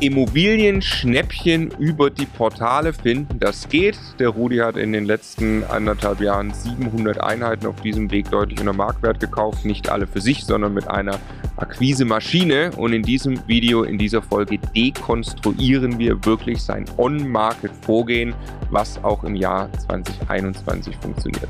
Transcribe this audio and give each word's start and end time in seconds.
Immobilienschnäppchen 0.00 1.70
über 1.78 2.10
die 2.10 2.26
Portale 2.26 2.92
finden. 2.92 3.40
Das 3.40 3.68
geht. 3.68 3.98
Der 4.18 4.28
Rudi 4.28 4.58
hat 4.58 4.76
in 4.76 4.92
den 4.92 5.06
letzten 5.06 5.64
anderthalb 5.64 6.20
Jahren 6.20 6.52
700 6.52 7.22
Einheiten 7.22 7.66
auf 7.66 7.80
diesem 7.80 8.10
Weg 8.10 8.30
deutlich 8.30 8.60
unter 8.60 8.74
Marktwert 8.74 9.20
gekauft. 9.20 9.64
Nicht 9.64 9.88
alle 9.88 10.06
für 10.06 10.20
sich, 10.20 10.44
sondern 10.44 10.74
mit 10.74 10.88
einer 10.88 11.18
Akquise-Maschine. 11.56 12.72
Und 12.76 12.92
in 12.92 13.02
diesem 13.02 13.40
Video, 13.48 13.84
in 13.84 13.96
dieser 13.96 14.20
Folge 14.20 14.58
dekonstruieren 14.74 15.98
wir 15.98 16.24
wirklich 16.24 16.62
sein 16.62 16.84
On-Market-Vorgehen, 16.98 18.34
was 18.70 19.02
auch 19.02 19.24
im 19.24 19.34
Jahr 19.34 19.72
2021 19.86 20.94
funktioniert. 20.96 21.48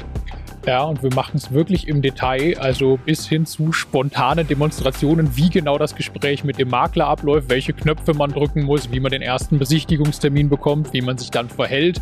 Ja, 0.66 0.82
und 0.82 1.00
wir 1.04 1.15
machen 1.15 1.37
es 1.37 1.53
wirklich 1.53 1.87
im 1.87 2.03
Detail, 2.03 2.59
also 2.59 2.97
bis 2.97 3.28
hin 3.28 3.47
zu 3.47 3.72
spontane 3.72 4.44
Demonstrationen, 4.44 5.37
wie 5.37 5.49
genau 5.49 5.78
das 5.78 5.94
Gespräch 5.94 6.43
mit 6.43 6.59
dem 6.59 6.71
Makler 6.71 7.06
abläuft, 7.06 7.50
welche 7.50 7.72
Knöpfe 7.72 8.15
man 8.15 8.32
drücken 8.32 8.65
muss, 8.65 8.91
wie 8.91 8.99
man 8.99 9.12
den 9.12 9.22
ersten 9.22 9.60
Besichtigungstermin 9.60 10.49
bekommt, 10.49 10.93
wie 10.93 11.03
man 11.03 11.19
sich 11.19 11.31
dann 11.31 11.49
verhält 11.49 12.00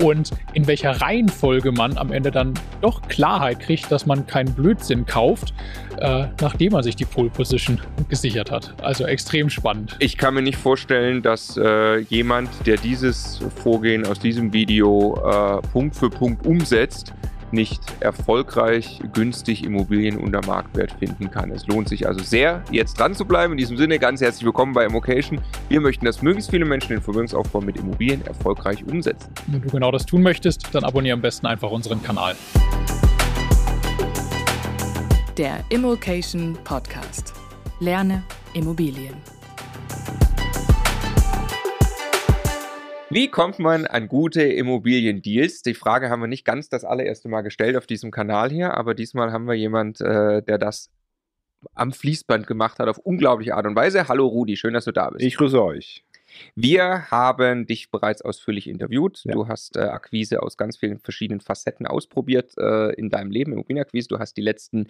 und 0.00 0.30
in 0.52 0.68
welcher 0.68 1.00
Reihenfolge 1.00 1.72
man 1.72 1.98
am 1.98 2.12
Ende 2.12 2.30
dann 2.30 2.54
doch 2.80 3.02
Klarheit 3.08 3.58
kriegt, 3.58 3.90
dass 3.90 4.06
man 4.06 4.24
keinen 4.24 4.54
Blödsinn 4.54 5.04
kauft, 5.04 5.52
äh, 5.98 6.26
nachdem 6.40 6.74
man 6.74 6.84
sich 6.84 6.94
die 6.94 7.06
Pole 7.06 7.30
Position 7.30 7.80
gesichert 8.08 8.52
hat. 8.52 8.72
Also 8.82 9.04
extrem 9.04 9.50
spannend. 9.50 9.96
Ich 9.98 10.16
kann 10.16 10.34
mir 10.34 10.42
nicht 10.42 10.58
vorstellen, 10.58 11.22
dass 11.22 11.56
äh, 11.56 11.98
jemand, 12.02 12.50
der 12.66 12.76
dieses 12.76 13.40
Vorgehen 13.56 14.06
aus 14.06 14.20
diesem 14.20 14.52
Video 14.52 15.16
äh, 15.26 15.60
Punkt 15.72 15.96
für 15.96 16.08
Punkt 16.08 16.46
umsetzt, 16.46 17.12
nicht 17.52 17.80
erfolgreich 18.00 19.00
günstig 19.12 19.64
Immobilien 19.64 20.18
unter 20.18 20.44
Marktwert 20.46 20.92
finden 20.92 21.30
kann. 21.30 21.50
Es 21.50 21.66
lohnt 21.66 21.88
sich 21.88 22.06
also 22.06 22.22
sehr, 22.22 22.62
jetzt 22.70 22.98
dran 22.98 23.14
zu 23.14 23.24
bleiben. 23.24 23.52
In 23.52 23.58
diesem 23.58 23.76
Sinne 23.76 23.98
ganz 23.98 24.20
herzlich 24.20 24.44
willkommen 24.44 24.72
bei 24.72 24.84
Immocation. 24.84 25.40
Wir 25.68 25.80
möchten, 25.80 26.04
dass 26.04 26.22
möglichst 26.22 26.50
viele 26.50 26.64
Menschen 26.64 26.90
den 26.90 27.02
Vermögensaufbau 27.02 27.60
mit 27.60 27.76
Immobilien 27.76 28.24
erfolgreich 28.26 28.84
umsetzen. 28.84 29.30
Wenn 29.46 29.62
du 29.62 29.68
genau 29.68 29.90
das 29.90 30.06
tun 30.06 30.22
möchtest, 30.22 30.74
dann 30.74 30.84
abonniere 30.84 31.14
am 31.14 31.22
besten 31.22 31.46
einfach 31.46 31.70
unseren 31.70 32.02
Kanal. 32.02 32.34
Der 35.36 35.58
Immocation 35.68 36.56
Podcast. 36.64 37.34
Lerne 37.78 38.22
Immobilien. 38.54 39.35
Wie 43.16 43.28
kommt 43.28 43.58
man 43.58 43.86
an 43.86 44.08
gute 44.08 44.42
Immobiliendeals? 44.42 45.62
Die 45.62 45.72
Frage 45.72 46.10
haben 46.10 46.20
wir 46.20 46.26
nicht 46.26 46.44
ganz 46.44 46.68
das 46.68 46.84
allererste 46.84 47.30
Mal 47.30 47.40
gestellt 47.40 47.74
auf 47.74 47.86
diesem 47.86 48.10
Kanal 48.10 48.50
hier, 48.50 48.74
aber 48.74 48.92
diesmal 48.92 49.32
haben 49.32 49.46
wir 49.46 49.54
jemand, 49.54 50.02
äh, 50.02 50.42
der 50.42 50.58
das 50.58 50.90
am 51.72 51.94
Fließband 51.94 52.46
gemacht 52.46 52.78
hat 52.78 52.88
auf 52.88 52.98
unglaubliche 52.98 53.54
Art 53.54 53.64
und 53.64 53.74
Weise. 53.74 54.08
Hallo 54.08 54.26
Rudi, 54.26 54.58
schön, 54.58 54.74
dass 54.74 54.84
du 54.84 54.92
da 54.92 55.08
bist. 55.08 55.24
Ich 55.24 55.38
grüße 55.38 55.64
euch. 55.64 56.04
Wir 56.56 57.10
haben 57.10 57.66
dich 57.66 57.90
bereits 57.90 58.20
ausführlich 58.20 58.68
interviewt. 58.68 59.22
Ja. 59.24 59.32
Du 59.32 59.48
hast 59.48 59.78
äh, 59.78 59.80
Akquise 59.80 60.42
aus 60.42 60.58
ganz 60.58 60.76
vielen 60.76 60.98
verschiedenen 60.98 61.40
Facetten 61.40 61.86
ausprobiert 61.86 62.52
äh, 62.58 62.92
in 62.96 63.08
deinem 63.08 63.30
Leben, 63.30 63.52
Immobilienakquise. 63.52 64.08
Du 64.08 64.18
hast 64.18 64.36
die 64.36 64.42
letzten 64.42 64.88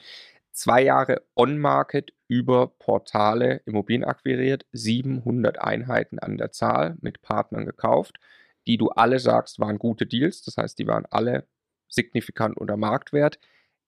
zwei 0.56 0.83
Jahre 0.83 1.22
On-Market 1.37 2.12
über 2.28 2.67
Portale 2.67 3.61
Immobilien 3.67 4.05
akquiriert, 4.05 4.67
700 4.72 5.59
Einheiten 5.59 6.19
an 6.19 6.39
der 6.39 6.50
Zahl 6.50 6.97
mit 7.00 7.22
Partnern 7.22 7.67
gekauft, 7.67 8.17
die 8.66 8.78
du 8.78 8.89
alle 8.89 9.19
sagst, 9.21 9.61
waren 9.61 9.78
gute 9.78 10.06
Deals. 10.06 10.43
Das 10.43 10.56
heißt, 10.56 10.78
die 10.78 10.87
waren 10.87 11.06
alle 11.11 11.47
signifikant 11.89 12.56
unter 12.56 12.77
Marktwert. 12.77 13.39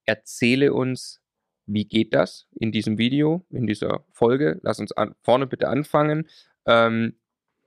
Erzähle 0.04 0.72
uns, 0.72 1.20
wie 1.66 1.84
geht 1.84 2.14
das 2.14 2.46
in 2.52 2.70
diesem 2.70 2.98
Video, 2.98 3.44
in 3.50 3.66
dieser 3.66 4.04
Folge? 4.12 4.60
Lass 4.62 4.78
uns 4.78 4.92
an, 4.92 5.14
vorne 5.22 5.46
bitte 5.46 5.68
anfangen. 5.68 6.28
Ähm, 6.66 7.18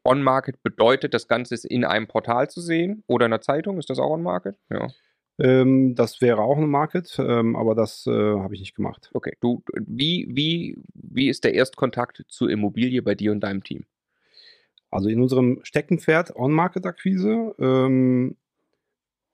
On-Market 0.03 0.63
bedeutet, 0.63 1.13
das 1.13 1.27
Ganze 1.27 1.53
ist 1.53 1.65
in 1.65 1.85
einem 1.85 2.07
Portal 2.07 2.49
zu 2.49 2.61
sehen 2.61 3.03
oder 3.07 3.25
in 3.25 3.33
einer 3.33 3.41
Zeitung. 3.41 3.77
Ist 3.77 3.89
das 3.89 3.99
auch 3.99 4.11
On-Market? 4.11 4.57
Ja. 4.69 4.89
Ähm, 5.39 5.95
das 5.95 6.21
wäre 6.21 6.41
auch 6.41 6.57
ein 6.57 6.69
Market, 6.69 7.17
ähm, 7.19 7.55
aber 7.55 7.75
das 7.75 8.05
äh, 8.07 8.11
habe 8.11 8.53
ich 8.53 8.59
nicht 8.59 8.75
gemacht. 8.75 9.09
Okay, 9.13 9.35
du, 9.39 9.63
wie, 9.73 10.27
wie, 10.29 10.77
wie 10.93 11.29
ist 11.29 11.43
der 11.43 11.53
Erstkontakt 11.53 12.23
zur 12.27 12.49
Immobilie 12.49 13.01
bei 13.01 13.15
dir 13.15 13.31
und 13.31 13.41
deinem 13.41 13.63
Team? 13.63 13.85
Also 14.89 15.09
in 15.09 15.21
unserem 15.21 15.59
Steckenpferd 15.63 16.35
On-Market-Akquise 16.35 17.55
ähm, 17.59 18.35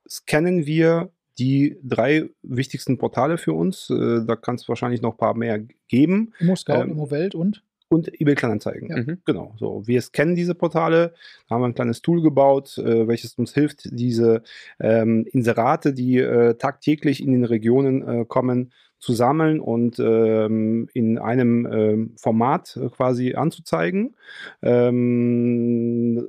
scannen 0.07 0.65
wir 0.65 1.11
die 1.39 1.77
drei 1.83 2.29
wichtigsten 2.43 2.97
Portale 2.97 3.37
für 3.37 3.53
uns. 3.53 3.89
Äh, 3.89 4.25
da 4.25 4.35
kann 4.35 4.55
es 4.55 4.69
wahrscheinlich 4.69 5.01
noch 5.01 5.13
ein 5.13 5.17
paar 5.17 5.35
mehr 5.35 5.59
geben. 5.87 6.33
Immo 6.39 6.55
Scout, 6.55 6.73
ähm, 6.83 6.91
Immo 6.91 7.11
Welt 7.11 7.35
und? 7.35 7.63
Und 7.89 8.19
eBay 8.19 8.35
Kleinanzeigen. 8.35 8.89
Ja. 8.89 8.97
Mhm. 8.97 9.21
Genau. 9.25 9.53
So, 9.57 9.87
wir 9.87 10.01
kennen 10.11 10.35
diese 10.35 10.55
Portale, 10.55 11.13
da 11.47 11.55
haben 11.55 11.61
wir 11.61 11.67
ein 11.67 11.75
kleines 11.75 12.01
Tool 12.01 12.21
gebaut, 12.21 12.77
äh, 12.77 13.07
welches 13.07 13.35
uns 13.35 13.53
hilft, 13.53 13.89
diese 13.91 14.43
ähm, 14.79 15.25
Inserate, 15.31 15.93
die 15.93 16.17
äh, 16.17 16.55
tagtäglich 16.55 17.23
in 17.23 17.31
den 17.31 17.45
Regionen 17.45 18.07
äh, 18.07 18.25
kommen, 18.25 18.71
zu 18.99 19.13
sammeln 19.13 19.59
und 19.59 19.99
ähm, 19.99 20.89
in 20.91 21.19
einem 21.19 21.67
ähm, 21.71 22.13
Format 22.17 22.79
quasi 22.95 23.35
anzuzeigen. 23.35 24.15
Ähm, 24.63 26.27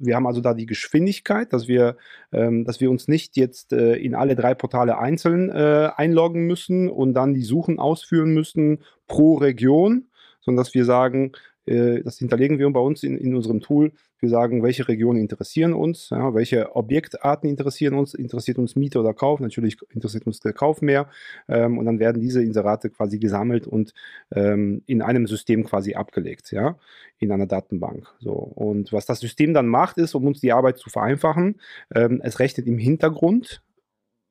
wir 0.00 0.16
haben 0.16 0.26
also 0.26 0.40
da 0.40 0.54
die 0.54 0.66
Geschwindigkeit, 0.66 1.52
dass 1.52 1.68
wir, 1.68 1.96
ähm, 2.32 2.64
dass 2.64 2.80
wir 2.80 2.90
uns 2.90 3.06
nicht 3.06 3.36
jetzt 3.36 3.72
äh, 3.72 3.96
in 3.96 4.14
alle 4.14 4.34
drei 4.34 4.54
Portale 4.54 4.98
einzeln 4.98 5.50
äh, 5.50 5.90
einloggen 5.94 6.46
müssen 6.46 6.88
und 6.88 7.12
dann 7.14 7.34
die 7.34 7.42
Suchen 7.42 7.78
ausführen 7.78 8.32
müssen 8.32 8.78
pro 9.06 9.34
Region, 9.34 10.06
sondern 10.40 10.64
dass 10.64 10.74
wir 10.74 10.84
sagen, 10.84 11.32
äh, 11.66 12.02
das 12.02 12.18
hinterlegen 12.18 12.58
wir 12.58 12.68
bei 12.70 12.80
uns 12.80 13.02
in, 13.02 13.16
in 13.16 13.34
unserem 13.34 13.60
Tool. 13.60 13.92
Wir 14.18 14.28
sagen, 14.28 14.62
welche 14.62 14.86
Regionen 14.88 15.20
interessieren 15.20 15.72
uns, 15.72 16.10
ja, 16.10 16.34
welche 16.34 16.74
Objektarten 16.76 17.48
interessieren 17.48 17.94
uns, 17.94 18.12
interessiert 18.12 18.58
uns 18.58 18.76
Miete 18.76 19.00
oder 19.00 19.14
Kauf, 19.14 19.40
natürlich 19.40 19.78
interessiert 19.90 20.26
uns 20.26 20.40
der 20.40 20.52
Kauf 20.52 20.82
mehr 20.82 21.08
ähm, 21.48 21.78
und 21.78 21.86
dann 21.86 21.98
werden 21.98 22.20
diese 22.20 22.42
Inserate 22.42 22.90
quasi 22.90 23.18
gesammelt 23.18 23.66
und 23.66 23.94
ähm, 24.34 24.82
in 24.86 25.00
einem 25.00 25.26
System 25.26 25.64
quasi 25.64 25.94
abgelegt, 25.94 26.50
ja, 26.52 26.76
in 27.18 27.32
einer 27.32 27.46
Datenbank. 27.46 28.08
So. 28.18 28.32
Und 28.32 28.92
was 28.92 29.06
das 29.06 29.20
System 29.20 29.54
dann 29.54 29.68
macht, 29.68 29.96
ist, 29.96 30.14
um 30.14 30.26
uns 30.26 30.40
die 30.40 30.52
Arbeit 30.52 30.78
zu 30.78 30.90
vereinfachen, 30.90 31.60
ähm, 31.94 32.20
es 32.22 32.40
rechnet 32.40 32.66
im 32.66 32.78
Hintergrund 32.78 33.62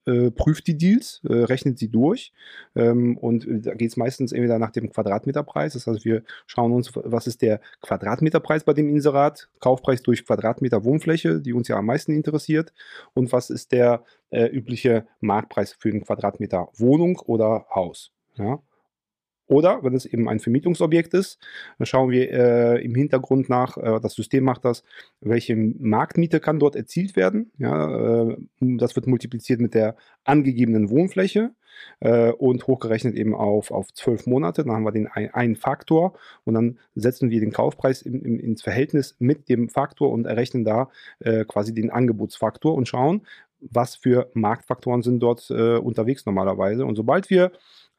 äh, 0.06 0.32
prüft 0.32 0.68
die 0.68 0.78
Deals, 0.78 1.22
äh, 1.28 1.34
rechnet 1.34 1.78
sie 1.78 1.90
durch 1.90 2.34
ähm, 2.76 3.18
und 3.18 3.46
da 3.66 3.74
geht 3.74 3.92
es 3.92 3.98
meistens 3.98 4.32
entweder 4.32 4.60
nach 4.60 4.72
dem 4.72 4.90
Quadratmeterpreis. 4.92 5.74
Das 5.74 5.88
heißt, 5.88 6.06
wir 6.06 6.24
schauen 6.48 6.72
uns, 6.72 6.92
was 6.96 7.28
ist 7.28 7.42
der 7.42 7.62
Quadratmeterpreis 7.82 8.64
bei 8.64 8.74
dem 8.74 8.90
Inserat, 8.90 9.50
Kaufpreis 9.60 10.02
durch 10.02 10.26
Quadratmeter 10.26 10.84
Wohnfläche, 10.84 11.42
die 11.42 11.54
uns 11.54 11.68
ja 11.68 11.78
am 11.78 11.86
meisten 11.86 12.14
interessiert 12.14 12.74
und 13.14 13.32
was 13.32 13.50
ist 13.50 13.72
der 13.72 14.04
äh, 14.30 14.46
übliche 14.46 15.08
Marktpreis 15.20 15.74
für 15.74 15.90
einen 15.90 16.04
Quadratmeter 16.04 16.70
Wohnung 16.76 17.20
oder 17.20 17.66
Haus. 17.74 18.12
Ja? 18.36 18.62
Oder 19.50 19.84
wenn 19.84 19.96
es 19.96 20.06
eben 20.06 20.30
ein 20.30 20.40
Vermietungsobjekt 20.40 21.16
ist, 21.16 21.40
dann 21.80 21.88
schauen 21.88 22.12
wir 22.12 22.32
äh, 22.32 22.86
im 22.86 22.94
Hintergrund 22.94 23.50
nach, 23.50 23.78
äh, 23.78 24.00
das 24.00 24.14
System 24.14 24.44
macht 24.44 24.64
das, 24.64 24.84
welche 25.22 25.56
Marktmiete 25.56 26.40
kann 26.40 26.60
dort 26.60 26.76
erzielt 26.76 27.16
werden. 27.16 27.52
Ja, 27.58 28.28
äh, 28.30 28.38
das 28.60 28.96
wird 28.96 29.08
multipliziert 29.08 29.60
mit 29.60 29.74
der 29.74 29.96
angegebenen 30.24 30.92
Wohnfläche 30.92 31.52
äh, 32.00 32.32
und 32.32 32.68
hochgerechnet 32.68 33.16
eben 33.16 33.34
auf, 33.34 33.72
auf 33.72 33.92
zwölf 33.92 34.28
Monate. 34.28 34.64
Dann 34.64 34.76
haben 34.76 34.84
wir 34.84 34.92
den 34.92 35.08
ein, 35.08 35.34
einen 35.34 35.56
Faktor 35.56 36.14
und 36.44 36.54
dann 36.54 36.78
setzen 36.94 37.32
wir 37.32 37.40
den 37.40 37.52
Kaufpreis 37.52 38.04
im, 38.04 38.24
im, 38.24 38.40
ins 38.40 38.62
Verhältnis 38.62 39.16
mit 39.18 39.50
dem 39.50 39.68
Faktor 39.70 40.12
und 40.12 40.26
errechnen 40.26 40.64
da 40.64 40.92
äh, 41.22 41.44
quasi 41.46 41.74
den 41.74 41.90
Angebotsfaktor 41.90 42.76
und 42.76 42.88
schauen, 42.88 43.26
was 43.62 43.96
für 43.96 44.30
Marktfaktoren 44.36 45.02
sind 45.02 45.22
dort 45.22 45.50
äh, 45.50 45.78
unterwegs 45.78 46.28
normalerweise. 46.28 46.86
Und 46.86 46.96
sobald 46.96 47.32
wir 47.32 47.52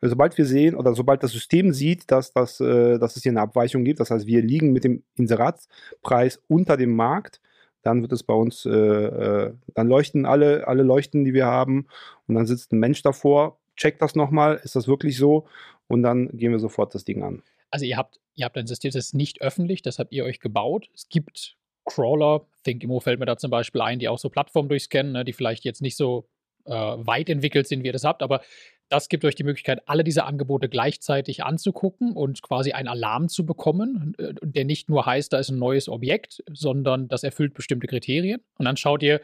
sobald 0.09 0.37
wir 0.39 0.47
sehen 0.47 0.75
oder 0.75 0.95
sobald 0.95 1.23
das 1.23 1.33
System 1.33 1.73
sieht, 1.73 2.11
dass, 2.11 2.33
das, 2.33 2.61
äh, 2.61 2.99
dass 2.99 3.17
es 3.17 3.23
hier 3.23 3.33
eine 3.33 3.43
Abweichung 3.43 3.85
gibt, 3.85 4.01
das 4.01 4.11
heißt, 4.11 4.27
wir 4.27 4.43
liegen 4.43 4.73
mit 4.73 4.85
dem 4.85 5.03
Inseratspreis 5.17 6.43
unter 6.49 6.77
dem 6.77 6.95
Markt, 6.97 7.41
dann 7.83 8.03
wird 8.03 8.13
es 8.13 8.23
bei 8.23 8.35
uns, 8.35 8.67
äh, 8.67 8.71
äh, 8.71 9.55
dann 9.75 9.89
leuchten 9.89 10.27
alle, 10.27 10.67
alle 10.67 10.83
Leuchten, 10.83 11.25
die 11.25 11.35
wir 11.35 11.47
haben 11.47 11.87
und 12.27 12.35
dann 12.35 12.47
sitzt 12.47 12.73
ein 12.73 12.79
Mensch 12.79 13.03
davor, 13.03 13.59
checkt 13.77 14.03
das 14.03 14.15
nochmal, 14.15 14.61
ist 14.63 14.77
das 14.77 14.89
wirklich 14.89 15.17
so 15.17 15.47
und 15.89 16.03
dann 16.03 16.29
gehen 16.37 16.53
wir 16.53 16.59
sofort 16.59 16.95
das 16.95 17.05
Ding 17.05 17.23
an. 17.23 17.43
Also 17.71 17.85
ihr 17.85 17.97
habt, 17.97 18.21
ihr 18.35 18.45
habt 18.45 18.57
ein 18.57 18.67
System, 18.67 18.91
das 18.91 19.07
ist 19.07 19.15
nicht 19.15 19.43
öffentlich, 19.43 19.83
das 19.83 19.99
habt 19.99 20.13
ihr 20.13 20.25
euch 20.25 20.41
gebaut. 20.41 20.89
Es 20.95 21.09
gibt 21.09 21.57
Crawler, 21.85 22.47
ThinkImmo 22.65 23.01
fällt 23.01 23.21
mir 23.21 23.27
da 23.27 23.37
zum 23.37 23.51
Beispiel 23.51 23.81
ein, 23.81 23.99
die 23.99 24.09
auch 24.09 24.19
so 24.19 24.29
Plattformen 24.29 24.69
durchscannen, 24.69 25.13
ne, 25.13 25.25
die 25.25 25.33
vielleicht 25.33 25.65
jetzt 25.65 25.83
nicht 25.83 25.97
so 25.97 26.29
äh, 26.67 26.73
weit 26.73 27.29
entwickelt 27.29 27.67
sind, 27.67 27.83
wie 27.83 27.87
ihr 27.87 27.93
das 27.93 28.05
habt, 28.05 28.23
aber 28.23 28.43
das 28.91 29.09
gibt 29.09 29.25
euch 29.25 29.37
die 29.37 29.45
Möglichkeit, 29.45 29.89
alle 29.89 30.05
diese 30.05 30.25
Angebote 30.25 30.69
gleichzeitig 30.69 31.45
anzugucken 31.45 32.13
und 32.13 32.43
quasi 32.43 32.73
einen 32.73 32.89
Alarm 32.89 33.29
zu 33.29 33.47
bekommen, 33.47 34.15
äh, 34.19 34.35
der 34.43 34.65
nicht 34.65 34.91
nur 34.91 35.07
heißt, 35.07 35.33
da 35.33 35.39
ist 35.39 35.51
ein 35.51 35.59
neues 35.59 35.89
Objekt, 35.89 36.43
sondern 36.53 37.09
das 37.09 37.23
erfüllt 37.23 37.55
bestimmte 37.55 37.87
Kriterien. 37.87 38.43
Und 38.59 38.65
dann 38.65 38.77
schaut 38.77 39.03
ihr, 39.03 39.21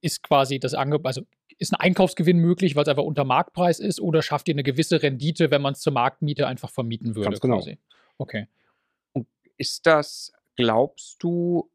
ist 0.00 0.22
quasi 0.22 0.58
das 0.58 0.74
Angebot, 0.74 1.06
also 1.06 1.22
ist 1.58 1.72
ein 1.72 1.80
Einkaufsgewinn 1.80 2.38
möglich, 2.38 2.76
weil 2.76 2.82
es 2.82 2.88
einfach 2.88 3.04
unter 3.04 3.24
Marktpreis 3.24 3.80
ist, 3.80 4.00
oder 4.00 4.22
schafft 4.22 4.48
ihr 4.48 4.54
eine 4.54 4.62
gewisse 4.62 5.02
Rendite, 5.02 5.50
wenn 5.50 5.62
man 5.62 5.72
es 5.72 5.80
zur 5.80 5.92
Marktmiete 5.92 6.46
einfach 6.46 6.70
vermieten 6.70 7.14
würde? 7.14 7.30
Ganz 7.30 7.40
genau. 7.40 7.56
Quasi? 7.56 7.78
Okay. 8.18 8.46
Und 9.12 9.26
ist 9.56 9.86
das, 9.86 10.32
glaubst 10.56 11.22
du, 11.22 11.70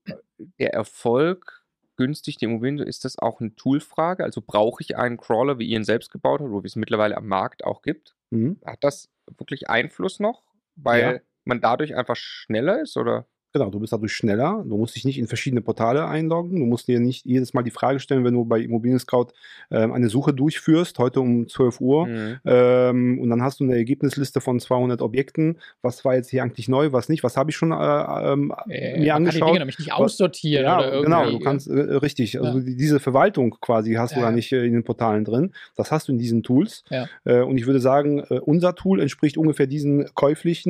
der 0.59 0.73
Erfolg 0.73 1.62
günstig 1.95 2.37
die 2.37 2.45
Immobilien, 2.45 2.87
ist 2.87 3.05
das 3.05 3.19
auch 3.19 3.39
eine 3.39 3.55
Toolfrage? 3.55 4.23
Also 4.23 4.41
brauche 4.45 4.81
ich 4.81 4.97
einen 4.97 5.17
Crawler, 5.17 5.59
wie 5.59 5.67
ihr 5.67 5.77
ihn 5.77 5.83
selbst 5.83 6.11
gebaut 6.11 6.41
habt, 6.41 6.49
oder 6.49 6.63
wie 6.63 6.67
es 6.67 6.75
mittlerweile 6.75 7.17
am 7.17 7.27
Markt 7.27 7.63
auch 7.63 7.81
gibt? 7.81 8.15
Mhm. 8.31 8.59
Hat 8.65 8.83
das 8.83 9.09
wirklich 9.37 9.69
Einfluss 9.69 10.19
noch? 10.19 10.43
Weil 10.75 11.01
ja. 11.01 11.19
man 11.45 11.61
dadurch 11.61 11.95
einfach 11.95 12.15
schneller 12.15 12.81
ist, 12.81 12.97
oder? 12.97 13.27
Genau, 13.53 13.69
du 13.69 13.79
bist 13.79 13.93
dadurch 13.93 14.13
schneller. 14.13 14.65
Du 14.67 14.77
musst 14.77 14.95
dich 14.95 15.05
nicht 15.05 15.19
in 15.19 15.27
verschiedene 15.27 15.61
Portale 15.61 16.07
einloggen. 16.07 16.59
Du 16.59 16.65
musst 16.65 16.87
dir 16.87 16.99
nicht 16.99 17.23
jedes 17.23 17.53
Mal 17.53 17.61
die 17.61 17.69
Frage 17.69 17.99
stellen, 17.99 18.25
wenn 18.25 18.33
du 18.33 18.45
bei 18.45 18.59
Immobilien 18.59 18.97
Scout 18.97 19.27
ähm, 19.69 19.93
eine 19.93 20.09
Suche 20.09 20.33
durchführst, 20.33 20.97
heute 20.97 21.21
um 21.21 21.47
12 21.47 21.79
Uhr, 21.79 22.07
mhm. 22.07 22.39
ähm, 22.45 23.19
und 23.19 23.29
dann 23.29 23.43
hast 23.43 23.59
du 23.59 23.65
eine 23.65 23.75
Ergebnisliste 23.75 24.41
von 24.41 24.59
200 24.59 25.03
Objekten. 25.03 25.59
Was 25.83 26.03
war 26.03 26.15
jetzt 26.15 26.31
hier 26.31 26.41
eigentlich 26.41 26.67
neu, 26.67 26.93
was 26.93 27.09
nicht? 27.09 27.23
Was 27.23 27.37
habe 27.37 27.51
ich 27.51 27.55
schon 27.55 27.71
äh, 27.71 27.75
ähm, 27.75 28.55
äh, 28.67 28.99
mir 28.99 29.13
angeschaut? 29.13 29.41
Kann 29.41 29.45
die 29.45 29.51
Dinge 29.51 29.59
nämlich 29.59 29.77
nicht 29.77 29.93
aussortieren. 29.93 30.65
Was, 30.65 30.85
ja, 30.85 31.01
genau, 31.01 31.29
du 31.29 31.39
kannst, 31.39 31.67
äh, 31.67 31.73
richtig. 31.73 32.41
Also 32.41 32.57
ja. 32.57 32.65
diese 32.65 32.99
Verwaltung 32.99 33.55
quasi 33.61 33.93
hast 33.93 34.13
ja, 34.13 34.17
du 34.17 34.23
da 34.23 34.31
nicht 34.31 34.51
äh, 34.51 34.65
in 34.65 34.73
den 34.73 34.83
Portalen 34.83 35.25
drin. 35.25 35.53
Das 35.75 35.91
hast 35.91 36.07
du 36.07 36.11
in 36.11 36.17
diesen 36.17 36.41
Tools. 36.41 36.83
Ja. 36.89 37.07
Äh, 37.23 37.41
und 37.41 37.59
ich 37.59 37.67
würde 37.67 37.79
sagen, 37.79 38.23
äh, 38.31 38.39
unser 38.39 38.73
Tool 38.73 38.99
entspricht 38.99 39.37
ungefähr 39.37 39.67
diesen 39.67 40.09
käuflichen 40.15 40.63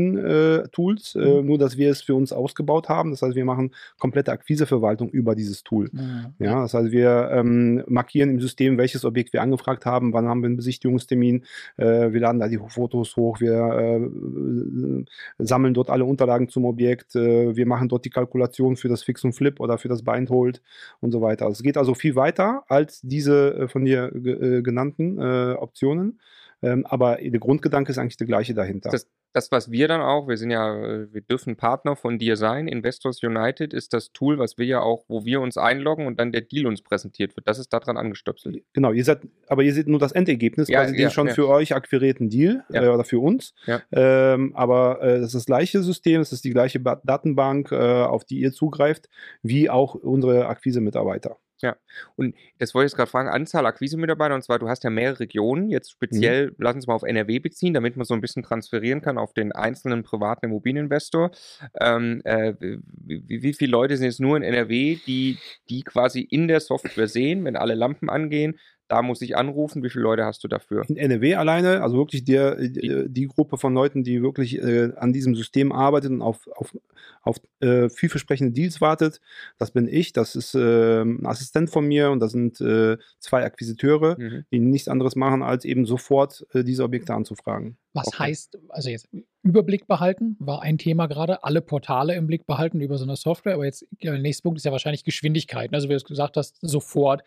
Tools, 0.71 1.15
mhm. 1.15 1.45
nur 1.45 1.57
dass 1.57 1.77
wir 1.77 1.89
es 1.89 2.01
für 2.01 2.15
uns 2.15 2.33
ausgebaut 2.33 2.72
aufgebaut 2.73 2.89
haben. 2.89 3.11
Das 3.11 3.21
heißt, 3.21 3.35
wir 3.35 3.45
machen 3.45 3.71
komplette 3.99 4.31
Akquiseverwaltung 4.31 5.09
über 5.09 5.35
dieses 5.35 5.63
Tool. 5.63 5.89
Mhm. 5.91 6.33
Ja, 6.39 6.61
das 6.61 6.73
heißt, 6.73 6.91
wir 6.91 7.29
ähm, 7.31 7.83
markieren 7.87 8.29
im 8.29 8.39
System, 8.39 8.77
welches 8.77 9.05
Objekt 9.05 9.33
wir 9.33 9.41
angefragt 9.41 9.85
haben, 9.85 10.13
wann 10.13 10.27
haben 10.27 10.41
wir 10.41 10.47
einen 10.47 10.57
Besichtigungstermin, 10.57 11.43
äh, 11.77 12.11
wir 12.11 12.19
laden 12.19 12.39
da 12.39 12.47
die 12.47 12.59
Fotos 12.67 13.15
hoch, 13.15 13.39
wir 13.39 13.53
äh, 13.53 15.43
sammeln 15.43 15.73
dort 15.73 15.89
alle 15.89 16.05
Unterlagen 16.05 16.49
zum 16.49 16.65
Objekt, 16.65 17.15
äh, 17.15 17.55
wir 17.55 17.65
machen 17.65 17.89
dort 17.89 18.05
die 18.05 18.09
Kalkulation 18.09 18.75
für 18.75 18.89
das 18.89 19.03
Fix 19.03 19.23
und 19.23 19.33
Flip 19.33 19.59
oder 19.59 19.77
für 19.77 19.87
das 19.87 20.03
Bind 20.03 20.29
Hold 20.29 20.61
und 20.99 21.11
so 21.11 21.21
weiter. 21.21 21.45
Also 21.45 21.59
es 21.59 21.63
geht 21.63 21.77
also 21.77 21.93
viel 21.93 22.15
weiter 22.15 22.63
als 22.67 23.01
diese 23.01 23.53
äh, 23.53 23.67
von 23.67 23.85
dir 23.85 24.11
äh, 24.13 24.61
genannten 24.61 25.19
äh, 25.19 25.53
Optionen. 25.53 26.19
Ähm, 26.61 26.85
aber 26.85 27.17
der 27.17 27.39
Grundgedanke 27.39 27.91
ist 27.91 27.97
eigentlich 27.97 28.15
der 28.15 28.27
gleiche 28.27 28.53
dahinter. 28.53 28.89
Das, 28.89 29.07
das, 29.33 29.51
was 29.51 29.71
wir 29.71 29.87
dann 29.87 30.01
auch, 30.01 30.27
wir 30.27 30.37
sind 30.37 30.51
ja, 30.51 31.11
wir 31.11 31.21
dürfen 31.21 31.55
Partner 31.55 31.95
von 31.95 32.19
dir 32.19 32.37
sein. 32.37 32.67
Investors 32.67 33.21
United 33.23 33.73
ist 33.73 33.93
das 33.93 34.11
Tool, 34.13 34.37
was 34.37 34.57
wir 34.57 34.65
ja 34.65 34.81
auch, 34.81 35.03
wo 35.07 35.25
wir 35.25 35.41
uns 35.41 35.57
einloggen 35.57 36.05
und 36.05 36.19
dann 36.19 36.31
der 36.31 36.41
Deal 36.41 36.67
uns 36.67 36.83
präsentiert 36.83 37.35
wird. 37.35 37.47
Das 37.47 37.57
ist 37.57 37.73
daran 37.73 37.97
angestöpselt. 37.97 38.63
Genau, 38.73 38.91
ihr 38.91 39.03
seid, 39.03 39.21
aber 39.47 39.63
ihr 39.63 39.73
seht 39.73 39.87
nur 39.87 39.99
das 39.99 40.11
Endergebnis, 40.11 40.67
ja, 40.67 40.81
quasi 40.81 40.95
ja, 40.95 41.07
den 41.07 41.11
schon 41.11 41.27
ja. 41.27 41.33
für 41.33 41.49
euch 41.49 41.73
akquirierten 41.73 42.29
Deal 42.29 42.63
äh, 42.71 42.87
oder 42.87 43.03
für 43.03 43.19
uns. 43.19 43.55
Ja. 43.65 43.81
Ähm, 43.91 44.55
aber 44.55 45.01
äh, 45.01 45.19
das 45.19 45.29
ist 45.29 45.35
das 45.35 45.45
gleiche 45.45 45.81
System, 45.81 46.21
es 46.21 46.31
ist 46.31 46.45
die 46.45 46.51
gleiche 46.51 46.79
Datenbank, 46.79 47.71
äh, 47.71 47.75
auf 47.75 48.25
die 48.25 48.39
ihr 48.39 48.51
zugreift, 48.51 49.09
wie 49.41 49.69
auch 49.69 49.95
unsere 49.95 50.47
Akquise-Mitarbeiter. 50.47 51.37
Ja, 51.63 51.77
und 52.17 52.35
das 52.59 52.75
wollte 52.75 52.87
ich 52.87 52.91
jetzt 52.91 52.97
gerade 52.97 53.09
fragen, 53.09 53.29
Anzahl 53.29 53.65
Akquise-Mitarbeiter, 53.65 54.35
und 54.35 54.43
zwar 54.43 54.59
du 54.59 54.67
hast 54.67 54.83
ja 54.83 54.89
mehrere 54.89 55.21
Regionen, 55.21 55.69
jetzt 55.69 55.91
mhm. 55.91 55.93
speziell, 55.93 56.47
mhm. 56.47 56.55
lass 56.57 56.75
uns 56.75 56.87
mal 56.87 56.93
auf 56.93 57.03
NRW 57.03 57.39
beziehen, 57.39 57.73
damit 57.73 57.95
man 57.95 58.05
so 58.05 58.13
ein 58.13 58.19
bisschen 58.19 58.43
transferieren 58.43 58.99
kann 58.99 59.17
auf 59.17 59.33
den 59.33 59.53
einzelnen 59.53 60.03
privaten 60.03 60.47
Immobilieninvestor. 60.47 61.31
Ähm, 61.79 62.21
äh, 62.25 62.53
wie, 62.59 63.41
wie, 63.41 63.53
viele 63.53 63.71
Leute 63.71 63.95
sind 63.95 64.07
jetzt 64.07 64.19
nur 64.19 64.35
in 64.35 64.43
NRW, 64.43 64.97
die, 65.07 65.37
die 65.69 65.83
quasi 65.83 66.19
in 66.19 66.49
der 66.49 66.59
Software 66.59 67.07
sehen, 67.07 67.45
wenn 67.45 67.55
alle 67.55 67.75
Lampen 67.75 68.09
angehen, 68.09 68.59
da 68.93 69.01
muss 69.01 69.23
ich 69.23 69.35
anrufen. 69.35 69.81
Wie 69.81 69.89
viele 69.89 70.03
Leute 70.03 70.23
hast 70.23 70.43
du 70.43 70.47
dafür? 70.47 70.85
In 70.87 70.97
NRW 70.97 71.33
alleine, 71.33 71.81
also 71.81 71.97
wirklich 71.97 72.23
der, 72.25 72.57
die, 72.57 73.05
die 73.07 73.27
Gruppe 73.27 73.57
von 73.57 73.73
Leuten, 73.73 74.03
die 74.03 74.21
wirklich 74.21 74.61
äh, 74.61 74.91
an 74.97 75.11
diesem 75.13 75.33
System 75.33 75.71
arbeitet 75.71 76.11
und 76.11 76.21
auf, 76.21 76.47
auf, 76.53 76.77
auf 77.23 77.37
äh, 77.59 77.89
vielversprechende 77.89 78.53
Deals 78.53 78.81
wartet. 78.81 79.19
Das 79.57 79.71
bin 79.71 79.87
ich, 79.87 80.13
das 80.13 80.35
ist 80.35 80.53
äh, 80.53 81.01
ein 81.01 81.25
Assistent 81.25 81.71
von 81.71 81.87
mir 81.87 82.11
und 82.11 82.19
das 82.19 82.33
sind 82.33 82.61
äh, 82.61 82.97
zwei 83.17 83.43
Akquisiteure, 83.43 84.15
mhm. 84.19 84.45
die 84.51 84.59
nichts 84.59 84.87
anderes 84.87 85.15
machen, 85.15 85.41
als 85.41 85.65
eben 85.65 85.87
sofort 85.87 86.45
äh, 86.53 86.63
diese 86.63 86.83
Objekte 86.83 87.15
anzufragen. 87.15 87.77
Was 87.93 88.09
okay. 88.09 88.25
heißt, 88.25 88.59
also 88.69 88.91
jetzt 88.91 89.09
Überblick 89.41 89.87
behalten, 89.87 90.35
war 90.39 90.61
ein 90.61 90.77
Thema 90.77 91.07
gerade, 91.07 91.43
alle 91.43 91.61
Portale 91.61 92.13
im 92.13 92.27
Blick 92.27 92.45
behalten 92.45 92.79
über 92.79 92.99
so 92.99 93.05
eine 93.05 93.15
Software, 93.15 93.55
aber 93.55 93.65
jetzt 93.65 93.87
der 94.03 94.19
nächste 94.19 94.43
Punkt 94.43 94.59
ist 94.59 94.65
ja 94.65 94.71
wahrscheinlich 94.71 95.03
Geschwindigkeit. 95.03 95.73
Also 95.73 95.89
wie 95.89 95.97
du 95.97 96.03
gesagt 96.03 96.37
hast, 96.37 96.59
sofort 96.61 97.23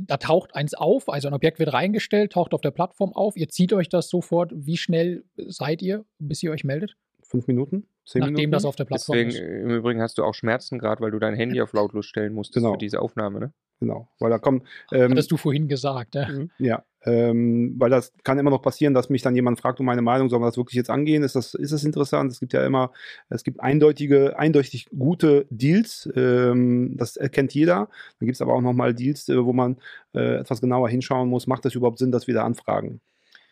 da 0.00 0.16
taucht 0.16 0.54
eins 0.54 0.74
auf, 0.74 1.08
also 1.08 1.28
ein 1.28 1.34
Objekt 1.34 1.58
wird 1.58 1.72
reingestellt, 1.72 2.32
taucht 2.32 2.54
auf 2.54 2.60
der 2.60 2.70
Plattform 2.70 3.12
auf, 3.12 3.36
ihr 3.36 3.48
zieht 3.48 3.72
euch 3.72 3.88
das 3.88 4.08
sofort. 4.08 4.52
Wie 4.54 4.76
schnell 4.76 5.24
seid 5.36 5.82
ihr, 5.82 6.04
bis 6.18 6.42
ihr 6.42 6.50
euch 6.50 6.64
meldet? 6.64 6.96
Fünf 7.22 7.46
Minuten. 7.46 7.86
Nachdem 8.14 8.34
Minuten? 8.34 8.50
das 8.52 8.64
auf 8.64 8.76
der 8.76 8.84
Plattform 8.84 9.16
Deswegen, 9.16 9.30
ist. 9.30 9.38
äh, 9.40 9.62
im 9.62 9.70
Übrigen 9.70 10.00
hast 10.02 10.18
du 10.18 10.24
auch 10.24 10.34
Schmerzen 10.34 10.78
gerade, 10.78 11.00
weil 11.00 11.10
du 11.10 11.18
dein 11.18 11.34
Handy 11.34 11.60
auf 11.60 11.72
lautlos 11.72 12.06
stellen 12.06 12.32
musstest 12.34 12.62
Genau. 12.62 12.72
für 12.74 12.78
diese 12.78 13.00
Aufnahme, 13.00 13.40
ne? 13.40 13.52
Genau, 13.80 14.08
weil 14.20 14.30
da 14.30 14.38
kommen, 14.38 14.62
ähm, 14.92 15.10
Hattest 15.10 15.32
du 15.32 15.36
vorhin 15.36 15.66
gesagt. 15.66 16.14
Ja? 16.14 16.28
ja, 16.58 16.84
ähm, 17.04 17.74
weil 17.78 17.90
das 17.90 18.12
kann 18.22 18.38
immer 18.38 18.50
noch 18.50 18.62
passieren, 18.62 18.94
dass 18.94 19.10
mich 19.10 19.22
dann 19.22 19.34
jemand 19.34 19.58
fragt 19.58 19.80
um 19.80 19.86
meine 19.86 20.02
Meinung, 20.02 20.28
sollen 20.28 20.40
wir 20.40 20.46
das 20.46 20.56
wirklich 20.56 20.76
jetzt 20.76 20.88
angehen? 20.90 21.24
Ist 21.24 21.34
das, 21.34 21.54
ist 21.54 21.72
das 21.72 21.82
interessant? 21.82 22.30
Es 22.30 22.38
gibt 22.38 22.52
ja 22.52 22.64
immer, 22.64 22.92
es 23.28 23.42
gibt 23.42 23.58
eindeutige, 23.58 24.38
eindeutig 24.38 24.86
gute 24.96 25.46
Deals, 25.50 26.08
ähm, 26.14 26.96
das 26.96 27.16
erkennt 27.16 27.54
jeder. 27.54 27.88
Dann 28.20 28.26
gibt 28.26 28.36
es 28.36 28.40
aber 28.42 28.54
auch 28.54 28.60
nochmal 28.60 28.94
Deals, 28.94 29.28
äh, 29.28 29.44
wo 29.44 29.52
man 29.52 29.78
äh, 30.14 30.36
etwas 30.36 30.60
genauer 30.60 30.88
hinschauen 30.88 31.28
muss, 31.28 31.48
macht 31.48 31.66
es 31.66 31.74
überhaupt 31.74 31.98
Sinn, 31.98 32.12
dass 32.12 32.28
wir 32.28 32.34
da 32.34 32.44
anfragen? 32.44 33.00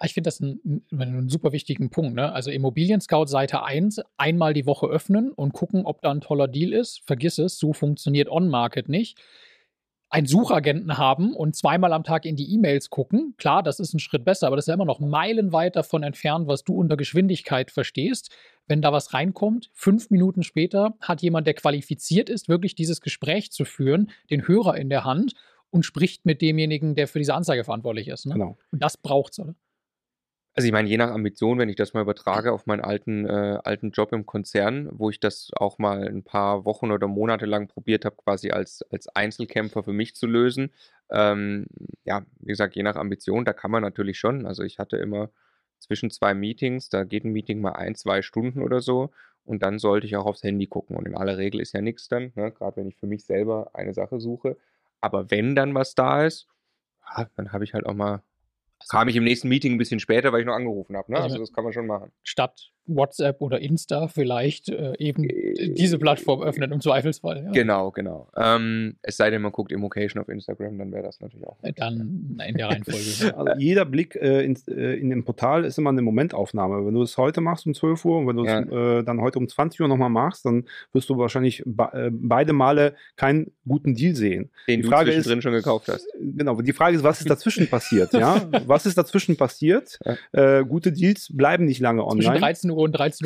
Ah, 0.00 0.06
Ich 0.06 0.14
finde 0.14 0.28
das 0.28 0.40
einen, 0.40 0.82
einen 0.90 1.28
super 1.28 1.52
wichtigen 1.52 1.90
Punkt. 1.90 2.14
Ne? 2.14 2.32
Also 2.32 2.50
Immobilien 2.50 3.02
Scout 3.02 3.26
Seite 3.26 3.62
1 3.62 4.00
einmal 4.16 4.54
die 4.54 4.64
Woche 4.64 4.86
öffnen 4.86 5.30
und 5.30 5.52
gucken, 5.52 5.84
ob 5.84 6.00
da 6.00 6.10
ein 6.10 6.22
toller 6.22 6.48
Deal 6.48 6.72
ist. 6.72 7.02
Vergiss 7.04 7.36
es, 7.36 7.58
so 7.58 7.74
funktioniert 7.74 8.30
On-Market 8.30 8.88
nicht. 8.88 9.18
Einen 10.08 10.26
Suchagenten 10.26 10.96
haben 10.96 11.36
und 11.36 11.54
zweimal 11.54 11.92
am 11.92 12.02
Tag 12.02 12.24
in 12.24 12.34
die 12.34 12.50
E-Mails 12.54 12.88
gucken. 12.88 13.34
Klar, 13.36 13.62
das 13.62 13.78
ist 13.78 13.92
ein 13.92 14.00
Schritt 14.00 14.24
besser, 14.24 14.46
aber 14.46 14.56
das 14.56 14.64
ist 14.64 14.68
ja 14.68 14.74
immer 14.74 14.86
noch 14.86 15.00
meilenweit 15.00 15.76
davon 15.76 16.02
entfernt, 16.02 16.48
was 16.48 16.64
du 16.64 16.74
unter 16.74 16.96
Geschwindigkeit 16.96 17.70
verstehst. 17.70 18.30
Wenn 18.66 18.80
da 18.80 18.92
was 18.92 19.12
reinkommt, 19.12 19.68
fünf 19.74 20.08
Minuten 20.08 20.42
später 20.42 20.94
hat 21.02 21.20
jemand, 21.20 21.46
der 21.46 21.54
qualifiziert 21.54 22.30
ist, 22.30 22.48
wirklich 22.48 22.74
dieses 22.74 23.02
Gespräch 23.02 23.52
zu 23.52 23.66
führen, 23.66 24.10
den 24.30 24.48
Hörer 24.48 24.78
in 24.78 24.88
der 24.88 25.04
Hand 25.04 25.34
und 25.68 25.84
spricht 25.84 26.24
mit 26.24 26.40
demjenigen, 26.40 26.94
der 26.94 27.06
für 27.06 27.18
diese 27.18 27.34
Anzeige 27.34 27.64
verantwortlich 27.64 28.08
ist. 28.08 28.24
Ne? 28.24 28.32
Genau. 28.32 28.56
Und 28.72 28.82
das 28.82 28.96
braucht's, 28.96 29.38
oder? 29.38 29.54
Also 30.54 30.66
ich 30.66 30.72
meine, 30.72 30.88
je 30.88 30.96
nach 30.96 31.10
Ambition, 31.10 31.58
wenn 31.58 31.68
ich 31.68 31.76
das 31.76 31.94
mal 31.94 32.02
übertrage 32.02 32.52
auf 32.52 32.66
meinen 32.66 32.80
alten, 32.80 33.24
äh, 33.24 33.60
alten 33.62 33.92
Job 33.92 34.12
im 34.12 34.26
Konzern, 34.26 34.88
wo 34.92 35.08
ich 35.08 35.20
das 35.20 35.50
auch 35.56 35.78
mal 35.78 36.06
ein 36.08 36.24
paar 36.24 36.64
Wochen 36.64 36.90
oder 36.90 37.06
Monate 37.06 37.46
lang 37.46 37.68
probiert 37.68 38.04
habe, 38.04 38.16
quasi 38.16 38.50
als, 38.50 38.82
als 38.90 39.06
Einzelkämpfer 39.08 39.84
für 39.84 39.92
mich 39.92 40.16
zu 40.16 40.26
lösen. 40.26 40.72
Ähm, 41.10 41.66
ja, 42.04 42.26
wie 42.40 42.48
gesagt, 42.48 42.74
je 42.74 42.82
nach 42.82 42.96
Ambition, 42.96 43.44
da 43.44 43.52
kann 43.52 43.70
man 43.70 43.82
natürlich 43.82 44.18
schon. 44.18 44.44
Also 44.44 44.64
ich 44.64 44.78
hatte 44.80 44.96
immer 44.96 45.30
zwischen 45.78 46.10
zwei 46.10 46.34
Meetings, 46.34 46.88
da 46.88 47.04
geht 47.04 47.24
ein 47.24 47.32
Meeting 47.32 47.60
mal 47.60 47.72
ein, 47.72 47.94
zwei 47.94 48.20
Stunden 48.20 48.62
oder 48.62 48.80
so 48.80 49.10
und 49.44 49.62
dann 49.62 49.78
sollte 49.78 50.06
ich 50.06 50.16
auch 50.16 50.26
aufs 50.26 50.42
Handy 50.42 50.66
gucken. 50.66 50.96
Und 50.96 51.06
in 51.06 51.16
aller 51.16 51.38
Regel 51.38 51.60
ist 51.60 51.72
ja 51.74 51.80
nichts 51.80 52.08
dann, 52.08 52.32
ne? 52.34 52.50
gerade 52.52 52.76
wenn 52.76 52.88
ich 52.88 52.96
für 52.96 53.06
mich 53.06 53.24
selber 53.24 53.70
eine 53.72 53.94
Sache 53.94 54.20
suche. 54.20 54.56
Aber 55.00 55.30
wenn 55.30 55.54
dann 55.54 55.74
was 55.74 55.94
da 55.94 56.26
ist, 56.26 56.48
ja, 57.16 57.28
dann 57.36 57.52
habe 57.52 57.64
ich 57.64 57.74
halt 57.74 57.86
auch 57.86 57.94
mal 57.94 58.22
kam 58.88 59.08
ich 59.08 59.16
im 59.16 59.24
nächsten 59.24 59.48
Meeting 59.48 59.72
ein 59.74 59.78
bisschen 59.78 60.00
später, 60.00 60.32
weil 60.32 60.40
ich 60.40 60.46
noch 60.46 60.54
angerufen 60.54 60.96
habe. 60.96 61.10
Ne? 61.12 61.18
Also- 61.18 61.34
Also 61.34 61.38
das 61.44 61.52
kann 61.52 61.64
man 61.64 61.72
schon 61.72 61.86
machen. 61.86 62.10
statt 62.22 62.70
WhatsApp 62.96 63.40
oder 63.40 63.60
Insta 63.60 64.08
vielleicht 64.08 64.68
äh, 64.68 64.92
eben 64.98 65.26
diese 65.74 65.98
Plattform 65.98 66.42
öffnen 66.42 66.72
im 66.72 66.80
Zweifelsfall. 66.80 67.44
Ja. 67.44 67.50
Genau, 67.52 67.90
genau. 67.90 68.28
Ähm, 68.36 68.96
es 69.02 69.16
sei 69.16 69.30
denn, 69.30 69.42
man 69.42 69.52
guckt 69.52 69.72
Immocation 69.72 70.20
auf 70.22 70.28
Instagram, 70.28 70.78
dann 70.78 70.92
wäre 70.92 71.02
das 71.04 71.20
natürlich 71.20 71.46
auch. 71.46 71.56
Äh, 71.62 71.72
Dann 71.74 72.38
in 72.46 72.54
der 72.54 72.68
Reihenfolge. 72.68 73.36
Also 73.36 73.52
jeder 73.58 73.84
Blick 73.84 74.16
äh, 74.16 74.44
ins, 74.44 74.66
äh, 74.68 74.94
in 74.94 75.10
dem 75.10 75.24
Portal 75.24 75.64
ist 75.64 75.78
immer 75.78 75.90
eine 75.90 76.02
Momentaufnahme. 76.02 76.86
Wenn 76.86 76.94
du 76.94 77.02
es 77.02 77.16
heute 77.16 77.40
machst 77.40 77.66
um 77.66 77.74
12 77.74 78.04
Uhr 78.04 78.18
und 78.18 78.26
wenn 78.28 78.36
du 78.36 78.44
es 78.44 78.50
äh, 78.70 79.02
dann 79.04 79.20
heute 79.20 79.38
um 79.38 79.48
20 79.48 79.80
Uhr 79.80 79.88
nochmal 79.88 80.10
machst, 80.10 80.44
dann 80.44 80.64
wirst 80.92 81.08
du 81.08 81.18
wahrscheinlich 81.18 81.62
be 81.66 81.84
äh, 81.92 82.10
beide 82.12 82.52
Male 82.52 82.94
keinen 83.16 83.52
guten 83.66 83.94
Deal 83.94 84.14
sehen. 84.14 84.50
Den 84.68 84.78
Die 84.78 84.82
du 84.82 84.88
Frage 84.88 85.10
zwischendrin 85.12 85.38
ist- 85.38 85.42
schon 85.44 85.52
gekauft 85.52 85.88
hast. 85.88 86.06
Genau, 86.20 86.60
die 86.60 86.72
Frage 86.72 86.96
ist, 86.96 87.02
was 87.04 87.20
ist 87.20 87.30
dazwischen 87.30 87.66
passiert? 87.70 88.12
Ja? 88.12 88.48
Was 88.66 88.86
ist 88.86 88.96
dazwischen 88.98 89.36
passiert? 89.36 89.98
Äh, 90.32 90.64
gute 90.64 90.92
Deals 90.92 91.28
bleiben 91.34 91.64
nicht 91.64 91.80
lange 91.80 92.02
Zwischen 92.08 92.26
online. 92.28 92.40
13 92.40 92.70
Uhr 92.70 92.78
und 92.82 92.96
13.05 92.96 93.24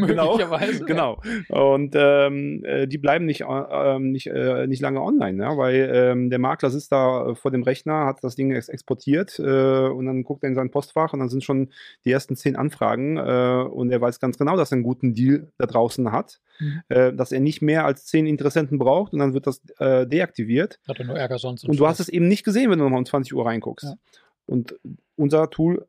Uhr 0.00 0.06
Genau, 0.06 0.32
möglicherweise. 0.32 0.84
genau. 0.84 1.20
Und 1.48 1.94
ähm, 1.96 2.64
äh, 2.64 2.86
die 2.86 2.98
bleiben 2.98 3.26
nicht, 3.26 3.42
äh, 3.42 3.44
ähm, 3.46 4.12
nicht, 4.12 4.26
äh, 4.26 4.66
nicht 4.66 4.80
lange 4.80 5.00
online, 5.02 5.42
ja? 5.42 5.56
weil 5.56 5.90
ähm, 5.92 6.30
der 6.30 6.38
Makler 6.38 6.70
sitzt 6.70 6.92
da 6.92 7.30
äh, 7.30 7.34
vor 7.34 7.50
dem 7.50 7.62
Rechner, 7.62 8.06
hat 8.06 8.22
das 8.22 8.36
Ding 8.36 8.50
ex 8.52 8.68
exportiert 8.68 9.38
äh, 9.38 9.88
und 9.88 10.06
dann 10.06 10.22
guckt 10.24 10.42
er 10.42 10.48
in 10.48 10.54
sein 10.54 10.70
Postfach 10.70 11.12
und 11.12 11.20
dann 11.20 11.28
sind 11.28 11.44
schon 11.44 11.70
die 12.04 12.10
ersten 12.12 12.36
zehn 12.36 12.56
Anfragen 12.56 13.16
äh, 13.16 13.64
und 13.70 13.90
er 13.90 14.00
weiß 14.00 14.20
ganz 14.20 14.38
genau, 14.38 14.56
dass 14.56 14.72
er 14.72 14.76
einen 14.76 14.84
guten 14.84 15.14
Deal 15.14 15.52
da 15.58 15.66
draußen 15.66 16.12
hat, 16.12 16.40
Mhm. 16.58 17.16
dass 17.18 17.32
er 17.32 17.40
nicht 17.40 17.60
mehr 17.60 17.84
als 17.84 18.06
zehn 18.06 18.26
Interessenten 18.26 18.78
braucht 18.78 19.12
und 19.12 19.18
dann 19.18 19.34
wird 19.34 19.46
das 19.46 19.60
deaktiviert. 19.78 20.80
Hat 20.88 20.98
er 20.98 21.04
nur 21.04 21.18
Ärger 21.18 21.36
sonst. 21.36 21.68
Und 21.68 21.78
du 21.78 21.86
hast 21.86 22.00
es 22.00 22.08
eben 22.08 22.28
nicht 22.28 22.44
gesehen, 22.44 22.70
wenn 22.70 22.78
du 22.78 22.84
nochmal 22.84 23.00
um 23.00 23.04
20 23.04 23.34
Uhr 23.34 23.44
reinguckst. 23.44 23.84
Ja. 23.84 23.94
Und 24.46 24.74
unser 25.16 25.50
Tool 25.50 25.86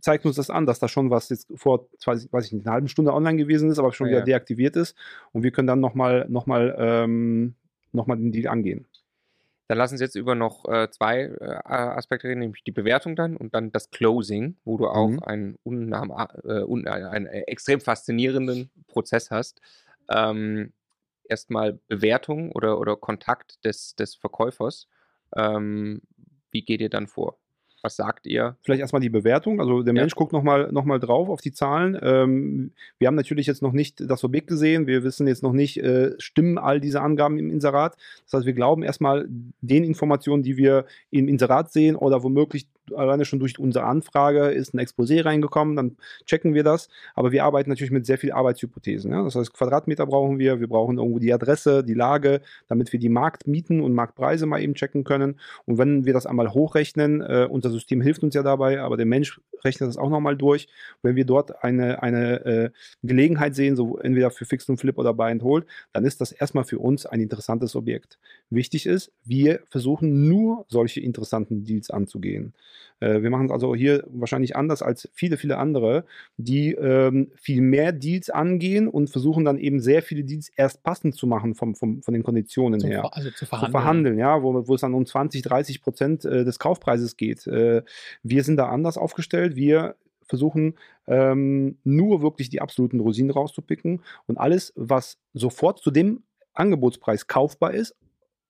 zeigt 0.00 0.24
uns 0.26 0.36
das 0.36 0.50
an, 0.50 0.66
dass 0.66 0.78
da 0.78 0.88
schon 0.88 1.10
was 1.10 1.28
jetzt 1.28 1.48
vor, 1.54 1.88
weiß 2.04 2.46
ich 2.46 2.52
nicht, 2.52 2.66
einer 2.66 2.74
halben 2.74 2.88
Stunde 2.88 3.12
online 3.12 3.36
gewesen 3.36 3.70
ist, 3.70 3.78
aber 3.78 3.92
schon 3.92 4.06
Ja, 4.06 4.12
wieder 4.12 4.20
ja. 4.20 4.24
deaktiviert 4.24 4.76
ist. 4.76 4.96
Und 5.32 5.42
wir 5.42 5.50
können 5.50 5.68
dann 5.68 5.80
nochmal 5.80 6.26
noch 6.28 6.46
mal, 6.46 6.74
ähm, 6.78 7.54
noch 7.92 8.06
mal 8.06 8.16
den 8.16 8.32
Deal 8.32 8.48
angehen. 8.48 8.86
Dann 9.68 9.78
lassen 9.78 9.98
Sie 9.98 10.04
jetzt 10.04 10.14
über 10.14 10.34
noch 10.36 10.64
äh, 10.68 10.88
zwei 10.90 11.22
äh, 11.22 11.44
Aspekte 11.64 12.28
reden, 12.28 12.40
nämlich 12.40 12.62
die 12.62 12.70
Bewertung 12.72 13.16
dann 13.16 13.36
und 13.36 13.52
dann 13.54 13.72
das 13.72 13.90
Closing, 13.90 14.56
wo 14.64 14.76
du 14.78 14.86
auch 14.86 15.08
Mhm. 15.08 15.18
einen, 15.24 15.58
unnam, 15.64 16.10
äh, 16.44 16.62
un, 16.62 16.86
einen 16.86 17.26
äh, 17.26 17.40
extrem 17.42 17.80
faszinierenden 17.80 18.70
Prozess 18.86 19.30
hast. 19.30 19.60
Ähm, 20.08 20.72
Erstmal 21.28 21.72
Bewertung 21.88 22.52
oder, 22.52 22.78
oder 22.78 22.94
Kontakt 22.96 23.64
des, 23.64 23.96
des 23.96 24.14
Verkäufers. 24.14 24.86
Ähm, 25.34 26.00
wie 26.52 26.62
geht 26.64 26.80
ihr 26.80 26.88
dann 26.88 27.08
vor? 27.08 27.36
Was 27.86 27.94
sagt 27.94 28.26
ihr? 28.26 28.56
Vielleicht 28.62 28.80
erstmal 28.80 29.00
die 29.00 29.10
Bewertung. 29.10 29.60
Also 29.60 29.84
der 29.84 29.94
Ja. 29.94 30.02
Mensch 30.02 30.16
guckt 30.16 30.32
nochmal 30.32 30.72
noch 30.72 30.84
mal 30.84 30.98
drauf 30.98 31.28
auf 31.28 31.40
die 31.40 31.52
Zahlen. 31.52 31.96
Ähm, 32.02 32.72
wir 32.98 33.06
haben 33.06 33.14
natürlich 33.14 33.46
jetzt 33.46 33.62
noch 33.62 33.70
nicht 33.70 34.02
das 34.10 34.24
Objekt 34.24 34.48
gesehen. 34.48 34.88
Wir 34.88 35.04
wissen 35.04 35.28
jetzt 35.28 35.44
noch 35.44 35.52
nicht, 35.52 35.76
äh, 35.84 36.10
stimmen 36.18 36.58
all 36.58 36.80
diese 36.80 37.00
Angaben 37.00 37.38
im 37.38 37.48
Inserat. 37.48 37.96
Das 38.24 38.32
heißt, 38.32 38.46
wir 38.46 38.54
glauben 38.54 38.82
erstmal 38.82 39.28
den 39.60 39.84
Informationen, 39.84 40.42
die 40.42 40.56
wir 40.56 40.86
im 41.12 41.28
Inserat 41.28 41.70
sehen 41.70 41.94
oder 41.94 42.24
womöglich 42.24 42.66
alleine 42.94 43.24
schon 43.24 43.38
durch 43.38 43.58
unsere 43.58 43.84
Anfrage 43.84 44.48
ist 44.48 44.74
ein 44.74 44.80
Exposé 44.80 45.24
reingekommen, 45.24 45.76
dann 45.76 45.96
checken 46.24 46.54
wir 46.54 46.64
das. 46.64 46.88
Aber 47.14 47.32
wir 47.32 47.44
arbeiten 47.44 47.70
natürlich 47.70 47.90
mit 47.90 48.06
sehr 48.06 48.18
viel 48.18 48.32
Arbeitshypothesen. 48.32 49.12
Ja? 49.12 49.24
Das 49.24 49.34
heißt, 49.34 49.52
Quadratmeter 49.52 50.06
brauchen 50.06 50.38
wir, 50.38 50.60
wir 50.60 50.68
brauchen 50.68 50.98
irgendwo 50.98 51.18
die 51.18 51.32
Adresse, 51.32 51.82
die 51.84 51.94
Lage, 51.94 52.40
damit 52.68 52.92
wir 52.92 53.00
die 53.00 53.08
Marktmieten 53.08 53.80
und 53.80 53.94
Marktpreise 53.94 54.46
mal 54.46 54.60
eben 54.60 54.74
checken 54.74 55.04
können. 55.04 55.40
Und 55.64 55.78
wenn 55.78 56.04
wir 56.04 56.12
das 56.12 56.26
einmal 56.26 56.52
hochrechnen, 56.52 57.20
äh, 57.20 57.46
unser 57.50 57.70
System 57.70 58.00
hilft 58.00 58.22
uns 58.22 58.34
ja 58.34 58.42
dabei, 58.42 58.80
aber 58.80 58.96
der 58.96 59.06
Mensch 59.06 59.40
rechnet 59.64 59.88
das 59.88 59.96
auch 59.96 60.10
nochmal 60.10 60.36
durch. 60.36 60.68
Wenn 61.02 61.16
wir 61.16 61.24
dort 61.24 61.62
eine, 61.64 62.02
eine 62.02 62.44
äh, 62.44 62.70
Gelegenheit 63.02 63.54
sehen, 63.54 63.76
so 63.76 63.98
entweder 63.98 64.30
für 64.30 64.44
Fix 64.44 64.68
und 64.68 64.78
Flip 64.78 64.96
oder 64.98 65.14
Buy 65.14 65.30
and 65.32 65.42
Hold, 65.42 65.66
dann 65.92 66.04
ist 66.04 66.20
das 66.20 66.32
erstmal 66.32 66.64
für 66.64 66.78
uns 66.78 67.06
ein 67.06 67.20
interessantes 67.20 67.76
Objekt. 67.76 68.18
Wichtig 68.50 68.86
ist, 68.86 69.12
wir 69.24 69.60
versuchen 69.70 70.28
nur 70.28 70.64
solche 70.68 71.00
interessanten 71.00 71.64
Deals 71.64 71.90
anzugehen. 71.90 72.54
Äh, 73.00 73.22
wir 73.22 73.30
machen 73.30 73.46
es 73.46 73.52
also 73.52 73.74
hier 73.74 74.04
wahrscheinlich 74.08 74.56
anders 74.56 74.82
als 74.82 75.08
viele, 75.12 75.36
viele 75.36 75.58
andere, 75.58 76.04
die 76.36 76.72
ähm, 76.72 77.30
viel 77.34 77.60
mehr 77.60 77.92
Deals 77.92 78.30
angehen 78.30 78.88
und 78.88 79.10
versuchen 79.10 79.44
dann 79.44 79.58
eben 79.58 79.80
sehr 79.80 80.02
viele 80.02 80.24
Deals 80.24 80.50
erst 80.56 80.82
passend 80.82 81.14
zu 81.14 81.26
machen 81.26 81.54
vom, 81.54 81.74
vom, 81.74 82.02
von 82.02 82.14
den 82.14 82.22
Konditionen 82.22 82.80
Zum 82.80 82.90
her 82.90 83.08
also 83.12 83.30
zu 83.30 83.46
zu 83.46 83.46
verhandeln. 83.46 83.72
verhandeln, 83.72 84.18
ja, 84.18 84.42
wo, 84.42 84.66
wo 84.66 84.74
es 84.74 84.80
dann 84.80 84.94
um 84.94 85.06
20, 85.06 85.42
30 85.42 85.80
Prozent 85.80 86.24
äh, 86.24 86.44
des 86.44 86.58
Kaufpreises 86.58 87.16
geht. 87.16 87.46
Äh, 87.46 87.82
wir 88.22 88.44
sind 88.44 88.56
da 88.56 88.68
anders 88.68 88.98
aufgestellt. 88.98 89.56
Wir 89.56 89.96
versuchen 90.22 90.74
ähm, 91.06 91.78
nur 91.84 92.22
wirklich 92.22 92.48
die 92.48 92.60
absoluten 92.60 93.00
Rosinen 93.00 93.30
rauszupicken 93.30 94.02
und 94.26 94.38
alles, 94.38 94.72
was 94.76 95.18
sofort 95.34 95.78
zu 95.78 95.90
dem 95.90 96.24
Angebotspreis 96.54 97.26
kaufbar 97.26 97.74
ist, 97.74 97.94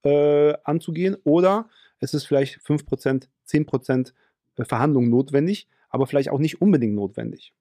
äh, 0.04 0.54
anzugehen. 0.64 1.16
Oder 1.24 1.68
es 2.00 2.14
ist 2.14 2.24
vielleicht 2.24 2.60
5%, 2.60 3.28
10% 3.48 4.12
äh, 4.56 4.64
Verhandlung 4.64 5.08
notwendig, 5.08 5.68
aber 5.88 6.06
vielleicht 6.06 6.30
auch 6.30 6.38
nicht 6.38 6.60
unbedingt 6.60 6.94
notwendig. 6.94 7.52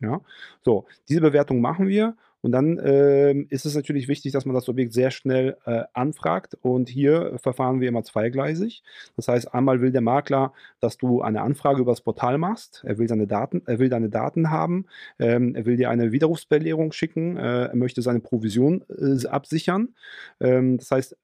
Ja, 0.00 0.20
so, 0.62 0.86
diese 1.08 1.20
Bewertung 1.20 1.60
machen 1.60 1.88
wir 1.88 2.16
und 2.44 2.52
dann 2.52 2.78
ähm, 2.84 3.46
ist 3.48 3.64
es 3.64 3.74
natürlich 3.74 4.06
wichtig, 4.06 4.32
dass 4.32 4.44
man 4.44 4.54
das 4.54 4.68
Objekt 4.68 4.92
sehr 4.92 5.10
schnell 5.10 5.56
äh, 5.64 5.84
anfragt 5.94 6.58
und 6.60 6.90
hier 6.90 7.38
verfahren 7.38 7.80
wir 7.80 7.88
immer 7.88 8.04
zweigleisig. 8.04 8.82
Das 9.16 9.28
heißt, 9.28 9.54
einmal 9.54 9.80
will 9.80 9.92
der 9.92 10.02
Makler, 10.02 10.52
dass 10.78 10.98
du 10.98 11.22
eine 11.22 11.40
Anfrage 11.40 11.80
über 11.80 11.92
das 11.92 12.02
Portal 12.02 12.36
machst. 12.36 12.84
Er 12.86 12.98
will 12.98 13.08
seine 13.08 13.26
Daten, 13.26 13.62
er 13.64 13.78
will 13.78 13.88
deine 13.88 14.10
Daten 14.10 14.50
haben. 14.50 14.84
Ähm, 15.18 15.54
er 15.54 15.64
will 15.64 15.78
dir 15.78 15.88
eine 15.88 16.12
Widerrufsbelehrung 16.12 16.92
schicken. 16.92 17.38
Äh, 17.38 17.68
er 17.68 17.76
möchte 17.76 18.02
seine 18.02 18.20
Provision 18.20 18.84
äh, 18.90 19.26
absichern. 19.26 19.94
Ähm, 20.38 20.76
das 20.76 20.90
heißt, 20.90 21.16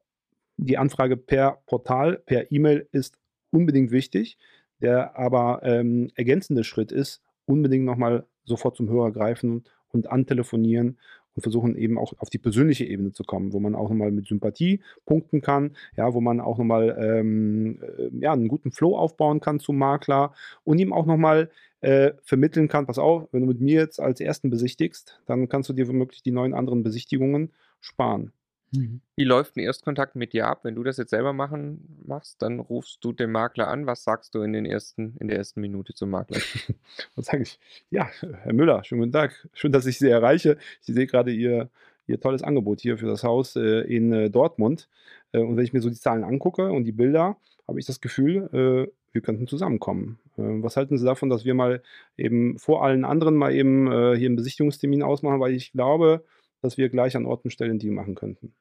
die 0.57 0.78
Anfrage 0.78 1.19
per 1.19 1.59
Portal, 1.66 2.16
per 2.25 2.50
E-Mail 2.50 2.88
ist 2.92 3.20
unbedingt 3.50 3.90
wichtig. 3.90 4.38
Der 4.80 5.19
aber 5.19 5.61
ähm, 5.62 6.11
ergänzende 6.14 6.64
Schritt 6.64 6.90
ist, 6.90 7.23
unbedingt 7.45 7.85
nochmal 7.85 8.25
sofort 8.45 8.76
zum 8.76 8.88
Hörer 8.88 9.12
greifen 9.12 9.64
und 9.88 10.11
antelefonieren 10.11 10.99
und 11.35 11.42
versuchen 11.42 11.76
eben 11.76 11.99
auch 11.99 12.12
auf 12.19 12.30
die 12.30 12.38
persönliche 12.38 12.85
Ebene 12.85 13.12
zu 13.12 13.23
kommen, 13.25 13.52
wo 13.52 13.61
man 13.61 13.75
auch 13.75 13.88
nochmal 13.88 14.11
mit 14.11 14.26
Sympathie 14.26 14.80
punkten 15.07 15.40
kann, 15.40 15.76
ja, 15.97 16.12
wo 16.14 16.21
man 16.21 16.40
auch 16.40 16.59
nochmal 16.59 16.97
ähm, 17.00 17.80
äh, 17.83 18.11
ja, 18.21 18.33
einen 18.33 18.49
guten 18.49 18.73
Flow 18.73 18.97
aufbauen 18.97 19.40
kann 19.40 19.61
zum 19.61 19.78
Makler 19.78 20.33
und 20.64 20.78
ihm 20.78 20.92
auch 20.92 21.07
nochmal 21.07 21.50
äh, 21.80 22.12
vermitteln 22.23 22.69
kann, 22.69 22.87
pass 22.87 22.99
auf, 22.99 23.28
wenn 23.33 23.42
du 23.42 23.47
mit 23.47 23.61
mir 23.61 23.80
jetzt 23.80 24.00
als 24.00 24.21
Ersten 24.21 24.50
besichtigst, 24.50 25.21
dann 25.26 25.49
kannst 25.49 25.69
du 25.69 25.73
dir 25.73 25.88
womöglich 25.88 26.23
die 26.23 26.33
neun 26.33 26.54
anderen 26.54 26.83
Besichtigungen 26.83 27.52
sparen. 27.80 28.33
Mhm. 28.73 29.00
Wie 29.17 29.25
läuft 29.25 29.57
ein 29.57 29.61
Erstkontakt 29.61 30.15
mit 30.17 30.33
dir 30.33 30.47
ab? 30.47 30.61
Wenn 30.62 30.75
du 30.75 30.83
das 30.83 30.97
jetzt 30.97 31.11
selber 31.11 31.33
machen 31.33 32.03
machst, 32.07 32.41
dann 32.43 32.61
rufst 32.61 33.05
du 33.05 33.12
den 33.12 33.31
Makler 33.31 33.69
an. 33.69 33.87
Was 33.87 34.05
sagst 34.05 34.35
du 34.35 34.43
in, 34.43 34.53
den 34.53 34.65
ersten, 34.65 35.17
in 35.19 35.29
der 35.29 35.39
ersten 35.39 35.61
Minute 35.61 35.95
zum 35.95 36.11
Makler? 36.11 36.39
Was 37.17 37.27
sage 37.27 37.43
ich? 37.43 37.59
Ja, 37.91 38.09
Herr 38.43 38.53
Müller, 38.53 38.85
schönen 38.85 39.00
guten 39.00 39.12
Tag. 39.12 39.49
Schön, 39.53 39.73
dass 39.73 39.87
ich 39.87 39.99
Sie 39.99 40.09
erreiche. 40.09 40.57
Ich 40.83 40.95
sehe 40.95 41.07
gerade 41.07 41.33
Ihr, 41.33 41.71
Ihr 42.07 42.21
tolles 42.21 42.43
Angebot 42.43 42.81
hier 42.81 42.97
für 42.97 43.07
das 43.07 43.25
Haus 43.25 43.57
äh, 43.57 43.81
in 43.81 44.12
äh, 44.12 44.31
Dortmund. 44.31 44.89
Äh, 45.33 45.41
und 45.41 45.57
wenn 45.57 45.65
ich 45.65 45.73
mir 45.73 45.83
so 45.83 45.91
die 45.91 45.97
Zahlen 45.97 46.25
angucke 46.25 46.71
und 46.71 46.85
die 46.85 46.93
Bilder, 46.93 47.37
habe 47.67 47.81
ich 47.81 47.87
das 47.87 48.00
Gefühl, 48.00 48.49
äh, 48.53 48.93
wir 49.12 49.21
könnten 49.23 49.49
zusammenkommen. 49.49 50.21
Äh, 50.37 50.62
was 50.62 50.77
halten 50.77 50.97
Sie 50.97 51.05
davon, 51.05 51.29
dass 51.29 51.45
wir 51.45 51.55
mal 51.55 51.83
eben 52.17 52.59
vor 52.59 52.85
allen 52.85 53.05
anderen 53.05 53.35
mal 53.35 53.53
eben 53.53 53.89
äh, 53.89 54.17
hier 54.17 54.29
einen 54.29 54.37
Besichtigungstermin 54.37 55.03
ausmachen, 55.03 55.41
weil 55.41 55.55
ich 55.55 55.73
glaube, 55.73 56.25
dass 56.62 56.79
wir 56.79 56.88
gleich 56.88 57.17
an 57.17 57.26
Ort 57.26 57.45
und 57.45 57.50
Stelle 57.50 57.71
einen 57.71 57.79
Deal 57.79 57.93
machen 57.93 58.14
könnten. 58.14 58.55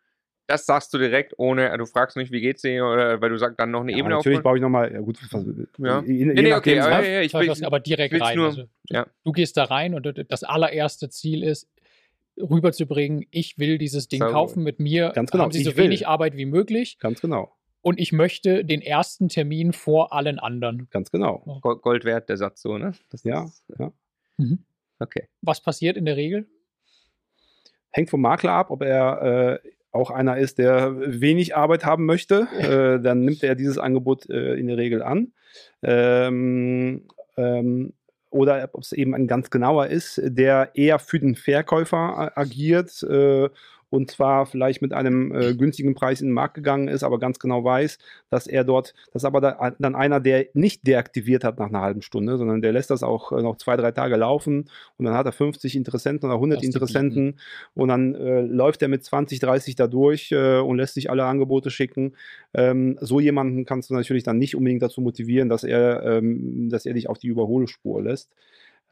Das 0.48 0.66
sagst 0.66 0.92
du 0.94 0.98
direkt, 0.98 1.36
ohne, 1.38 1.78
du 1.78 1.86
fragst 1.86 2.18
nicht, 2.18 2.32
wie 2.32 2.42
geht's 2.42 2.64
dir, 2.64 2.84
oder 2.84 3.22
weil 3.22 3.30
du 3.30 3.38
sagst 3.38 3.60
dann 3.60 3.70
noch 3.70 3.82
eine 3.82 3.92
ja, 3.92 4.00
Ebene 4.00 4.16
Natürlich 4.16 4.42
baue 4.42 4.58
ich 4.58 4.62
nochmal, 4.62 4.92
ja 4.92 5.00
gut, 5.00 5.20
was, 5.32 5.46
ja. 5.78 6.02
Je, 6.02 6.14
je 6.14 6.26
nee, 6.26 6.42
nee, 6.42 6.54
okay, 6.54 6.80
aber, 6.80 7.08
ja, 7.08 7.22
ich 7.22 7.34
will, 7.36 7.66
aber 7.66 7.80
direkt 7.80 8.20
rein. 8.20 8.36
Nur, 8.36 8.48
also, 8.48 8.64
ja. 8.90 9.06
Du 9.24 9.32
gehst 9.32 9.58
da 9.58 9.66
rein 9.66 9.94
und 9.94 10.26
das 10.28 10.44
allererste 10.44 11.10
Ziel 11.10 11.44
ist, 11.44 11.70
rüberzubringen, 12.40 13.26
ich 13.30 13.60
will 13.60 13.78
dieses 13.78 14.08
Ding 14.08 14.22
so, 14.22 14.30
kaufen 14.30 14.64
mit 14.64 14.80
mir, 14.80 15.12
ganz 15.14 15.30
genau, 15.30 15.44
haben 15.44 15.52
Sie 15.52 15.64
so 15.64 15.78
wenig 15.78 16.08
Arbeit 16.08 16.36
wie 16.36 16.46
möglich. 16.46 16.98
Ganz 17.00 17.22
genau. 17.22 17.56
Und 17.82 18.00
ich 18.00 18.12
möchte 18.12 18.66
den 18.66 18.82
ersten 18.82 19.30
Termin 19.30 19.72
vor 19.72 20.14
allen 20.14 20.40
anderen. 20.40 20.88
Ganz 20.90 21.12
genau. 21.12 21.60
Gold 21.62 22.04
wert, 22.04 22.28
der 22.28 22.38
Satz 22.38 22.62
so, 22.62 22.78
ne? 22.78 22.94
Das 23.10 23.24
ja, 23.24 23.46
ist, 23.46 23.64
ja. 23.78 23.94
Mhm. 24.38 24.66
Okay. 25.00 25.28
Was 25.42 25.62
passiert 25.62 25.96
in 25.96 26.06
der 26.06 26.18
Regel? 26.18 26.48
Hängt 27.92 28.10
vom 28.10 28.22
Makler 28.22 28.52
ab, 28.52 28.72
ob 28.72 28.84
er 28.84 29.60
äh, 29.64 29.70
auch 29.92 30.12
einer 30.12 30.38
ist, 30.38 30.60
der 30.60 30.96
wenig 31.00 31.56
Arbeit 31.56 31.86
haben 31.86 32.06
möchte. 32.06 32.48
Äh, 32.60 33.02
dann 33.02 33.26
nimmt 33.26 33.44
er 33.44 33.56
dieses 33.56 33.78
Angebot 33.78 34.30
äh, 34.30 34.54
in 34.56 34.68
der 34.68 34.78
Regel 34.78 35.02
an. 35.02 35.34
Ähm, 35.82 37.08
ähm, 37.38 37.94
oder 38.30 38.70
ob 38.74 38.84
es 38.84 38.92
eben 38.92 39.16
ein 39.16 39.28
ganz 39.28 39.50
genauer 39.50 39.88
ist, 39.88 40.22
der 40.24 40.72
eher 40.76 41.00
für 41.00 41.20
den 41.20 41.36
Verkäufer 41.36 42.38
agiert 42.38 43.02
äh, 43.04 43.50
und 43.90 44.12
zwar 44.12 44.46
vielleicht 44.46 44.82
mit 44.82 44.94
einem 44.94 45.34
äh, 45.34 45.56
günstigen 45.56 45.96
Preis 45.96 46.22
in 46.22 46.28
den 46.28 46.34
Markt 46.34 46.54
gegangen 46.54 46.88
ist, 46.88 47.04
aber 47.04 47.20
ganz 47.20 47.40
genau 47.40 47.64
weiß, 47.64 47.98
dass 48.30 48.48
er 48.48 48.64
dort, 48.64 48.94
das 49.14 49.24
ist 49.24 49.26
aber 49.26 49.42
da, 49.42 49.76
dann 49.80 49.96
einer, 49.96 50.20
der 50.20 50.48
nicht 50.54 50.86
deaktiviert 50.86 51.44
hat 51.44 51.60
nach 51.60 51.68
einer 51.68 51.82
halben 51.82 52.02
Stunde, 52.02 52.38
sondern 52.38 52.62
der 52.62 52.72
lässt 52.72 52.90
das 52.90 53.04
auch 53.04 53.32
äh, 53.32 53.42
noch 53.42 53.58
zwei, 53.58 53.78
drei 53.78 53.92
Tage 53.92 54.16
laufen 54.16 54.70
und 54.98 55.06
dann 55.06 55.16
hat 55.16 55.26
er 55.26 55.32
50 55.32 55.76
Interessenten 55.76 56.30
oder 56.30 56.36
100 56.36 56.64
Interessenten 56.64 57.40
und 57.74 57.90
dann 57.90 58.16
äh, 58.16 58.42
läuft 58.42 58.82
er 58.82 58.88
mit 58.88 59.04
20, 59.04 59.40
30 59.40 59.76
da 59.76 59.88
durch 59.88 60.32
äh, 60.32 60.60
und 60.60 60.78
lässt 60.78 60.94
sich 60.94 61.10
alle 61.10 61.26
Angebote 61.26 61.72
schicken. 61.72 62.16
Ähm, 62.54 62.98
so 63.02 63.20
jemanden 63.20 63.66
kannst 63.66 63.90
du 63.90 63.94
natürlich 63.96 64.24
dann 64.24 64.38
nicht 64.38 64.56
unbedingt 64.56 64.82
dazu 64.82 65.02
motivieren, 65.02 65.50
dass 65.50 65.64
er, 65.64 66.04
ähm, 66.04 66.70
dass 66.70 66.86
er 66.86 66.94
dich 66.94 67.10
auf 67.10 67.18
die 67.18 67.28
Überholspur 67.28 68.02
lässt. 68.02 68.32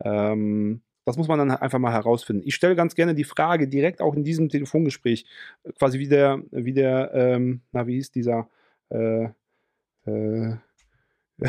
Ähm, 0.04 0.82
das 1.08 1.16
muss 1.16 1.30
man 1.30 1.40
dann 1.40 1.52
einfach 1.52 1.80
mal 1.80 1.94
herausfinden. 1.94 2.44
Ich 2.46 2.54
stelle 2.54 2.76
ganz 2.76 2.94
gerne 2.94 3.16
die 3.16 3.24
Frage 3.24 3.70
direkt 3.70 4.02
auch 4.02 4.14
in 4.14 4.26
diesem 4.26 4.50
Telefongespräch, 4.50 5.26
äh, 5.64 5.72
quasi 5.72 6.00
wie 6.00 6.10
der, 6.10 6.42
wie 6.52 6.74
der, 6.74 7.12
ähm, 7.14 7.62
na, 7.72 7.88
wie 7.88 7.94
hieß 7.94 8.12
dieser, 8.12 8.50
äh, 8.90 9.30
äh, 10.06 10.56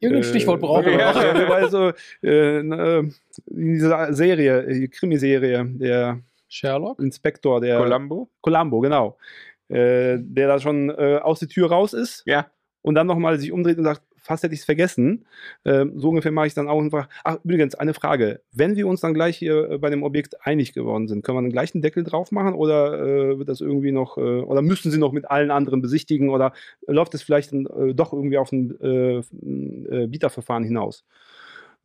Irgendein 0.00 0.24
Stichwort 0.24 0.60
brauchen 0.60 0.86
wir. 0.86 0.92
Ja, 0.98 1.12
also, 1.12 1.92
äh, 2.22 2.60
in 2.60 3.12
dieser 3.46 4.14
Serie, 4.14 4.88
Krimiserie, 4.88 5.64
der 5.66 6.20
Sherlock? 6.48 6.98
Inspektor, 7.00 7.60
der. 7.60 7.78
Columbo? 7.78 8.30
Columbo, 8.40 8.80
genau. 8.80 9.18
Äh, 9.68 10.16
der 10.20 10.48
da 10.48 10.60
schon 10.60 10.88
äh, 10.90 11.18
aus 11.22 11.40
der 11.40 11.48
Tür 11.48 11.68
raus 11.68 11.92
ist. 11.92 12.22
Ja. 12.24 12.46
Und 12.80 12.94
dann 12.94 13.06
nochmal 13.06 13.38
sich 13.38 13.52
umdreht 13.52 13.76
und 13.76 13.84
sagt, 13.84 14.02
fast 14.26 14.42
hätte 14.42 14.54
ich 14.54 14.60
es 14.60 14.66
vergessen. 14.66 15.24
Ähm, 15.64 15.92
so 15.96 16.10
ungefähr 16.10 16.32
mache 16.32 16.48
ich 16.48 16.54
dann 16.54 16.68
auch 16.68 16.80
einfach. 16.80 17.08
Ach, 17.24 17.38
übrigens, 17.44 17.74
eine 17.74 17.94
Frage. 17.94 18.40
Wenn 18.52 18.76
wir 18.76 18.86
uns 18.86 19.00
dann 19.00 19.14
gleich 19.14 19.36
hier 19.38 19.70
äh, 19.70 19.78
bei 19.78 19.90
dem 19.90 20.02
Objekt 20.02 20.44
einig 20.44 20.72
geworden 20.72 21.08
sind, 21.08 21.24
können 21.24 21.38
wir 21.38 21.42
dann 21.42 21.52
gleich 21.52 21.74
einen 21.74 21.82
Deckel 21.82 22.04
drauf 22.04 22.32
machen 22.32 22.54
oder 22.54 23.00
äh, 23.00 23.38
wird 23.38 23.48
das 23.48 23.60
irgendwie 23.60 23.92
noch, 23.92 24.18
äh, 24.18 24.20
oder 24.20 24.62
müssen 24.62 24.90
Sie 24.90 24.98
noch 24.98 25.12
mit 25.12 25.30
allen 25.30 25.50
anderen 25.50 25.80
besichtigen 25.80 26.30
oder 26.30 26.52
läuft 26.86 27.14
es 27.14 27.22
vielleicht 27.22 27.52
dann, 27.52 27.66
äh, 27.66 27.94
doch 27.94 28.12
irgendwie 28.12 28.38
auf 28.38 28.52
ein 28.52 28.78
äh, 28.80 29.18
äh, 29.18 30.06
Bieterverfahren 30.06 30.64
hinaus? 30.64 31.04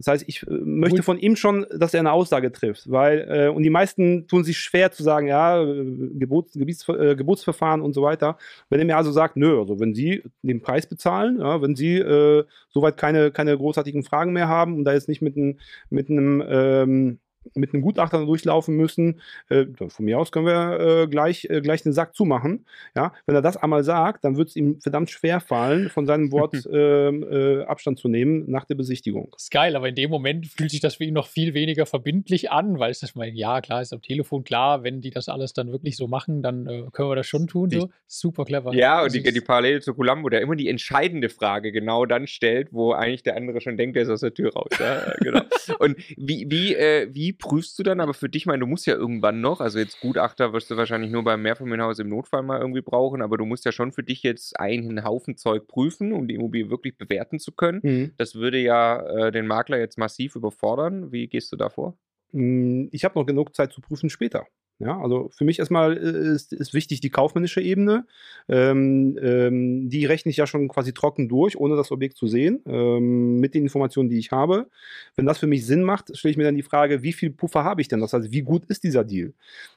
Das 0.02 0.14
heißt, 0.14 0.24
ich 0.28 0.44
äh, 0.44 0.50
möchte 0.50 0.98
Gut. 0.98 1.06
von 1.06 1.20
ihm 1.20 1.36
schon, 1.36 1.66
dass 1.76 1.94
er 1.94 2.00
eine 2.00 2.12
Aussage 2.12 2.52
trifft, 2.52 2.90
weil, 2.90 3.28
äh, 3.30 3.48
und 3.50 3.64
die 3.64 3.70
meisten 3.70 4.28
tun 4.28 4.44
sich 4.44 4.58
schwer 4.58 4.92
zu 4.92 5.04
sagen, 5.04 5.28
ja, 5.28 5.64
äh, 5.64 5.86
Gebots, 6.16 6.54
Gebiets, 6.54 6.88
äh, 6.90 7.16
Gebotsverfahren 7.16 7.82
und 7.82 7.94
so 7.94 8.02
weiter. 8.02 8.38
Wenn 8.70 8.80
er 8.80 8.86
mir 8.86 8.98
also 8.98 9.12
sagt, 9.12 9.38
nö, 9.38 9.60
also 9.60 9.80
wenn 9.80 9.94
Sie 9.94 10.24
den 10.42 10.62
Preis 10.62 10.88
bezahlen, 10.88 11.40
ja, 11.40 11.62
wenn 11.62 11.76
Sie 11.76 11.98
äh, 11.98 12.44
soweit 12.70 12.98
keine, 12.98 13.32
keine 13.32 13.56
großartigen 13.58 14.04
Fragen 14.04 14.34
mehr 14.34 14.48
haben 14.48 14.78
und 14.78 14.86
da 14.86 14.94
jetzt 14.94 15.08
nicht 15.08 15.22
mit, 15.22 15.38
ein, 15.38 15.60
mit 15.90 16.10
einem 16.10 16.44
ähm, 16.48 17.20
mit 17.54 17.73
einem 17.73 17.82
Gutachter 17.82 18.25
durchlaufen 18.25 18.75
müssen. 18.75 19.21
Äh, 19.49 19.65
von 19.88 20.06
mir 20.06 20.19
aus 20.19 20.32
können 20.32 20.45
wir 20.45 20.80
äh, 20.80 21.08
gleich, 21.08 21.45
äh, 21.49 21.62
gleich 21.62 21.84
den 21.84 21.93
Sack 21.93 22.15
zumachen. 22.15 22.65
Ja? 22.95 23.13
Wenn 23.25 23.36
er 23.36 23.41
das 23.41 23.58
einmal 23.58 23.84
sagt, 23.84 24.23
dann 24.23 24.38
wird 24.38 24.49
es 24.49 24.56
ihm 24.56 24.80
verdammt 24.80 25.10
schwer 25.10 25.39
fallen, 25.39 25.89
von 25.89 26.06
seinem 26.06 26.32
Wort 26.32 26.56
ähm, 26.71 27.25
äh, 27.30 27.63
Abstand 27.63 27.99
zu 27.99 28.08
nehmen 28.08 28.49
nach 28.49 28.65
der 28.65 28.75
Besichtigung. 28.75 29.30
Das 29.34 29.43
ist 29.43 29.51
geil, 29.51 29.75
aber 29.75 29.89
in 29.89 29.95
dem 29.95 30.10
Moment 30.10 30.47
fühlt 30.47 30.71
sich 30.71 30.80
das 30.80 30.95
für 30.95 31.04
ihn 31.04 31.13
noch 31.13 31.27
viel 31.27 31.54
weniger 31.54 31.86
verbindlich 31.86 32.51
an, 32.51 32.80
weil 32.80 32.91
es 32.91 32.99
das 32.99 33.15
mal, 33.15 33.27
ja, 33.27 33.62
klar, 33.62 33.82
ist 33.82 33.93
am 33.93 34.01
Telefon 34.01 34.43
klar, 34.43 34.84
wenn 34.84 35.01
die 35.01 35.10
das 35.10 35.30
alles 35.30 35.54
dann 35.54 35.71
wirklich 35.71 35.97
so 35.97 36.08
machen, 36.08 36.41
dann 36.41 36.67
äh, 36.67 36.84
können 36.91 37.10
wir 37.10 37.15
das 37.15 37.27
schon 37.27 37.47
tun. 37.47 37.69
So. 37.69 37.89
Super 38.08 38.45
clever. 38.45 38.73
Ja, 38.73 39.04
und 39.04 39.13
die, 39.13 39.23
die 39.23 39.41
Parallele 39.41 39.82
zu 39.82 39.93
Columbo, 39.93 40.30
der 40.30 40.41
immer 40.41 40.56
die 40.56 40.67
entscheidende 40.67 41.30
Frage 41.30 41.71
genau 41.71 42.06
dann 42.06 42.27
stellt, 42.27 42.71
wo 42.71 42.93
eigentlich 42.93 43.23
der 43.23 43.36
andere 43.36 43.62
schon 43.62 43.77
denkt, 43.77 43.95
der 43.95 44.04
ist 44.04 44.10
aus 44.10 44.21
der 44.21 44.34
Tür 44.34 44.54
raus. 44.54 44.69
Ja, 44.80 45.13
genau. 45.19 45.41
und 45.80 45.97
wie, 46.17 46.45
wie, 46.49 46.75
äh, 46.75 47.08
wie 47.32 47.38
prüfst 47.38 47.80
du 47.80 47.84
dann 47.84 48.02
aber 48.02 48.13
für 48.13 48.28
dich, 48.28 48.46
meine, 48.46 48.60
du 48.60 48.67
musst 48.67 48.86
ja 48.86 48.94
irgendwann 48.94 49.39
noch, 49.39 49.62
also 49.62 49.80
jetzt 49.80 50.02
Gutachter 50.02 50.52
wirst 50.52 50.70
du 50.70 50.76
wahrscheinlich 50.76 51.12
nur 51.12 51.24
beim 51.24 51.41
Mehrfamilienhaus 51.41 52.00
im 52.00 52.10
Notfall 52.10 52.44
mal 52.44 52.60
irgendwie 52.60 52.82
brauchen, 52.82 53.22
aber 53.22 53.38
du 53.38 53.46
musst 53.46 53.63
ja 53.63 53.72
schon 53.72 53.94
für 53.94 54.04
dich 54.04 54.22
jetzt 54.22 54.60
einen 54.60 55.06
Haufen 55.06 55.38
Zeug 55.38 55.65
prüfen, 55.67 56.12
um 56.12 56.28
die 56.28 56.36
Immobilie 56.36 56.70
wirklich 56.70 56.98
bewerten 56.98 57.39
zu 57.39 57.54
können. 57.54 57.80
Mhm. 57.84 58.12
Das 58.17 58.36
würde 58.36 58.58
ja 58.58 59.02
äh, 59.02 59.32
den 59.32 59.48
Makler 59.48 59.80
jetzt 59.80 59.98
massiv 59.98 60.36
überfordern. 60.36 61.13
Wie 61.13 61.28
gehst 61.28 61.54
du 61.54 61.56
da 61.56 61.70
vor? 61.70 61.98
Hm, 62.32 62.89
ich 62.91 63.06
habe 63.06 63.17
noch 63.17 63.26
genug 63.26 63.56
Zeit 63.56 63.72
zu 63.72 63.80
prüfen 63.80 64.10
später. 64.10 64.46
Ja, 64.82 65.00
also 65.00 65.30
für 65.32 65.46
mich 65.46 65.60
erstmal 65.60 65.96
äh, 65.96 66.34
ist, 66.34 66.54
ist 66.54 66.74
wichtig 66.74 67.02
die 67.02 67.12
kaufmännische 67.12 67.62
Ebene. 67.62 68.06
Ähm, 68.50 69.15
ähm, 69.22 69.89
die 69.89 70.06
rechne 70.08 70.32
ich 70.32 70.38
ja 70.38 70.48
schon 70.48 70.67
quasi 70.70 70.91
trocken 70.91 71.30
durch, 71.30 71.56
ohne 71.56 71.76
das 71.76 71.91
Objekt 71.91 72.17
zu 72.17 72.26
sehen, 72.26 72.62
ähm, 72.65 73.39
mit 73.39 73.54
den 73.54 73.63
Informationen, 73.63 74.10
die 74.10 74.17
ich 74.17 74.32
habe. 74.32 74.67
Wenn 75.15 75.28
das 75.28 75.38
für 75.38 75.46
mich 75.46 75.67
Sinn 75.67 75.84
macht, 75.84 76.17
stelle 76.17 76.32
ich 76.32 76.38
mir 76.38 76.46
dann 76.46 76.56
die 76.56 76.63
Frage, 76.63 77.04
wie 77.04 77.13
viel 77.13 77.30
Puffer 77.30 77.63
habe 77.63 77.82
ich 77.82 77.89
denn? 77.89 78.00
Das 78.00 78.13
heißt, 78.13 78.32
wie 78.32 78.41
gut 78.41 78.65
ist 78.65 78.84
dieser 78.84 79.04
Deal? 79.04 79.34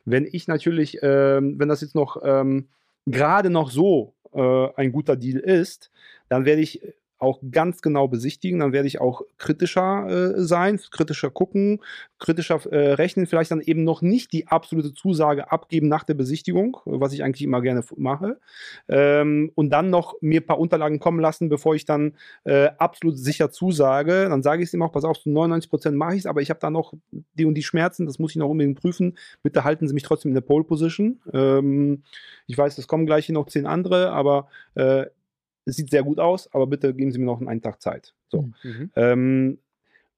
Wenn 0.06 0.26
ich 0.30 0.48
natürlich, 0.48 0.98
ähm, 1.02 1.58
wenn 1.58 1.68
das 1.68 1.82
jetzt 1.82 1.94
noch 1.94 2.16
ähm, 2.24 2.68
gerade 3.04 3.50
noch 3.50 3.70
so 3.70 4.14
äh, 4.32 4.68
ein 4.76 4.90
guter 4.90 5.16
Deal 5.16 5.38
ist, 5.38 5.90
dann 6.30 6.46
werde 6.46 6.62
ich 6.62 6.80
auch 7.24 7.40
ganz 7.50 7.82
genau 7.82 8.08
besichtigen. 8.08 8.60
Dann 8.60 8.72
werde 8.72 8.86
ich 8.86 9.00
auch 9.00 9.22
kritischer 9.38 10.06
äh, 10.08 10.44
sein, 10.44 10.78
kritischer 10.90 11.30
gucken, 11.30 11.80
kritischer 12.18 12.60
äh, 12.70 12.92
rechnen, 12.92 13.26
vielleicht 13.26 13.50
dann 13.50 13.60
eben 13.60 13.84
noch 13.84 14.02
nicht 14.02 14.32
die 14.32 14.46
absolute 14.46 14.94
Zusage 14.94 15.50
abgeben 15.50 15.88
nach 15.88 16.04
der 16.04 16.14
Besichtigung, 16.14 16.76
was 16.84 17.12
ich 17.12 17.24
eigentlich 17.24 17.42
immer 17.42 17.60
gerne 17.60 17.82
mache. 17.96 18.38
Ähm, 18.88 19.50
und 19.54 19.70
dann 19.70 19.90
noch 19.90 20.14
mir 20.20 20.40
ein 20.40 20.46
paar 20.46 20.58
Unterlagen 20.58 21.00
kommen 21.00 21.20
lassen, 21.20 21.48
bevor 21.48 21.74
ich 21.74 21.84
dann 21.84 22.14
äh, 22.44 22.68
absolut 22.78 23.18
sicher 23.18 23.50
zusage. 23.50 24.28
Dann 24.28 24.42
sage 24.42 24.62
ich 24.62 24.68
es 24.68 24.74
ihm 24.74 24.82
auch, 24.82 24.92
pass 24.92 25.04
auf, 25.04 25.18
zu 25.18 25.30
99 25.30 25.70
Prozent 25.70 25.96
mache 25.96 26.14
ich 26.14 26.20
es, 26.20 26.26
aber 26.26 26.42
ich 26.42 26.50
habe 26.50 26.60
da 26.60 26.70
noch 26.70 26.94
die 27.34 27.44
und 27.44 27.54
die 27.54 27.62
Schmerzen, 27.62 28.06
das 28.06 28.18
muss 28.18 28.32
ich 28.32 28.36
noch 28.36 28.48
unbedingt 28.48 28.80
prüfen. 28.80 29.16
Bitte 29.42 29.64
halten 29.64 29.88
Sie 29.88 29.94
mich 29.94 30.02
trotzdem 30.02 30.30
in 30.30 30.34
der 30.34 30.42
Pole 30.42 30.64
Position. 30.64 31.20
Ähm, 31.32 32.02
ich 32.46 32.56
weiß, 32.56 32.78
es 32.78 32.88
kommen 32.88 33.06
gleich 33.06 33.26
hier 33.26 33.34
noch 33.34 33.46
zehn 33.46 33.66
andere, 33.66 34.10
aber 34.12 34.48
äh, 34.74 35.06
es 35.64 35.76
sieht 35.76 35.90
sehr 35.90 36.02
gut 36.02 36.18
aus, 36.18 36.52
aber 36.52 36.66
bitte 36.66 36.94
geben 36.94 37.12
Sie 37.12 37.18
mir 37.18 37.26
noch 37.26 37.40
einen 37.40 37.62
Tag 37.62 37.80
Zeit. 37.80 38.14
So. 38.28 38.50
Mhm. 38.62 38.90
Ähm, 38.96 39.58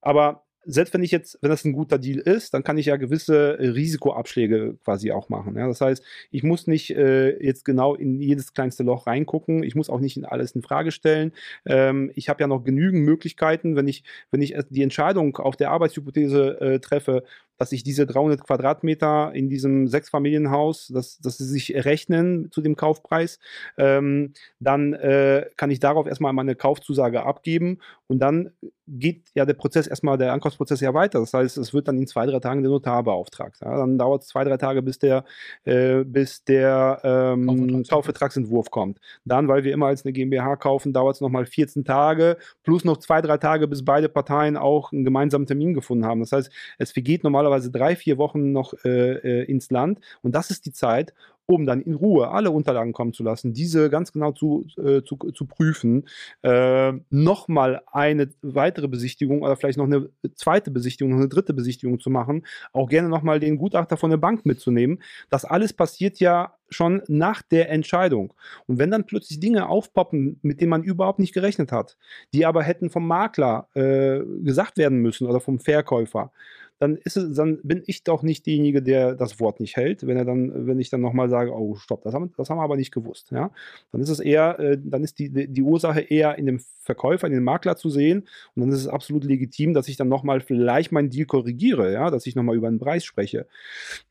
aber 0.00 0.46
selbst 0.66 0.92
wenn 0.94 1.02
ich 1.02 1.12
jetzt, 1.12 1.38
wenn 1.40 1.50
das 1.50 1.64
ein 1.64 1.72
guter 1.72 1.96
Deal 1.98 2.18
ist, 2.18 2.52
dann 2.52 2.64
kann 2.64 2.76
ich 2.76 2.86
ja 2.86 2.96
gewisse 2.96 3.56
Risikoabschläge 3.58 4.76
quasi 4.84 5.12
auch 5.12 5.28
machen. 5.28 5.56
Ja? 5.56 5.68
Das 5.68 5.80
heißt, 5.80 6.04
ich 6.30 6.42
muss 6.42 6.66
nicht 6.66 6.90
äh, 6.90 7.40
jetzt 7.42 7.64
genau 7.64 7.94
in 7.94 8.20
jedes 8.20 8.52
kleinste 8.52 8.82
Loch 8.82 9.06
reingucken. 9.06 9.62
Ich 9.62 9.76
muss 9.76 9.88
auch 9.88 10.00
nicht 10.00 10.16
in 10.16 10.24
alles 10.24 10.52
in 10.52 10.62
Frage 10.62 10.90
stellen. 10.90 11.32
Ähm, 11.64 12.10
ich 12.16 12.28
habe 12.28 12.40
ja 12.40 12.48
noch 12.48 12.64
genügend 12.64 13.04
Möglichkeiten, 13.04 13.76
wenn 13.76 13.86
ich, 13.86 14.02
wenn 14.32 14.42
ich 14.42 14.56
die 14.70 14.82
Entscheidung 14.82 15.36
auf 15.36 15.56
der 15.56 15.70
Arbeitshypothese 15.70 16.60
äh, 16.60 16.80
treffe, 16.80 17.22
dass 17.58 17.72
ich 17.72 17.82
diese 17.82 18.06
300 18.06 18.44
Quadratmeter 18.44 19.32
in 19.34 19.48
diesem 19.48 19.88
Sechsfamilienhaus, 19.88 20.88
dass, 20.88 21.18
dass 21.18 21.38
sie 21.38 21.44
sich 21.44 21.74
rechnen 21.84 22.50
zu 22.50 22.60
dem 22.60 22.76
Kaufpreis, 22.76 23.38
ähm, 23.78 24.32
dann 24.60 24.92
äh, 24.94 25.46
kann 25.56 25.70
ich 25.70 25.80
darauf 25.80 26.06
erstmal 26.06 26.32
meine 26.32 26.54
Kaufzusage 26.54 27.24
abgeben 27.24 27.78
und 28.08 28.20
dann 28.20 28.50
geht 28.88 29.24
ja 29.34 29.44
der 29.44 29.54
Prozess 29.54 29.86
erstmal, 29.86 30.16
der 30.16 30.32
Ankaufsprozess 30.32 30.80
ja 30.80 30.94
weiter. 30.94 31.18
Das 31.18 31.34
heißt, 31.34 31.58
es 31.58 31.74
wird 31.74 31.88
dann 31.88 31.98
in 31.98 32.06
zwei, 32.06 32.26
drei 32.26 32.38
Tagen 32.38 32.62
der 32.62 32.70
Notar 32.70 33.02
beauftragt. 33.02 33.58
Ja, 33.60 33.76
dann 33.76 33.98
dauert 33.98 34.22
es 34.22 34.28
zwei, 34.28 34.44
drei 34.44 34.56
Tage, 34.56 34.82
bis 34.82 34.98
der, 34.98 35.24
äh, 35.64 36.04
bis 36.04 36.44
der 36.44 37.00
ähm, 37.02 37.84
Kaufvertragsentwurf 37.88 38.70
kommt. 38.70 39.00
Dann, 39.24 39.48
weil 39.48 39.64
wir 39.64 39.72
immer 39.72 39.86
als 39.86 40.04
eine 40.04 40.12
GmbH 40.12 40.56
kaufen, 40.56 40.92
dauert 40.92 41.16
es 41.16 41.20
nochmal 41.20 41.46
14 41.46 41.84
Tage 41.84 42.36
plus 42.62 42.84
noch 42.84 42.98
zwei, 42.98 43.20
drei 43.20 43.38
Tage, 43.38 43.66
bis 43.66 43.84
beide 43.84 44.08
Parteien 44.08 44.56
auch 44.56 44.92
einen 44.92 45.04
gemeinsamen 45.04 45.46
Termin 45.46 45.74
gefunden 45.74 46.06
haben. 46.06 46.20
Das 46.20 46.32
heißt, 46.32 46.50
es 46.78 46.92
vergeht 46.92 47.24
normalerweise 47.24 47.45
drei, 47.50 47.96
vier 47.96 48.18
Wochen 48.18 48.52
noch 48.52 48.74
äh, 48.84 49.12
äh 49.12 49.44
ins 49.44 49.70
Land 49.70 50.00
und 50.22 50.34
das 50.34 50.50
ist 50.50 50.66
die 50.66 50.72
Zeit, 50.72 51.14
um 51.46 51.64
dann 51.64 51.80
in 51.80 51.94
Ruhe 51.94 52.28
alle 52.28 52.50
Unterlagen 52.50 52.92
kommen 52.92 53.12
zu 53.12 53.22
lassen, 53.22 53.52
diese 53.52 53.88
ganz 53.88 54.12
genau 54.12 54.32
zu, 54.32 54.66
äh, 54.76 55.02
zu, 55.02 55.16
zu 55.16 55.46
prüfen, 55.46 56.04
äh, 56.42 56.92
nochmal 57.10 57.82
eine 57.86 58.30
weitere 58.42 58.88
Besichtigung 58.88 59.42
oder 59.42 59.56
vielleicht 59.56 59.78
noch 59.78 59.84
eine 59.84 60.10
zweite 60.34 60.70
Besichtigung, 60.70 61.12
noch 61.12 61.18
eine 61.18 61.28
dritte 61.28 61.54
Besichtigung 61.54 62.00
zu 62.00 62.10
machen, 62.10 62.44
auch 62.72 62.88
gerne 62.88 63.08
nochmal 63.08 63.40
den 63.40 63.56
Gutachter 63.58 63.96
von 63.96 64.10
der 64.10 64.16
Bank 64.16 64.44
mitzunehmen. 64.44 65.00
Das 65.30 65.44
alles 65.44 65.72
passiert 65.72 66.18
ja 66.18 66.54
schon 66.68 67.02
nach 67.06 67.42
der 67.42 67.70
Entscheidung. 67.70 68.34
Und 68.66 68.80
wenn 68.80 68.90
dann 68.90 69.06
plötzlich 69.06 69.38
Dinge 69.38 69.68
aufpoppen, 69.68 70.40
mit 70.42 70.60
denen 70.60 70.70
man 70.70 70.82
überhaupt 70.82 71.20
nicht 71.20 71.32
gerechnet 71.32 71.70
hat, 71.70 71.96
die 72.34 72.44
aber 72.44 72.64
hätten 72.64 72.90
vom 72.90 73.06
Makler 73.06 73.68
äh, 73.74 74.20
gesagt 74.42 74.76
werden 74.76 74.98
müssen 74.98 75.28
oder 75.28 75.38
vom 75.38 75.60
Verkäufer, 75.60 76.32
dann 76.78 76.96
ist 76.96 77.16
es, 77.16 77.34
dann 77.34 77.58
bin 77.62 77.82
ich 77.86 78.04
doch 78.04 78.22
nicht 78.22 78.46
derjenige, 78.46 78.82
der 78.82 79.14
das 79.14 79.40
Wort 79.40 79.60
nicht 79.60 79.76
hält, 79.76 80.06
wenn 80.06 80.16
er 80.16 80.24
dann, 80.24 80.66
wenn 80.66 80.78
ich 80.78 80.90
dann 80.90 81.00
nochmal 81.00 81.30
sage, 81.30 81.52
oh, 81.52 81.74
stopp, 81.76 82.02
das 82.02 82.12
haben, 82.12 82.32
das 82.36 82.50
haben 82.50 82.58
wir 82.58 82.62
aber 82.62 82.76
nicht 82.76 82.92
gewusst, 82.92 83.30
ja. 83.30 83.50
Dann 83.92 84.00
ist 84.00 84.10
es 84.10 84.20
eher, 84.20 84.58
äh, 84.58 84.78
dann 84.82 85.02
ist 85.02 85.18
die, 85.18 85.48
die 85.48 85.62
Ursache 85.62 86.00
eher 86.00 86.36
in 86.36 86.46
dem 86.46 86.60
Verkäufer, 86.80 87.26
in 87.26 87.32
dem 87.32 87.44
Makler 87.44 87.76
zu 87.76 87.88
sehen 87.88 88.28
und 88.54 88.60
dann 88.62 88.68
ist 88.70 88.80
es 88.80 88.88
absolut 88.88 89.24
legitim, 89.24 89.72
dass 89.72 89.88
ich 89.88 89.96
dann 89.96 90.08
nochmal 90.08 90.40
vielleicht 90.40 90.92
meinen 90.92 91.08
Deal 91.08 91.26
korrigiere, 91.26 91.92
ja, 91.92 92.10
dass 92.10 92.26
ich 92.26 92.36
nochmal 92.36 92.56
über 92.56 92.68
den 92.68 92.78
Preis 92.78 93.04
spreche. 93.04 93.46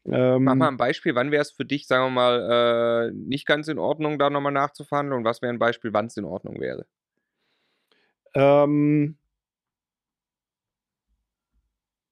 Ähm, 0.06 0.44
Mach 0.44 0.56
mal 0.56 0.70
ein 0.70 0.78
Beispiel, 0.78 1.14
wann 1.14 1.32
wäre 1.32 1.44
es 1.44 1.52
für 1.52 1.66
dich, 1.66 1.86
sagen 1.86 2.06
wir 2.06 2.10
mal, 2.12 3.10
äh, 3.10 3.12
nicht 3.14 3.46
ganz 3.46 3.68
in 3.68 3.78
Ordnung, 3.78 4.18
da 4.18 4.30
nochmal 4.30 4.52
nachzuverhandeln 4.52 5.20
und 5.20 5.26
was 5.26 5.42
wäre 5.42 5.54
ein 5.54 5.60
Beispiel, 5.60 5.94
wann 5.94 6.08
es 6.08 6.18
in 6.18 6.26
Ordnung 6.26 6.60
wäre? 6.60 6.86
Ähm, 8.34 9.18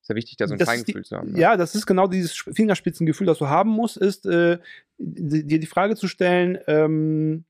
ist 0.03 0.09
ja 0.09 0.15
wichtig, 0.15 0.37
da 0.37 0.47
so 0.47 0.53
ein 0.53 0.59
Feingefühl 0.59 1.05
zu 1.05 1.15
haben. 1.15 1.31
Ne? 1.31 1.39
Ja, 1.39 1.55
das 1.55 1.75
ist 1.75 1.85
genau 1.85 2.07
dieses 2.07 2.33
Fingerspitzengefühl, 2.33 3.25
das 3.25 3.37
du 3.37 3.47
haben 3.47 3.69
musst, 3.69 3.97
ist 3.97 4.25
äh, 4.25 4.59
dir 4.97 5.59
die 5.59 5.65
Frage 5.65 5.95
zu 5.95 6.07
stellen, 6.07 6.57
ähm, 6.67 7.45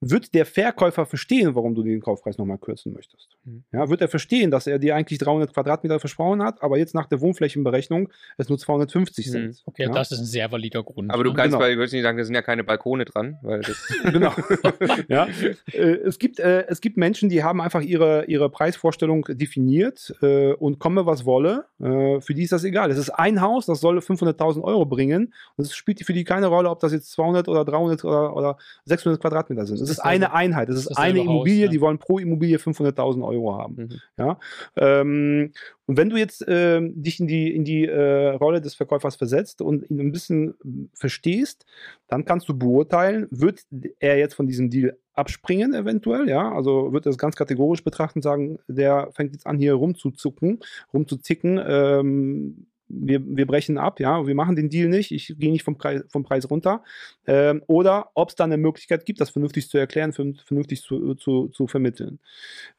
wird 0.00 0.32
der 0.34 0.46
Verkäufer 0.46 1.04
verstehen, 1.04 1.54
warum 1.54 1.74
du 1.74 1.82
den 1.82 2.00
Kaufpreis 2.00 2.38
nochmal 2.38 2.56
kürzen 2.56 2.94
möchtest. 2.94 3.28
Mhm. 3.44 3.64
Ja, 3.70 3.90
wird 3.90 4.00
er 4.00 4.08
verstehen, 4.08 4.50
dass 4.50 4.66
er 4.66 4.78
dir 4.78 4.96
eigentlich 4.96 5.18
300 5.18 5.52
Quadratmeter 5.52 6.00
versprochen 6.00 6.42
hat, 6.42 6.62
aber 6.62 6.78
jetzt 6.78 6.94
nach 6.94 7.06
der 7.06 7.20
Wohnflächenberechnung 7.20 8.08
es 8.38 8.48
nur 8.48 8.58
250 8.58 9.26
mhm. 9.26 9.30
sind. 9.30 9.62
Okay, 9.66 9.84
ja? 9.84 9.90
das 9.90 10.10
ist 10.10 10.20
ein 10.20 10.24
sehr 10.24 10.50
valider 10.50 10.82
Grund. 10.82 11.12
Aber 11.12 11.22
du 11.22 11.34
kannst, 11.34 11.52
genau. 11.52 11.62
weil, 11.62 11.78
ich 11.78 11.92
nicht 11.92 12.02
sagen, 12.02 12.16
da 12.16 12.24
sind 12.24 12.34
ja 12.34 12.40
keine 12.40 12.64
Balkone 12.64 13.04
dran, 13.04 13.38
weil 13.42 13.60
das 13.60 13.86
genau. 14.12 14.32
ja, 15.08 15.28
äh, 15.72 15.78
es 15.78 16.18
gibt 16.18 16.38
äh, 16.38 16.64
es 16.68 16.80
gibt 16.80 16.96
Menschen, 16.96 17.28
die 17.28 17.44
haben 17.44 17.60
einfach 17.60 17.82
ihre 17.82 18.24
ihre 18.24 18.48
Preisvorstellung 18.48 19.26
definiert 19.28 20.14
äh, 20.22 20.54
und 20.54 20.78
komme 20.78 21.04
was 21.04 21.26
wolle, 21.26 21.66
äh, 21.78 22.22
für 22.22 22.32
die 22.32 22.44
ist 22.44 22.52
das 22.52 22.64
egal. 22.64 22.90
Es 22.90 22.96
ist 22.96 23.10
ein 23.10 23.42
Haus, 23.42 23.66
das 23.66 23.80
soll 23.80 23.98
500.000 23.98 24.62
Euro 24.62 24.86
bringen 24.86 25.34
und 25.56 25.64
es 25.64 25.74
spielt 25.74 26.00
für 26.00 26.14
die 26.14 26.24
keine 26.24 26.46
Rolle, 26.46 26.70
ob 26.70 26.80
das 26.80 26.92
jetzt 26.92 27.12
200 27.12 27.48
oder 27.48 27.66
300 27.66 28.02
oder, 28.04 28.34
oder 28.34 28.56
600 28.86 29.20
Quadratmeter 29.20 29.66
sind 29.66 29.89
ist 29.90 30.00
eine 30.00 30.32
Einheit, 30.32 30.68
es 30.68 30.86
ist 30.86 30.96
eine 30.96 31.20
Immobilie, 31.20 31.66
Haus, 31.66 31.66
ja. 31.66 31.70
die 31.70 31.80
wollen 31.80 31.98
pro 31.98 32.18
Immobilie 32.18 32.56
500.000 32.56 33.24
Euro 33.26 33.58
haben. 33.58 33.74
Mhm. 33.76 34.00
Ja? 34.18 34.38
Ähm, 34.76 35.52
und 35.86 35.96
wenn 35.96 36.08
du 36.08 36.16
jetzt 36.16 36.46
äh, 36.46 36.80
dich 36.82 37.20
in 37.20 37.26
die, 37.26 37.54
in 37.54 37.64
die 37.64 37.86
äh, 37.86 38.28
Rolle 38.28 38.60
des 38.60 38.74
Verkäufers 38.74 39.16
versetzt 39.16 39.60
und 39.60 39.90
ihn 39.90 40.00
ein 40.00 40.12
bisschen 40.12 40.54
hm, 40.62 40.90
verstehst, 40.94 41.66
dann 42.06 42.24
kannst 42.24 42.48
du 42.48 42.56
beurteilen, 42.56 43.26
wird 43.30 43.60
er 43.98 44.18
jetzt 44.18 44.34
von 44.34 44.46
diesem 44.46 44.70
Deal 44.70 44.96
abspringen 45.14 45.74
eventuell, 45.74 46.28
ja, 46.28 46.52
also 46.52 46.92
wird 46.92 47.06
er 47.06 47.10
es 47.10 47.18
ganz 47.18 47.36
kategorisch 47.36 47.84
betrachten 47.84 48.22
sagen, 48.22 48.58
der 48.68 49.10
fängt 49.12 49.32
jetzt 49.32 49.46
an 49.46 49.58
hier 49.58 49.74
rumzuzucken, 49.74 50.60
rumzuzicken, 50.94 51.60
ähm, 51.62 52.66
wir, 52.90 53.20
wir 53.24 53.46
brechen 53.46 53.78
ab, 53.78 54.00
ja, 54.00 54.26
wir 54.26 54.34
machen 54.34 54.56
den 54.56 54.68
Deal 54.68 54.88
nicht, 54.88 55.12
ich 55.12 55.34
gehe 55.38 55.50
nicht 55.50 55.62
vom 55.62 55.78
Preis, 55.78 56.02
vom 56.08 56.24
Preis 56.24 56.50
runter. 56.50 56.82
Ähm, 57.26 57.62
oder 57.66 58.10
ob 58.14 58.30
es 58.30 58.34
da 58.34 58.44
eine 58.44 58.56
Möglichkeit 58.56 59.06
gibt, 59.06 59.20
das 59.20 59.30
vernünftig 59.30 59.68
zu 59.68 59.78
erklären, 59.78 60.12
vernünftig 60.12 60.82
zu, 60.82 61.14
zu, 61.14 61.48
zu 61.48 61.66
vermitteln. 61.66 62.18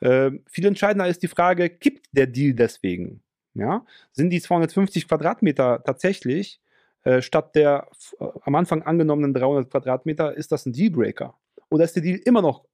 Ähm, 0.01 0.43
viel 0.47 0.65
entscheidender 0.65 1.07
ist 1.07 1.23
die 1.23 1.27
Frage, 1.27 1.69
kippt 1.69 2.07
der 2.11 2.27
Deal 2.27 2.53
deswegen? 2.53 3.21
Ja? 3.53 3.85
Sind 4.11 4.29
die 4.29 4.41
250 4.41 5.07
Quadratmeter 5.07 5.83
tatsächlich 5.83 6.61
äh, 7.03 7.21
statt 7.21 7.55
der 7.55 7.87
äh, 8.19 8.25
am 8.43 8.55
Anfang 8.55 8.83
angenommenen 8.83 9.33
300 9.33 9.69
Quadratmeter, 9.69 10.35
ist 10.35 10.51
das 10.51 10.65
ein 10.65 10.73
Dealbreaker? 10.73 11.35
Oder 11.69 11.85
ist 11.85 11.95
der 11.95 12.03
Deal 12.03 12.19
immer 12.25 12.41
noch 12.41 12.65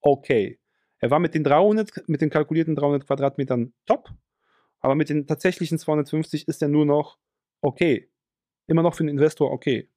okay? 0.00 0.58
Er 0.98 1.10
war 1.10 1.18
mit 1.18 1.34
den 1.34 1.44
300, 1.44 2.08
mit 2.08 2.20
den 2.20 2.30
kalkulierten 2.30 2.76
300 2.76 3.06
Quadratmetern 3.06 3.72
top, 3.86 4.10
aber 4.84 4.94
mit 4.94 5.08
den 5.08 5.26
tatsächlichen 5.26 5.78
250 5.78 6.46
ist 6.46 6.62
er 6.62 6.68
nur 6.68 6.86
noch 6.86 7.18
okay. 7.62 8.10
Immer 8.66 8.82
noch 8.82 8.94
für 8.94 9.02
den 9.02 9.10
Investor 9.10 9.50
okay. 9.50 9.88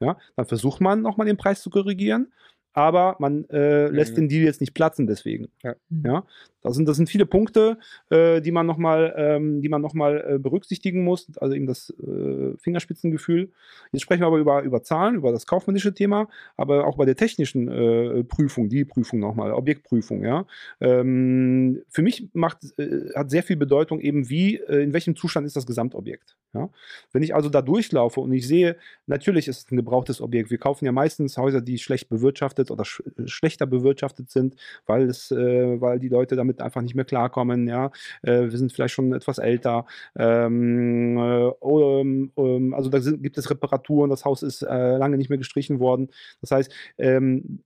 Ja, 0.00 0.18
dann 0.36 0.46
versucht 0.46 0.80
man 0.80 1.02
nochmal 1.02 1.26
den 1.26 1.36
Preis 1.36 1.62
zu 1.62 1.70
korrigieren 1.70 2.32
aber 2.72 3.16
man 3.18 3.44
äh, 3.50 3.88
lässt 3.88 4.12
mhm. 4.12 4.22
den 4.22 4.28
Deal 4.28 4.44
jetzt 4.44 4.60
nicht 4.60 4.74
platzen 4.74 5.06
deswegen. 5.06 5.48
Ja. 5.62 5.74
Ja? 6.04 6.24
Das, 6.62 6.74
sind, 6.76 6.88
das 6.88 6.96
sind 6.96 7.08
viele 7.08 7.26
Punkte, 7.26 7.78
äh, 8.10 8.40
die 8.40 8.52
man 8.52 8.66
nochmal 8.66 9.14
ähm, 9.16 9.60
noch 9.60 9.94
äh, 9.94 10.38
berücksichtigen 10.38 11.04
muss, 11.04 11.30
also 11.38 11.54
eben 11.54 11.66
das 11.66 11.90
äh, 11.90 12.56
Fingerspitzengefühl. 12.58 13.50
Jetzt 13.92 14.02
sprechen 14.02 14.22
wir 14.22 14.26
aber 14.26 14.38
über, 14.38 14.62
über 14.62 14.82
Zahlen, 14.82 15.16
über 15.16 15.32
das 15.32 15.46
kaufmännische 15.46 15.94
Thema, 15.94 16.28
aber 16.56 16.86
auch 16.86 16.96
bei 16.96 17.04
der 17.04 17.16
technischen 17.16 17.68
äh, 17.68 18.24
Prüfung, 18.24 18.68
die 18.68 18.84
Prüfung 18.84 19.18
nochmal, 19.18 19.52
Objektprüfung. 19.52 20.24
Ja? 20.24 20.46
Ähm, 20.80 21.82
für 21.88 22.02
mich 22.02 22.28
macht, 22.32 22.58
äh, 22.78 23.10
hat 23.14 23.30
sehr 23.30 23.42
viel 23.42 23.56
Bedeutung 23.56 24.00
eben, 24.00 24.28
wie, 24.28 24.56
äh, 24.56 24.82
in 24.82 24.92
welchem 24.92 25.16
Zustand 25.16 25.46
ist 25.46 25.56
das 25.56 25.66
Gesamtobjekt. 25.66 26.36
Ja? 26.54 26.70
Wenn 27.12 27.22
ich 27.22 27.34
also 27.34 27.48
da 27.48 27.62
durchlaufe 27.62 28.20
und 28.20 28.32
ich 28.32 28.46
sehe, 28.46 28.76
natürlich 29.06 29.48
ist 29.48 29.66
es 29.66 29.72
ein 29.72 29.76
gebrauchtes 29.76 30.20
Objekt. 30.20 30.50
Wir 30.50 30.58
kaufen 30.58 30.84
ja 30.84 30.92
meistens 30.92 31.36
Häuser, 31.36 31.60
die 31.60 31.78
schlecht 31.78 32.08
bewirtschaftet 32.08 32.70
oder 32.70 32.84
sch 32.84 33.02
schlechter 33.26 33.66
bewirtschaftet 33.66 34.30
sind, 34.30 34.56
weil, 34.86 35.08
es, 35.08 35.30
äh, 35.30 35.80
weil 35.80 35.98
die 35.98 36.08
Leute 36.08 36.36
damit 36.36 36.51
einfach 36.60 36.82
nicht 36.82 36.94
mehr 36.94 37.04
klarkommen. 37.04 37.66
Ja? 37.68 37.90
Äh, 38.22 38.50
wir 38.50 38.58
sind 38.58 38.72
vielleicht 38.72 38.94
schon 38.94 39.12
etwas 39.12 39.38
älter. 39.38 39.86
Ähm, 40.16 41.16
äh, 41.16 41.50
ähm, 42.36 42.74
also 42.74 42.90
da 42.90 43.00
sind, 43.00 43.22
gibt 43.22 43.38
es 43.38 43.50
Reparaturen, 43.50 44.10
das 44.10 44.24
Haus 44.24 44.42
ist 44.42 44.62
äh, 44.62 44.96
lange 44.96 45.16
nicht 45.16 45.30
mehr 45.30 45.38
gestrichen 45.38 45.80
worden. 45.80 46.10
Das 46.40 46.50
heißt, 46.50 46.72
ähm, 46.98 47.62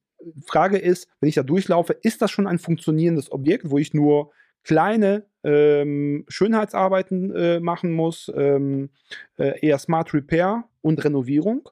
Frage 0.47 0.79
ist, 0.79 1.09
wenn 1.21 1.29
ich 1.29 1.35
da 1.35 1.43
durchlaufe, 1.43 1.93
ist 2.03 2.23
das 2.23 2.31
schon 2.31 2.47
ein 2.47 2.59
funktionierendes 2.59 3.33
Objekt, 3.33 3.71
wo 3.71 3.79
ich 3.79 3.95
nur 3.95 4.31
kleine 4.65 5.25
ähm, 5.45 6.25
Schönheitsarbeiten 6.29 7.35
äh, 7.35 7.61
machen 7.61 7.93
muss, 7.93 8.31
ähm, 8.35 8.91
äh, 9.39 9.61
eher 9.65 9.79
Smart 9.79 10.13
Repair 10.13 10.65
und 10.83 11.05
Renovierung. 11.05 11.69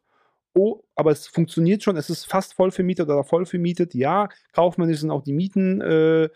Oh, 0.57 0.83
aber 0.95 1.11
es 1.11 1.27
funktioniert 1.27 1.83
schon, 1.83 1.97
es 1.97 2.09
ist 2.09 2.27
fast 2.27 2.55
voll 2.55 2.71
vermietet 2.71 3.09
oder 3.09 3.25
voll 3.25 3.45
vermietet. 3.45 3.93
Ja, 3.95 4.29
kaufmännisch 4.53 5.01
sind 5.01 5.11
auch 5.11 5.25
die 5.25 5.33
Mieten 5.33 5.81
äh, 5.81 6.29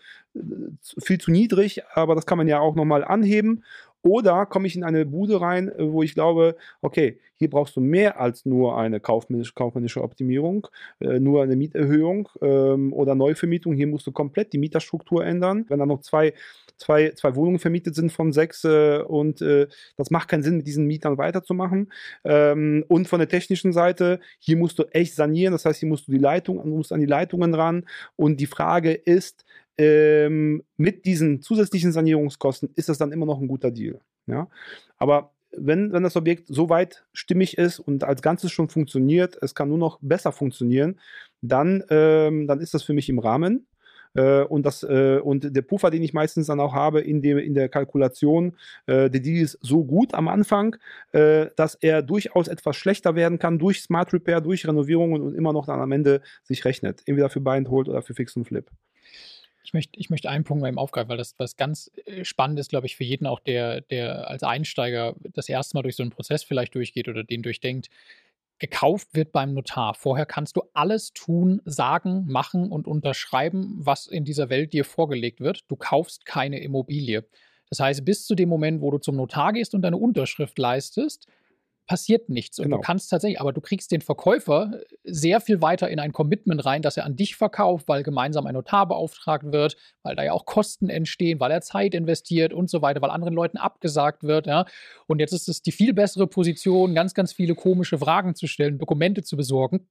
viel 0.99 1.19
zu 1.19 1.31
niedrig, 1.31 1.81
aber 1.93 2.15
das 2.15 2.25
kann 2.25 2.37
man 2.37 2.47
ja 2.47 2.59
auch 2.59 2.75
nochmal 2.75 3.03
anheben. 3.03 3.63
Oder 4.01 4.45
komme 4.45 4.67
ich 4.67 4.75
in 4.75 4.83
eine 4.83 5.05
Bude 5.05 5.41
rein, 5.41 5.69
äh, 5.69 5.91
wo 5.91 6.03
ich 6.03 6.13
glaube, 6.13 6.55
okay, 6.81 7.19
hier 7.35 7.49
brauchst 7.49 7.75
du 7.75 7.81
mehr 7.81 8.19
als 8.19 8.45
nur 8.45 8.77
eine 8.77 8.99
kaufmännische, 8.99 9.53
kaufmännische 9.53 10.01
Optimierung, 10.01 10.67
äh, 10.99 11.19
nur 11.19 11.43
eine 11.43 11.55
Mieterhöhung 11.55 12.29
ähm, 12.41 12.93
oder 12.93 13.15
Neuvermietung. 13.15 13.73
Hier 13.73 13.87
musst 13.87 14.07
du 14.07 14.11
komplett 14.11 14.53
die 14.53 14.57
Mieterstruktur 14.57 15.25
ändern. 15.25 15.65
Wenn 15.67 15.79
da 15.79 15.85
noch 15.85 15.99
zwei, 16.01 16.33
zwei, 16.77 17.11
zwei 17.11 17.35
Wohnungen 17.35 17.59
vermietet 17.59 17.95
sind 17.95 18.11
von 18.11 18.31
sechs 18.31 18.63
äh, 18.63 18.99
und 18.99 19.41
äh, 19.41 19.67
das 19.97 20.11
macht 20.11 20.29
keinen 20.29 20.43
Sinn, 20.43 20.57
mit 20.57 20.67
diesen 20.67 20.85
Mietern 20.87 21.17
weiterzumachen. 21.17 21.91
Ähm, 22.23 22.85
und 22.87 23.07
von 23.09 23.19
der 23.19 23.27
technischen 23.27 23.73
Seite, 23.73 24.21
hier 24.39 24.55
musst 24.55 24.79
du 24.79 24.83
echt 24.91 25.15
sanieren. 25.15 25.51
Das 25.51 25.65
heißt, 25.65 25.79
hier 25.79 25.89
musst 25.89 26.07
du 26.07 26.13
die 26.13 26.19
Leitung, 26.19 26.67
musst 26.69 26.93
an 26.93 27.01
die 27.01 27.05
Leitungen 27.05 27.53
ran. 27.53 27.85
Und 28.15 28.39
die 28.39 28.47
Frage 28.47 28.93
ist, 28.93 29.45
ähm, 29.79 30.63
mit 30.75 31.05
diesen 31.05 31.41
zusätzlichen 31.41 31.93
Sanierungskosten 31.93 32.69
ist 32.75 32.89
das 32.89 32.97
dann 32.97 33.13
immer 33.13 33.25
noch 33.25 33.39
ein 33.39 33.47
guter 33.47 33.71
Deal. 33.71 34.01
Ja? 34.27 34.49
Aber 34.97 35.31
wenn, 35.51 35.93
wenn 35.93 36.03
das 36.03 36.17
Objekt 36.17 36.47
so 36.47 36.69
weit 36.69 37.05
stimmig 37.13 37.57
ist 37.57 37.79
und 37.79 38.03
als 38.03 38.21
Ganzes 38.21 38.51
schon 38.51 38.67
funktioniert, 38.67 39.37
es 39.41 39.55
kann 39.55 39.69
nur 39.69 39.77
noch 39.77 39.97
besser 40.01 40.33
funktionieren, 40.33 40.99
dann, 41.41 41.83
ähm, 41.89 42.45
dann 42.45 42.59
ist 42.59 42.73
das 42.73 42.83
für 42.83 42.93
mich 42.93 43.07
im 43.07 43.19
Rahmen. 43.19 43.67
Äh, 44.15 44.41
und, 44.43 44.65
das, 44.65 44.83
äh, 44.83 45.19
und 45.23 45.55
der 45.55 45.61
Puffer, 45.61 45.91
den 45.91 46.03
ich 46.03 46.13
meistens 46.13 46.47
dann 46.47 46.59
auch 46.59 46.73
habe 46.73 46.99
in, 46.99 47.21
dem, 47.21 47.37
in 47.37 47.53
der 47.53 47.69
Kalkulation, 47.69 48.57
äh, 48.85 49.09
der 49.09 49.21
Deal 49.21 49.41
ist 49.41 49.57
so 49.61 49.85
gut 49.85 50.13
am 50.13 50.27
Anfang, 50.27 50.75
äh, 51.13 51.47
dass 51.55 51.75
er 51.75 52.01
durchaus 52.01 52.49
etwas 52.49 52.75
schlechter 52.75 53.15
werden 53.15 53.39
kann 53.39 53.59
durch 53.59 53.81
Smart 53.81 54.11
Repair, 54.11 54.41
durch 54.41 54.67
Renovierungen 54.67 55.21
und 55.21 55.35
immer 55.35 55.53
noch 55.53 55.67
dann 55.67 55.79
am 55.79 55.93
Ende 55.93 56.21
sich 56.43 56.65
rechnet. 56.65 57.01
Entweder 57.05 57.29
für 57.29 57.39
Buy 57.39 57.57
and 57.57 57.69
Hold 57.69 57.87
oder 57.87 58.01
für 58.01 58.13
Fix 58.13 58.35
und 58.35 58.45
Flip. 58.45 58.69
Ich 59.69 59.73
möchte, 59.73 59.99
ich 59.99 60.09
möchte 60.09 60.31
einen 60.31 60.45
Punkt 60.45 60.63
mal 60.63 60.67
eben 60.67 60.79
aufgreifen, 60.79 61.09
weil 61.09 61.17
das 61.17 61.35
was 61.37 61.55
ganz 61.55 61.91
äh, 62.05 62.25
spannend 62.25 62.59
ist, 62.59 62.71
glaube 62.71 62.87
ich, 62.87 62.95
für 62.95 63.03
jeden 63.03 63.27
auch, 63.27 63.39
der, 63.39 63.81
der 63.81 64.27
als 64.27 64.41
Einsteiger 64.41 65.13
das 65.35 65.47
erste 65.47 65.77
Mal 65.77 65.83
durch 65.83 65.95
so 65.95 66.01
einen 66.01 66.09
Prozess 66.09 66.43
vielleicht 66.43 66.73
durchgeht 66.73 67.07
oder 67.07 67.23
den 67.23 67.43
durchdenkt 67.43 67.89
gekauft 68.57 69.09
wird 69.13 69.31
beim 69.31 69.53
Notar. 69.53 69.93
Vorher 69.93 70.25
kannst 70.25 70.57
du 70.57 70.63
alles 70.73 71.13
tun, 71.13 71.61
sagen, 71.65 72.25
machen 72.27 72.71
und 72.71 72.87
unterschreiben, 72.87 73.75
was 73.77 74.07
in 74.07 74.25
dieser 74.25 74.49
Welt 74.49 74.73
dir 74.73 74.85
vorgelegt 74.85 75.39
wird. 75.39 75.65
Du 75.67 75.75
kaufst 75.75 76.25
keine 76.25 76.59
Immobilie. 76.61 77.23
Das 77.69 77.79
heißt, 77.79 78.03
bis 78.03 78.25
zu 78.25 78.33
dem 78.33 78.49
Moment, 78.49 78.81
wo 78.81 78.89
du 78.89 78.97
zum 78.97 79.17
Notar 79.17 79.53
gehst 79.53 79.75
und 79.75 79.83
deine 79.83 79.97
Unterschrift 79.97 80.57
leistest, 80.57 81.27
passiert 81.89 82.29
nichts. 82.29 82.59
Und 82.59 82.65
genau. 82.65 82.77
du 82.77 82.81
kannst 82.83 83.09
tatsächlich, 83.09 83.41
aber 83.41 83.51
du 83.51 83.61
kriegst 83.61 83.91
den 83.91 84.01
Verkäufer 84.01 84.79
sehr 85.03 85.41
viel 85.41 85.59
weiter 85.59 85.89
in 85.89 85.99
ein 85.99 86.13
Commitment 86.13 86.63
rein, 86.63 86.83
dass 86.83 86.97
er 86.97 87.03
an 87.03 87.15
dich 87.15 87.35
verkauft, 87.35 87.87
weil 87.87 88.03
gemeinsam 88.03 88.45
ein 88.45 88.53
Notar 88.53 88.87
beauftragt 88.87 89.51
wird, 89.51 89.75
weil 90.03 90.15
da 90.15 90.23
ja 90.23 90.33
auch 90.33 90.45
Kosten 90.45 90.87
entstehen, 90.89 91.39
weil 91.39 91.49
er 91.49 91.61
Zeit 91.61 91.95
investiert 91.95 92.53
und 92.53 92.69
so 92.69 92.83
weiter, 92.83 93.01
weil 93.01 93.09
anderen 93.09 93.33
Leuten 93.33 93.57
abgesagt 93.57 94.21
wird. 94.21 94.45
Ja. 94.45 94.65
Und 95.07 95.19
jetzt 95.19 95.33
ist 95.33 95.49
es 95.49 95.63
die 95.63 95.71
viel 95.71 95.93
bessere 95.93 96.27
Position, 96.27 96.93
ganz, 96.93 97.15
ganz 97.15 97.33
viele 97.33 97.55
komische 97.55 97.97
Fragen 97.97 98.35
zu 98.35 98.45
stellen, 98.45 98.77
Dokumente 98.77 99.23
zu 99.23 99.35
besorgen 99.35 99.87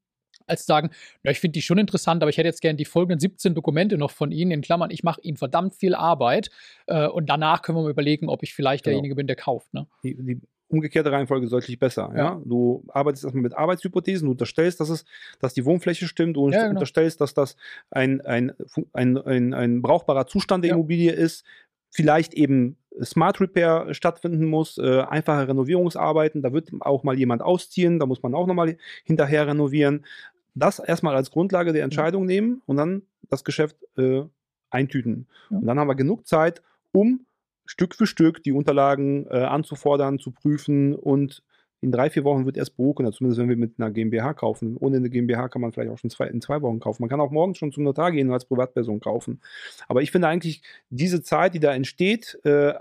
als 0.47 0.65
sagen, 0.65 0.91
ja, 1.25 1.31
ich 1.31 1.41
finde 1.41 1.55
die 1.55 1.63
schon 1.63 1.79
interessant, 1.79 2.23
aber 2.23 2.31
ich 2.31 2.39
hätte 2.39 2.49
jetzt 2.49 2.63
gerne 2.63 2.77
die 2.77 2.87
folgenden 2.87 3.19
17 3.21 3.55
Dokumente 3.55 3.99
noch 3.99 4.13
von 4.13 4.33
Ihnen, 4.33 4.51
in 4.51 4.61
Klammern, 4.63 4.91
ich 4.91 5.03
mache 5.03 5.21
Ihnen 5.21 5.37
verdammt 5.37 5.75
viel 5.75 5.95
Arbeit 5.95 6.49
äh, 6.87 7.07
und 7.07 7.29
danach 7.29 7.61
können 7.61 7.77
wir 7.77 7.83
mal 7.83 7.91
überlegen, 7.91 8.31
ob 8.31 8.43
ich 8.43 8.55
vielleicht 8.55 8.85
genau. 8.85 8.95
derjenige 8.95 9.15
bin, 9.15 9.27
der 9.27 9.37
kauft. 9.37 9.75
Ne? 9.75 9.87
Die, 10.03 10.15
die, 10.15 10.41
umgekehrte 10.69 11.11
Reihenfolge 11.11 11.49
deutlich 11.49 11.79
besser. 11.79 12.11
Ja. 12.15 12.19
ja. 12.19 12.43
Du 12.45 12.85
arbeitest 12.89 13.25
erstmal 13.25 13.43
mit 13.43 13.57
Arbeitshypothesen, 13.57 14.27
du 14.27 14.33
unterstellst, 14.33 14.81
dass, 14.81 14.91
es, 14.91 15.05
dass 15.41 15.55
die 15.55 15.65
Wohnfläche 15.65 16.07
stimmt, 16.07 16.37
du 16.37 16.49
ja, 16.49 16.61
genau. 16.61 16.71
unterstellst, 16.71 17.21
dass 17.21 17.35
das 17.35 17.57
ein, 17.91 18.21
ein, 18.23 18.53
ein, 18.93 19.19
ein, 19.19 19.55
ein 19.55 19.83
brauchbarer 19.83 20.27
Zustand 20.27 20.65
der 20.65 20.71
ja. 20.71 20.75
Immobilie 20.77 21.13
ist, 21.13 21.45
vielleicht 21.91 22.35
eben 22.35 22.77
Smart 23.03 23.41
Repair 23.41 23.95
stattfinden 23.95 24.47
muss, 24.47 24.79
äh, 24.79 25.03
einfache 25.03 25.49
Renovierungsarbeiten, 25.49 26.43
da 26.43 26.53
wird 26.53 26.71
auch 26.81 27.05
mal 27.05 27.19
jemand 27.19 27.43
ausziehen, 27.43 27.99
da 27.99 28.07
muss 28.07 28.23
man 28.23 28.35
auch 28.35 28.47
nochmal 28.47 28.77
hinterher 29.05 29.47
renovieren. 29.47 30.05
Das 30.55 30.81
erstmal 30.81 31.15
als 31.15 31.31
Grundlage 31.31 31.73
der 31.73 31.85
Entscheidung 31.85 32.27
nehmen 32.27 32.63
und 32.67 32.77
dann 32.77 33.03
das 33.31 33.45
Geschäft 33.45 33.77
äh, 33.97 34.23
eintüten. 34.71 35.29
Und 35.51 35.67
dann 35.67 35.79
haben 35.79 35.89
wir 35.89 35.95
genug 35.95 36.27
Zeit, 36.27 36.63
um 36.93 37.25
Stück 37.69 37.95
für 37.95 38.07
Stück 38.07 38.43
die 38.43 38.53
Unterlagen 38.53 39.27
äh, 39.27 39.41
anzufordern, 39.41 40.19
zu 40.19 40.31
prüfen 40.31 40.95
und 40.95 41.43
in 41.81 41.93
drei, 41.93 42.09
vier 42.09 42.25
Wochen 42.25 42.47
wird 42.47 42.57
erst 42.57 42.77
beurkundet, 42.77 43.15
zumindest 43.15 43.41
wenn 43.41 43.51
wir 43.51 43.57
mit 43.57 43.75
einer 43.79 43.91
GmbH 43.91 44.33
kaufen. 44.33 44.77
Ohne 44.79 44.97
eine 44.97 45.11
GmbH 45.11 45.49
kann 45.49 45.61
man 45.61 45.71
vielleicht 45.71 45.93
auch 45.93 45.99
schon 45.99 46.09
zwei, 46.09 46.27
in 46.27 46.41
zwei 46.41 46.61
Wochen 46.63 46.81
kaufen. 46.81 47.03
Man 47.03 47.11
kann 47.11 47.21
auch 47.21 47.31
morgens 47.31 47.59
schon 47.59 47.71
zum 47.71 47.85
Notar 47.85 48.11
gehen 48.11 48.29
und 48.29 48.33
als 48.33 48.47
Privatperson 48.47 49.01
kaufen. 49.01 49.41
Aber 49.87 50.01
ich 50.01 50.11
finde 50.11 50.29
eigentlich 50.29 50.63
diese 50.89 51.23
Zeit, 51.23 51.55
die 51.55 51.61
da 51.61 51.75
entsteht, 51.75 52.39
äh, 52.45 52.73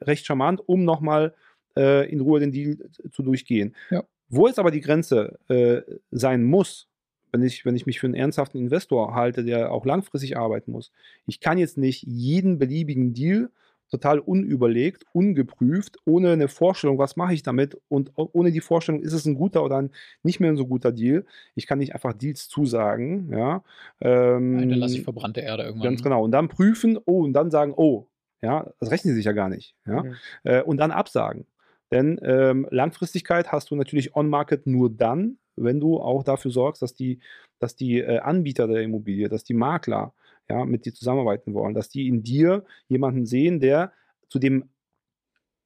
recht 0.00 0.24
charmant, 0.24 0.62
um 0.66 0.84
nochmal 0.84 1.34
äh, 1.76 2.10
in 2.10 2.20
Ruhe 2.20 2.38
den 2.38 2.52
Deal 2.52 2.78
zu 3.10 3.22
durchgehen. 3.24 3.74
Ja. 3.90 4.04
Wo 4.28 4.46
jetzt 4.46 4.60
aber 4.60 4.70
die 4.70 4.80
Grenze 4.80 5.38
äh, 5.48 5.82
sein 6.12 6.44
muss, 6.44 6.88
wenn 7.32 7.42
ich, 7.42 7.66
wenn 7.66 7.76
ich 7.76 7.84
mich 7.84 7.98
für 7.98 8.06
einen 8.06 8.14
ernsthaften 8.14 8.58
Investor 8.58 9.12
halte, 9.12 9.44
der 9.44 9.72
auch 9.72 9.84
langfristig 9.84 10.38
arbeiten 10.38 10.70
muss, 10.70 10.92
ich 11.26 11.40
kann 11.40 11.58
jetzt 11.58 11.76
nicht 11.76 12.04
jeden 12.04 12.58
beliebigen 12.58 13.12
Deal 13.12 13.50
total 13.90 14.18
unüberlegt, 14.18 15.04
ungeprüft, 15.12 15.96
ohne 16.04 16.32
eine 16.32 16.48
Vorstellung, 16.48 16.98
was 16.98 17.16
mache 17.16 17.34
ich 17.34 17.42
damit 17.42 17.78
und 17.88 18.12
ohne 18.16 18.50
die 18.50 18.60
Vorstellung, 18.60 19.00
ist 19.00 19.12
es 19.12 19.26
ein 19.26 19.34
guter 19.34 19.64
oder 19.64 19.78
ein 19.78 19.90
nicht 20.22 20.40
mehr 20.40 20.56
so 20.56 20.66
guter 20.66 20.92
Deal. 20.92 21.24
Ich 21.54 21.66
kann 21.66 21.78
nicht 21.78 21.94
einfach 21.94 22.12
Deals 22.12 22.48
zusagen, 22.48 23.32
ja. 23.32 23.62
Ähm, 24.00 24.56
Nein, 24.56 24.68
dann 24.70 24.78
lasse 24.78 24.96
ich 24.96 25.04
verbrannte 25.04 25.40
Erde 25.40 25.64
irgendwann. 25.64 25.90
Ganz 25.90 26.02
genau. 26.02 26.24
Und 26.24 26.32
dann 26.32 26.48
prüfen, 26.48 26.98
oh, 27.06 27.24
und 27.24 27.32
dann 27.32 27.50
sagen, 27.50 27.74
oh, 27.76 28.06
ja, 28.42 28.70
das 28.80 28.90
rechnen 28.90 29.12
sie 29.12 29.16
sich 29.16 29.26
ja 29.26 29.32
gar 29.32 29.48
nicht, 29.48 29.74
ja. 29.86 30.02
Mhm. 30.02 30.14
Äh, 30.44 30.62
und 30.62 30.78
dann 30.78 30.90
absagen. 30.90 31.46
Denn 31.92 32.18
ähm, 32.22 32.66
Langfristigkeit 32.70 33.52
hast 33.52 33.70
du 33.70 33.76
natürlich 33.76 34.16
on-market 34.16 34.66
nur 34.66 34.90
dann, 34.90 35.38
wenn 35.54 35.80
du 35.80 36.00
auch 36.00 36.24
dafür 36.24 36.50
sorgst, 36.50 36.82
dass 36.82 36.94
die, 36.94 37.20
dass 37.60 37.76
die 37.76 38.00
äh, 38.00 38.18
Anbieter 38.18 38.66
der 38.66 38.82
Immobilie, 38.82 39.28
dass 39.28 39.44
die 39.44 39.54
Makler 39.54 40.12
ja, 40.48 40.64
mit 40.64 40.86
dir 40.86 40.94
zusammenarbeiten 40.94 41.54
wollen, 41.54 41.74
dass 41.74 41.88
die 41.88 42.08
in 42.08 42.22
dir 42.22 42.64
jemanden 42.88 43.26
sehen, 43.26 43.60
der 43.60 43.92
zu 44.28 44.38
dem 44.38 44.68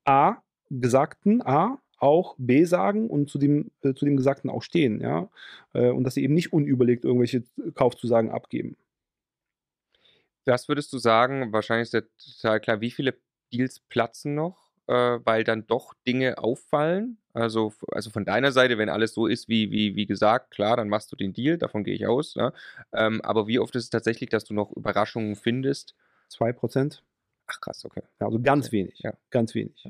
A 0.05 0.39
gesagten 0.71 1.43
A 1.43 1.81
auch 1.99 2.35
B 2.39 2.65
sagen 2.65 3.11
und 3.11 3.29
zu 3.29 3.39
dem, 3.39 3.71
äh, 3.83 3.95
zu 3.95 4.05
dem 4.07 4.17
Gesagten 4.17 4.51
auch 4.51 4.63
stehen, 4.63 5.01
ja. 5.01 5.29
Äh, 5.75 5.91
und 5.91 6.05
dass 6.05 6.15
sie 6.15 6.25
eben 6.25 6.35
nicht 6.35 6.53
unüberlegt 6.53 7.05
irgendwelche 7.05 7.45
Kaufzusagen 7.75 8.31
abgeben. 8.31 8.77
Was 10.47 10.69
würdest 10.69 10.93
du 10.93 10.99
sagen? 10.99 11.53
Wahrscheinlich 11.53 11.89
ist 11.89 11.95
ja 11.95 12.01
total 12.01 12.61
klar, 12.61 12.81
wie 12.81 12.91
viele 12.91 13.15
Deals 13.53 13.81
platzen 13.81 14.35
noch? 14.35 14.70
Äh, 14.91 15.21
weil 15.25 15.45
dann 15.45 15.67
doch 15.69 15.95
Dinge 16.07 16.39
auffallen. 16.39 17.19
Also, 17.33 17.73
also 17.93 18.11
von 18.11 18.25
deiner 18.25 18.51
Seite, 18.51 18.77
wenn 18.77 18.89
alles 18.89 19.15
so 19.15 19.29
ist, 19.29 19.49
wie, 19.49 19.71
wie, 19.71 19.95
wie 19.95 20.07
gesagt, 20.07 20.51
klar, 20.51 20.77
dann 20.77 20.89
machst 20.89 21.13
du 21.13 21.17
den 21.17 21.33
Deal, 21.33 21.59
davon 21.59 21.85
gehe 21.85 21.95
ich 21.95 22.09
aus. 22.09 22.35
Ne? 22.35 22.53
Ähm, 22.93 23.21
aber 23.21 23.47
wie 23.47 23.61
oft 23.61 23.77
ist 23.77 23.85
es 23.85 23.91
tatsächlich, 23.91 24.31
dass 24.31 24.45
du 24.45 24.53
noch 24.53 24.73
Überraschungen 24.73 25.37
findest? 25.37 25.95
Zwei 26.29 26.53
Prozent. 26.53 27.05
Ach 27.47 27.61
krass, 27.61 27.85
okay. 27.85 28.03
Ja, 28.19 28.27
also 28.27 28.41
ganz 28.41 28.67
okay. 28.67 28.79
wenig. 28.79 28.99
Ja. 28.99 29.13
Ganz 29.31 29.55
wenig. 29.55 29.89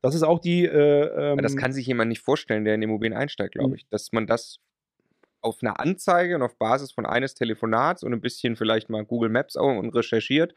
Das 0.00 0.14
ist 0.14 0.22
auch 0.22 0.38
die. 0.38 0.64
Äh, 0.64 1.32
ähm, 1.32 1.38
das 1.38 1.56
kann 1.56 1.74
sich 1.74 1.86
jemand 1.86 2.08
nicht 2.08 2.22
vorstellen, 2.22 2.64
der 2.64 2.74
in 2.74 2.82
Immobilien 2.82 3.16
einsteigt, 3.16 3.54
glaube 3.54 3.70
hm. 3.70 3.76
ich. 3.76 3.88
Dass 3.88 4.12
man 4.12 4.26
das 4.26 4.58
auf 5.42 5.58
einer 5.62 5.80
Anzeige 5.80 6.36
und 6.36 6.42
auf 6.42 6.56
Basis 6.56 6.92
von 6.92 7.04
eines 7.04 7.34
Telefonats 7.34 8.02
und 8.02 8.14
ein 8.14 8.22
bisschen 8.22 8.56
vielleicht 8.56 8.88
mal 8.88 9.04
Google 9.04 9.28
Maps 9.28 9.56
auch 9.56 9.76
und 9.76 9.90
recherchiert, 9.90 10.54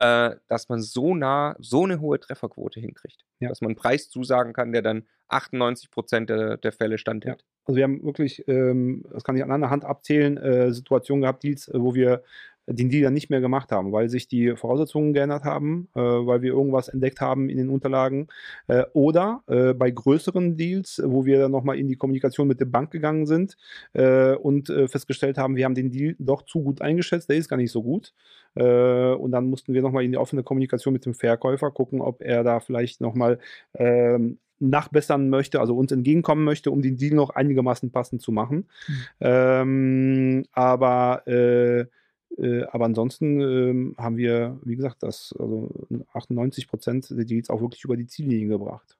äh, 0.00 0.36
dass 0.48 0.68
man 0.68 0.80
so 0.80 1.14
nah 1.14 1.56
so 1.58 1.84
eine 1.84 2.00
hohe 2.00 2.20
Trefferquote 2.20 2.80
hinkriegt. 2.80 3.24
Ja. 3.40 3.48
Dass 3.48 3.60
man 3.60 3.70
einen 3.70 3.76
Preis 3.76 4.08
zusagen 4.08 4.52
kann, 4.52 4.72
der 4.72 4.82
dann 4.82 5.06
98 5.28 5.90
Prozent 5.90 6.30
der, 6.30 6.56
der 6.56 6.72
Fälle 6.72 6.98
standhält. 6.98 7.42
Ja. 7.42 7.48
Also 7.64 7.76
wir 7.76 7.84
haben 7.84 8.02
wirklich, 8.02 8.46
ähm, 8.48 9.04
das 9.12 9.24
kann 9.24 9.36
ich 9.36 9.42
an 9.42 9.50
einer 9.50 9.70
Hand 9.70 9.84
abzählen, 9.84 10.36
äh, 10.38 10.72
Situationen 10.72 11.22
gehabt, 11.22 11.42
Deals, 11.42 11.68
äh, 11.68 11.80
wo 11.80 11.94
wir 11.94 12.22
den 12.70 12.90
Deal 12.90 13.02
dann 13.02 13.14
nicht 13.14 13.30
mehr 13.30 13.40
gemacht 13.40 13.72
haben, 13.72 13.92
weil 13.92 14.08
sich 14.08 14.28
die 14.28 14.54
Voraussetzungen 14.56 15.12
geändert 15.12 15.44
haben, 15.44 15.88
äh, 15.94 16.00
weil 16.00 16.42
wir 16.42 16.52
irgendwas 16.52 16.88
entdeckt 16.88 17.20
haben 17.20 17.48
in 17.48 17.56
den 17.56 17.70
Unterlagen. 17.70 18.28
Äh, 18.66 18.84
oder 18.92 19.42
äh, 19.46 19.72
bei 19.74 19.90
größeren 19.90 20.56
Deals, 20.56 21.02
wo 21.04 21.24
wir 21.24 21.38
dann 21.38 21.50
nochmal 21.52 21.78
in 21.78 21.88
die 21.88 21.96
Kommunikation 21.96 22.48
mit 22.48 22.60
der 22.60 22.66
Bank 22.66 22.90
gegangen 22.90 23.26
sind 23.26 23.56
äh, 23.94 24.34
und 24.34 24.70
äh, 24.70 24.88
festgestellt 24.88 25.38
haben, 25.38 25.56
wir 25.56 25.64
haben 25.64 25.74
den 25.74 25.90
Deal 25.90 26.14
doch 26.18 26.42
zu 26.42 26.62
gut 26.62 26.82
eingeschätzt, 26.82 27.28
der 27.28 27.36
ist 27.36 27.48
gar 27.48 27.56
nicht 27.56 27.72
so 27.72 27.82
gut. 27.82 28.12
Äh, 28.54 29.12
und 29.12 29.30
dann 29.32 29.48
mussten 29.48 29.74
wir 29.74 29.82
nochmal 29.82 30.04
in 30.04 30.12
die 30.12 30.18
offene 30.18 30.42
Kommunikation 30.42 30.92
mit 30.92 31.06
dem 31.06 31.14
Verkäufer 31.14 31.70
gucken, 31.70 32.00
ob 32.00 32.22
er 32.22 32.44
da 32.44 32.60
vielleicht 32.60 33.00
nochmal 33.00 33.38
ähm, 33.74 34.38
nachbessern 34.60 35.30
möchte, 35.30 35.60
also 35.60 35.76
uns 35.76 35.92
entgegenkommen 35.92 36.44
möchte, 36.44 36.70
um 36.70 36.82
den 36.82 36.96
Deal 36.96 37.14
noch 37.14 37.30
einigermaßen 37.30 37.90
passend 37.92 38.22
zu 38.22 38.32
machen. 38.32 38.68
Mhm. 38.88 38.94
Ähm, 39.20 40.44
aber 40.52 41.26
äh, 41.26 41.86
äh, 42.36 42.64
aber 42.64 42.84
ansonsten 42.84 43.40
ähm, 43.40 43.94
haben 43.98 44.16
wir, 44.16 44.58
wie 44.62 44.76
gesagt, 44.76 45.02
das, 45.02 45.34
also 45.38 45.70
98 46.12 46.68
Prozent 46.68 47.10
der 47.10 47.24
Deals 47.24 47.50
auch 47.50 47.60
wirklich 47.60 47.84
über 47.84 47.96
die 47.96 48.06
Ziellinie 48.06 48.48
gebracht. 48.48 48.96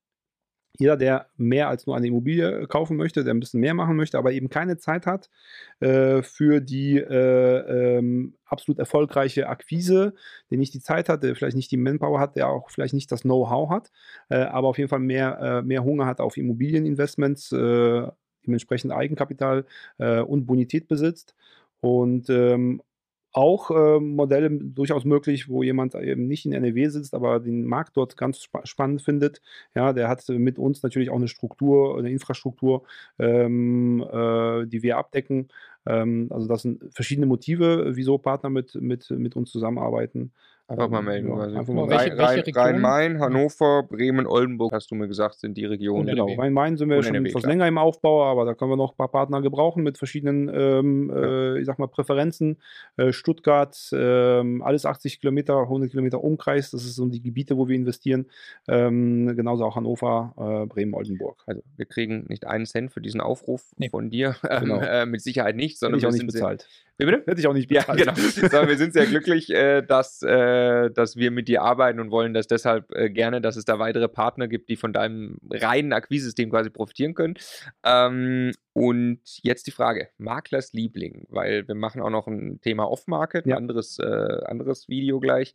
Jeder, 0.79 0.97
der 0.97 1.27
mehr 1.37 1.69
als 1.69 1.87
nur 1.87 1.97
eine 1.97 2.07
Immobilie 2.07 2.62
äh, 2.62 2.67
kaufen 2.67 2.97
möchte, 2.97 3.25
der 3.25 3.35
ein 3.35 3.41
bisschen 3.41 3.61
mehr 3.61 3.75
machen 3.75 3.97
möchte, 3.97 4.17
aber 4.17 4.33
eben 4.33 4.49
keine 4.49 4.79
Zeit 4.79 5.07
hat 5.07 5.29
äh, 5.81 6.23
für 6.23 6.61
die 6.61 6.99
äh, 6.99 7.99
ähm, 7.99 8.35
absolut 8.47 8.79
erfolgreiche 8.79 9.49
Akquise, 9.49 10.14
der 10.51 10.59
nicht 10.59 10.75
die 10.75 10.81
Zeit 10.81 11.09
hat, 11.09 11.23
der 11.23 11.35
vielleicht 11.35 11.57
nicht 11.57 11.71
die 11.71 11.77
Manpower 11.77 12.21
hat, 12.21 12.37
der 12.37 12.49
auch 12.49 12.71
vielleicht 12.71 12.95
nicht 12.95 13.11
das 13.11 13.23
Know-how 13.23 13.71
hat, 13.71 13.91
äh, 14.29 14.37
aber 14.37 14.69
auf 14.69 14.79
jeden 14.79 14.88
Fall 14.88 15.01
mehr, 15.01 15.38
äh, 15.41 15.62
mehr 15.62 15.85
Hunger 15.85 16.07
hat 16.07 16.21
auf 16.21 16.37
Immobilieninvestments, 16.37 17.53
äh, 17.53 18.07
dementsprechend 18.47 18.93
Eigenkapital 18.93 19.67
und 19.99 20.47
Bonität 20.47 20.88
besitzt. 20.88 21.35
Und 21.81 22.31
ähm, 22.31 22.81
auch 23.38 23.70
äh, 23.70 24.01
Modelle 24.01 24.51
durchaus 24.51 25.05
möglich, 25.05 25.48
wo 25.48 25.62
jemand 25.62 25.94
eben 25.94 26.27
nicht 26.27 26.44
in 26.44 26.53
NRW 26.53 26.88
sitzt, 26.88 27.14
aber 27.14 27.38
den 27.38 27.64
Markt 27.64 27.96
dort 27.96 28.16
ganz 28.16 28.42
spa 28.42 28.66
spannend 28.66 29.01
findet. 29.01 29.40
Ja, 29.77 29.92
der 29.92 30.09
hat 30.09 30.29
mit 30.29 30.59
uns 30.59 30.83
natürlich 30.83 31.11
auch 31.11 31.16
eine 31.16 31.29
Struktur, 31.29 31.98
eine 31.98 32.11
Infrastruktur, 32.11 32.83
ähm, 33.20 34.03
äh, 34.03 34.66
die 34.66 34.83
wir 34.83 34.98
abdecken. 34.98 35.48
Ähm, 35.87 36.27
also 36.31 36.48
das 36.48 36.62
sind 36.62 36.83
verschiedene 36.92 37.27
Motive, 37.27 37.92
wieso 37.94 38.18
Partner 38.18 38.51
mit, 38.51 38.74
mit, 38.74 39.09
mit 39.11 39.37
uns 39.37 39.53
zusammenarbeiten. 39.53 40.33
Einfach 40.69 40.91
mal 40.91 41.01
melden. 41.01 41.29
Ja, 41.29 41.45
einfach 41.45 41.73
mal 41.73 41.89
welche, 41.89 42.19
welche 42.19 42.55
Rhein-Main, 42.55 43.21
Hannover, 43.21 43.85
Bremen, 43.85 44.27
Oldenburg, 44.27 44.73
hast 44.73 44.91
du 44.91 44.97
mir 44.97 45.09
gesagt, 45.09 45.41
sind 45.41 45.57
die 45.57 45.65
Regionen. 45.65 46.07
Genau, 46.07 46.27
Rhein-Main 46.27 46.77
sind 46.77 46.91
wir 46.91 47.03
schon 47.03 47.15
NRW, 47.15 47.31
etwas 47.31 47.43
klar. 47.43 47.53
länger 47.53 47.67
im 47.69 47.79
Aufbau, 47.79 48.23
aber 48.25 48.45
da 48.45 48.53
können 48.53 48.73
wir 48.73 48.77
noch 48.77 48.93
ein 48.93 48.97
paar 48.99 49.09
Partner 49.09 49.41
gebrauchen 49.41 49.83
mit 49.83 49.97
verschiedenen, 49.97 50.51
ähm, 50.53 51.11
ja. 51.11 51.55
äh, 51.55 51.61
ich 51.61 51.65
sag 51.65 51.79
mal, 51.79 51.87
Präferenzen. 51.87 52.59
Äh, 52.99 53.13
Stuttgart, 53.13 53.79
äh, 53.93 54.61
alles 54.61 54.85
80 54.85 55.21
Kilometer, 55.21 55.59
100 55.63 55.91
Kilometer 55.91 56.23
Umkreis, 56.23 56.71
das 56.71 56.83
sind 56.83 56.93
so 56.93 57.07
die 57.07 57.23
Gebiete, 57.23 57.57
wo 57.57 57.67
wir 57.67 57.75
investieren. 57.75 58.27
Ähm, 58.69 59.35
genauso 59.37 59.65
auch 59.65 59.77
Hannover, 59.77 60.35
äh, 60.37 60.67
Bremen, 60.67 60.93
Oldenburg. 60.93 61.43
Also 61.47 61.63
wir 61.77 61.87
kriegen 61.87 62.27
nicht 62.29 62.47
einen 62.47 62.67
Cent 62.67 62.93
für 62.93 63.01
diesen 63.01 63.23
Aufruf 63.23 63.73
nee. 63.79 63.89
von 63.89 64.11
dir, 64.11 64.37
genau. 64.61 64.81
äh, 64.81 65.07
mit 65.07 65.23
Sicherheit 65.23 65.57
nicht, 65.57 65.79
sondern 65.79 66.05
auch 66.05 66.13
nicht 66.13 66.27
bezahlt. 66.27 66.69
Wie 66.99 67.05
bitte? 67.05 67.23
Hätte 67.27 67.41
ich 67.41 67.47
auch 67.47 67.55
nicht 67.55 67.69
bezahlt. 67.69 68.01
Ja, 68.01 68.13
genau. 68.13 68.29
sondern 68.31 68.69
wir 68.69 68.77
sind 68.77 68.93
sehr 68.93 69.07
glücklich, 69.07 69.51
äh, 69.51 69.83
dass 69.83 70.21
äh, 70.23 70.91
dass 70.91 71.17
wir 71.17 71.31
mit 71.31 71.47
dir 71.47 71.63
arbeiten 71.63 72.01
und 72.01 72.11
wollen 72.11 72.35
das 72.35 72.49
deshalb 72.49 72.91
äh, 72.93 73.09
gerne, 73.09 73.41
dass 73.41 73.55
es 73.57 73.65
da 73.65 73.79
weitere 73.79 74.09
Partner 74.09 74.49
gibt, 74.49 74.69
die 74.69 74.77
von 74.77 74.93
deinem 74.93 75.39
reinen 75.49 75.93
Akquisesystem 75.93 76.51
quasi 76.51 76.71
profitieren 76.71 77.15
können. 77.15 77.35
Ähm, 77.85 78.53
und 78.73 79.21
jetzt 79.43 79.69
die 79.69 79.71
Frage, 79.71 80.09
Maklers 80.19 80.73
Liebling, 80.73 81.27
weil 81.29 81.69
wir 81.69 81.77
machen 81.77 82.03
auch 82.03 82.11
noch 82.11 82.27
ein 82.27 82.61
Thema 82.61 82.91
Off-Market, 82.91 83.47
ja. 83.47 83.55
ein 83.55 83.59
anderes, 83.59 84.01
äh, 84.01 84.43
anderes 84.47 84.89
Video 84.89 85.21
gleich. 85.21 85.55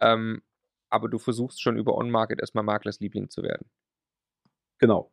Ähm, 0.00 0.42
aber 0.90 1.08
du 1.08 1.18
versuchst 1.18 1.60
schon 1.60 1.76
über 1.76 1.98
On-Market 1.98 2.38
erstmal 2.38 2.62
Maklers 2.62 3.00
Liebling 3.00 3.30
zu 3.30 3.42
werden. 3.42 3.66
Genau. 4.78 5.10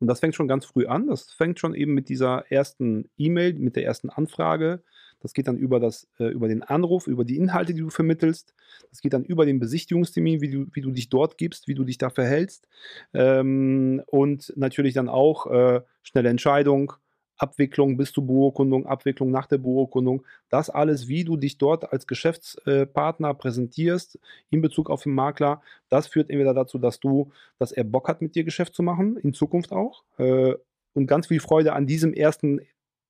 Und 0.00 0.06
das 0.08 0.20
fängt 0.20 0.34
schon 0.34 0.48
ganz 0.48 0.64
früh 0.64 0.86
an. 0.86 1.06
Das 1.06 1.30
fängt 1.30 1.60
schon 1.60 1.74
eben 1.74 1.94
mit 1.94 2.08
dieser 2.08 2.50
ersten 2.50 3.08
E-Mail, 3.16 3.54
mit 3.54 3.76
der 3.76 3.84
ersten 3.84 4.10
Anfrage 4.10 4.82
das 5.20 5.34
geht 5.34 5.48
dann 5.48 5.58
über, 5.58 5.80
das, 5.80 6.08
äh, 6.18 6.28
über 6.28 6.48
den 6.48 6.62
Anruf, 6.62 7.06
über 7.06 7.24
die 7.24 7.36
Inhalte, 7.36 7.74
die 7.74 7.80
du 7.80 7.90
vermittelst. 7.90 8.54
Das 8.90 9.00
geht 9.00 9.12
dann 9.12 9.24
über 9.24 9.46
den 9.46 9.60
Besichtigungstermin, 9.60 10.40
wie 10.40 10.50
du, 10.50 10.66
wie 10.72 10.80
du 10.80 10.90
dich 10.90 11.08
dort 11.08 11.38
gibst, 11.38 11.68
wie 11.68 11.74
du 11.74 11.84
dich 11.84 11.98
da 11.98 12.10
verhältst. 12.10 12.68
Ähm, 13.12 14.02
und 14.06 14.52
natürlich 14.56 14.94
dann 14.94 15.08
auch 15.08 15.46
äh, 15.46 15.82
schnelle 16.02 16.30
Entscheidung, 16.30 16.94
Abwicklung 17.40 17.96
bis 17.96 18.12
zur 18.12 18.26
Beurkundung, 18.26 18.86
Abwicklung 18.86 19.30
nach 19.30 19.46
der 19.46 19.58
Beurkundung. 19.58 20.24
Das 20.50 20.68
alles, 20.68 21.08
wie 21.08 21.24
du 21.24 21.36
dich 21.36 21.56
dort 21.56 21.90
als 21.90 22.06
Geschäftspartner 22.06 23.34
präsentierst 23.34 24.18
in 24.50 24.60
Bezug 24.60 24.90
auf 24.90 25.04
den 25.04 25.14
Makler, 25.14 25.62
das 25.88 26.06
führt 26.06 26.28
entweder 26.28 26.52
dazu, 26.52 26.78
dass 26.78 27.00
du, 27.00 27.32
dass 27.58 27.72
er 27.72 27.84
Bock 27.84 28.08
hat, 28.08 28.20
mit 28.20 28.34
dir 28.34 28.44
Geschäft 28.44 28.74
zu 28.74 28.82
machen, 28.82 29.16
in 29.16 29.32
Zukunft 29.32 29.72
auch. 29.72 30.04
Äh, 30.18 30.54
und 30.92 31.06
ganz 31.06 31.28
viel 31.28 31.40
Freude 31.40 31.72
an 31.72 31.86
diesem 31.86 32.12
ersten 32.12 32.60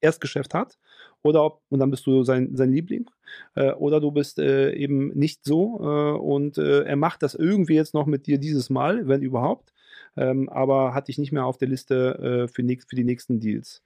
Erstgeschäft 0.00 0.54
hat 0.54 0.78
oder 1.22 1.44
ob, 1.44 1.62
und 1.68 1.80
dann 1.80 1.90
bist 1.90 2.06
du 2.06 2.22
sein, 2.22 2.56
sein 2.56 2.72
Liebling, 2.72 3.10
äh, 3.54 3.72
oder 3.72 4.00
du 4.00 4.10
bist 4.10 4.38
äh, 4.38 4.72
eben 4.72 5.08
nicht 5.08 5.44
so 5.44 5.78
äh, 5.82 6.18
und 6.18 6.58
äh, 6.58 6.84
er 6.84 6.96
macht 6.96 7.22
das 7.22 7.34
irgendwie 7.34 7.74
jetzt 7.74 7.94
noch 7.94 8.06
mit 8.06 8.26
dir 8.26 8.38
dieses 8.38 8.70
Mal, 8.70 9.08
wenn 9.08 9.22
überhaupt, 9.22 9.72
ähm, 10.16 10.48
aber 10.48 10.94
hat 10.94 11.08
dich 11.08 11.18
nicht 11.18 11.32
mehr 11.32 11.44
auf 11.44 11.58
der 11.58 11.68
Liste 11.68 12.46
äh, 12.46 12.48
für, 12.48 12.62
nächst, 12.62 12.88
für 12.88 12.96
die 12.96 13.04
nächsten 13.04 13.40
Deals. 13.40 13.82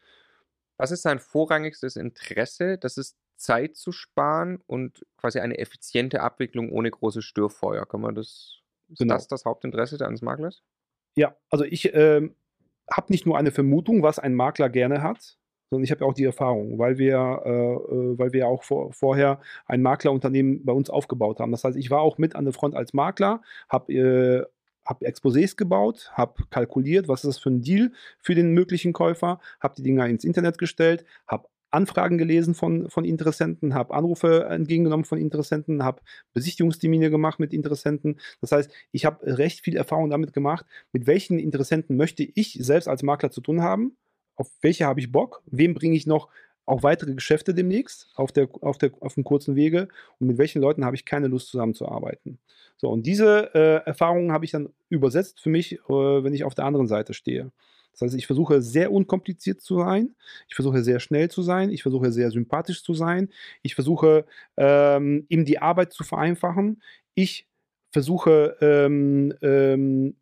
Was 0.76 0.90
ist 0.90 1.02
sein 1.02 1.18
vorrangigstes 1.18 1.96
Interesse? 1.96 2.78
Das 2.78 2.96
ist 2.96 3.16
Zeit 3.36 3.76
zu 3.76 3.92
sparen 3.92 4.60
und 4.66 5.04
quasi 5.16 5.40
eine 5.40 5.58
effiziente 5.58 6.20
Abwicklung 6.20 6.70
ohne 6.70 6.90
große 6.90 7.22
Störfeuer. 7.22 7.86
Kann 7.86 8.00
man 8.00 8.14
das, 8.14 8.60
ist 8.88 8.98
genau. 8.98 9.14
das 9.14 9.28
das 9.28 9.44
Hauptinteresse 9.44 10.04
eines 10.06 10.22
Maklers? 10.22 10.62
Ja, 11.16 11.36
also 11.50 11.64
ich 11.64 11.94
ähm, 11.94 12.34
habe 12.90 13.12
nicht 13.12 13.26
nur 13.26 13.38
eine 13.38 13.50
Vermutung, 13.50 14.02
was 14.02 14.18
ein 14.18 14.34
Makler 14.34 14.68
gerne 14.68 15.02
hat, 15.02 15.38
sondern 15.70 15.84
ich 15.84 15.90
habe 15.90 16.02
ja 16.02 16.06
auch 16.06 16.14
die 16.14 16.24
Erfahrung, 16.24 16.78
weil 16.78 16.98
wir, 16.98 17.42
äh, 17.44 17.50
äh, 17.50 18.18
weil 18.18 18.32
wir 18.32 18.48
auch 18.48 18.62
vor, 18.62 18.92
vorher 18.92 19.40
ein 19.66 19.82
Maklerunternehmen 19.82 20.64
bei 20.64 20.72
uns 20.72 20.90
aufgebaut 20.90 21.40
haben. 21.40 21.52
Das 21.52 21.64
heißt, 21.64 21.76
ich 21.76 21.90
war 21.90 22.00
auch 22.00 22.18
mit 22.18 22.36
an 22.36 22.44
der 22.44 22.54
Front 22.54 22.74
als 22.74 22.92
Makler, 22.92 23.42
habe 23.68 23.92
äh, 23.92 24.46
habe 24.84 25.06
Exposés 25.06 25.56
gebaut, 25.56 26.10
habe 26.14 26.44
kalkuliert, 26.50 27.08
was 27.08 27.24
ist 27.24 27.28
das 27.28 27.38
für 27.38 27.50
ein 27.50 27.62
Deal 27.62 27.92
für 28.18 28.34
den 28.34 28.52
möglichen 28.52 28.92
Käufer, 28.92 29.40
habe 29.60 29.74
die 29.76 29.82
Dinger 29.82 30.06
ins 30.06 30.24
Internet 30.24 30.58
gestellt, 30.58 31.04
habe 31.26 31.48
Anfragen 31.70 32.18
gelesen 32.18 32.54
von, 32.54 32.88
von 32.88 33.04
Interessenten, 33.04 33.74
habe 33.74 33.94
Anrufe 33.94 34.44
entgegengenommen 34.44 35.04
von 35.04 35.18
Interessenten, 35.18 35.82
habe 35.82 36.02
Besichtigungstermine 36.32 37.10
gemacht 37.10 37.40
mit 37.40 37.52
Interessenten. 37.52 38.20
Das 38.40 38.52
heißt, 38.52 38.70
ich 38.92 39.04
habe 39.04 39.26
recht 39.38 39.60
viel 39.60 39.76
Erfahrung 39.76 40.08
damit 40.08 40.32
gemacht, 40.32 40.64
mit 40.92 41.08
welchen 41.08 41.40
Interessenten 41.40 41.96
möchte 41.96 42.22
ich 42.22 42.58
selbst 42.60 42.86
als 42.86 43.02
Makler 43.02 43.32
zu 43.32 43.40
tun 43.40 43.62
haben 43.62 43.96
auf 44.36 44.50
welche 44.60 44.86
habe 44.86 45.00
ich 45.00 45.12
Bock, 45.12 45.42
wem 45.46 45.74
bringe 45.74 45.96
ich 45.96 46.06
noch 46.06 46.28
auch 46.66 46.82
weitere 46.82 47.14
Geschäfte 47.14 47.54
demnächst 47.54 48.10
auf, 48.14 48.32
der, 48.32 48.48
auf, 48.60 48.78
der, 48.78 48.92
auf 49.00 49.14
dem 49.14 49.24
kurzen 49.24 49.56
Wege. 49.56 49.88
Und 50.18 50.28
mit 50.28 50.38
welchen 50.38 50.62
Leuten 50.62 50.84
habe 50.84 50.96
ich 50.96 51.04
keine 51.04 51.28
Lust 51.28 51.48
zusammenzuarbeiten. 51.48 52.38
So, 52.76 52.88
und 52.90 53.06
diese 53.06 53.54
äh, 53.54 53.86
Erfahrungen 53.86 54.32
habe 54.32 54.44
ich 54.44 54.50
dann 54.50 54.68
übersetzt 54.88 55.40
für 55.40 55.50
mich, 55.50 55.74
äh, 55.74 55.78
wenn 55.88 56.34
ich 56.34 56.44
auf 56.44 56.54
der 56.54 56.64
anderen 56.64 56.88
Seite 56.88 57.14
stehe. 57.14 57.52
Das 57.92 58.00
heißt, 58.02 58.14
ich 58.16 58.26
versuche 58.26 58.60
sehr 58.60 58.90
unkompliziert 58.90 59.60
zu 59.60 59.78
sein, 59.78 60.16
ich 60.48 60.56
versuche 60.56 60.82
sehr 60.82 60.98
schnell 60.98 61.30
zu 61.30 61.42
sein, 61.42 61.70
ich 61.70 61.82
versuche 61.82 62.10
sehr 62.10 62.32
sympathisch 62.32 62.82
zu 62.82 62.92
sein, 62.92 63.28
ich 63.62 63.76
versuche 63.76 64.26
ähm, 64.56 65.26
ihm 65.28 65.44
die 65.44 65.60
Arbeit 65.60 65.92
zu 65.92 66.02
vereinfachen, 66.02 66.82
ich 67.14 67.46
versuche 67.92 68.56
ähm, 68.60 69.32
ähm, 69.42 70.16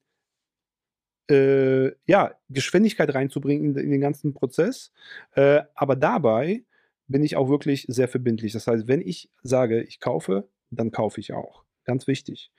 äh, 1.33 1.92
ja, 2.07 2.35
Geschwindigkeit 2.51 3.14
reinzubringen 3.14 3.77
in, 3.77 3.90
den 3.90 4.01
ganzen 4.01 4.35
Prozess. 4.35 4.92
Äh, 5.35 5.62
aber 5.75 5.97
dabei 5.97 6.64
bin 7.09 7.23
ich 7.23 7.37
auch 7.37 7.49
wirklich 7.49 7.87
sehr 7.88 8.09
verbindlich. 8.09 8.53
Das 8.53 8.66
heißt, 8.66 8.87
wenn 8.88 9.01
ich 9.01 9.31
sage, 9.42 9.83
ich 9.83 10.01
kaufe, 10.01 10.49
dann 10.71 10.90
kaufe 10.90 11.21
ich 11.21 11.33
auch. 11.33 11.64
Ganz 11.85 12.07
wichtig. 12.07 12.51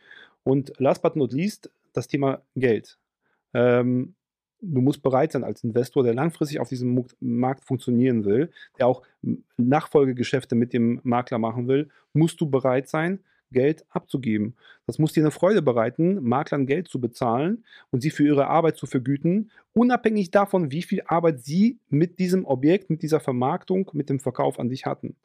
Und 0.43 0.73
last 0.77 1.01
but 1.01 1.15
not 1.15 1.33
least, 1.33 1.71
das 1.93 2.07
Thema 2.07 2.43
Geld. 2.55 2.97
Ähm, 3.53 4.15
du 4.61 4.81
musst 4.81 5.03
bereit 5.03 5.31
sein 5.31 5.43
als 5.43 5.63
Investor, 5.63 6.03
der 6.03 6.13
langfristig 6.13 6.59
auf 6.59 6.69
diesem 6.69 7.05
Markt 7.19 7.65
funktionieren 7.65 8.25
will, 8.25 8.51
der 8.77 8.87
auch 8.87 9.03
Nachfolgegeschäfte 9.57 10.55
mit 10.55 10.73
dem 10.73 10.99
Makler 11.03 11.37
machen 11.37 11.67
will, 11.67 11.89
musst 12.13 12.39
du 12.41 12.49
bereit 12.49 12.89
sein, 12.89 13.19
Geld 13.53 13.85
abzugeben. 13.89 14.55
Das 14.85 14.99
muss 14.99 15.13
dir 15.13 15.23
eine 15.23 15.31
Freude 15.31 15.61
bereiten, 15.61 16.21
Maklern 16.21 16.65
Geld 16.65 16.89
zu 16.89 16.99
bezahlen 16.99 17.63
und 17.91 18.01
sie 18.01 18.09
für 18.09 18.25
ihre 18.25 18.47
Arbeit 18.47 18.75
zu 18.75 18.85
vergüten, 18.85 19.51
unabhängig 19.73 20.31
davon, 20.31 20.71
wie 20.71 20.81
viel 20.81 21.03
Arbeit 21.05 21.39
sie 21.39 21.79
mit 21.89 22.19
diesem 22.19 22.45
Objekt, 22.45 22.89
mit 22.89 23.01
dieser 23.01 23.19
Vermarktung, 23.19 23.89
mit 23.93 24.09
dem 24.09 24.19
Verkauf 24.19 24.59
an 24.59 24.69
dich 24.69 24.85
hatten. 24.85 25.15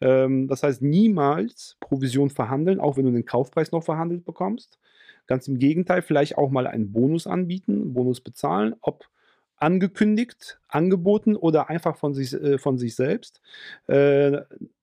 Ähm, 0.00 0.48
das 0.48 0.62
heißt, 0.62 0.82
niemals 0.82 1.76
Provision 1.80 2.30
verhandeln, 2.30 2.80
auch 2.80 2.96
wenn 2.96 3.06
du 3.06 3.12
den 3.12 3.24
Kaufpreis 3.24 3.72
noch 3.72 3.82
verhandelt 3.82 4.24
bekommst. 4.24 4.78
Ganz 5.26 5.48
im 5.48 5.58
Gegenteil, 5.58 6.02
vielleicht 6.02 6.38
auch 6.38 6.50
mal 6.50 6.66
einen 6.66 6.92
Bonus 6.92 7.26
anbieten, 7.26 7.92
Bonus 7.92 8.20
bezahlen, 8.20 8.74
ob 8.80 9.08
angekündigt, 9.60 10.58
angeboten 10.68 11.36
oder 11.36 11.68
einfach 11.68 11.96
von 11.96 12.14
sich, 12.14 12.32
äh, 12.32 12.58
von 12.58 12.78
sich 12.78 12.96
selbst. 12.96 13.40
Äh, 13.86 14.38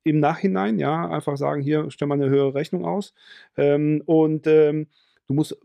Im 0.08 0.20
Nachhinein, 0.20 0.80
ja, 0.80 1.10
einfach 1.10 1.38
sagen, 1.38 1.62
hier, 1.62 1.92
stell 1.92 2.08
mal 2.08 2.16
eine 2.16 2.30
höhere 2.30 2.54
Rechnung 2.54 2.86
aus. 2.86 3.14
Ähm, 3.58 4.02
und 4.06 4.48
ähm, 4.48 4.88
du 5.28 5.34
musst 5.34 5.58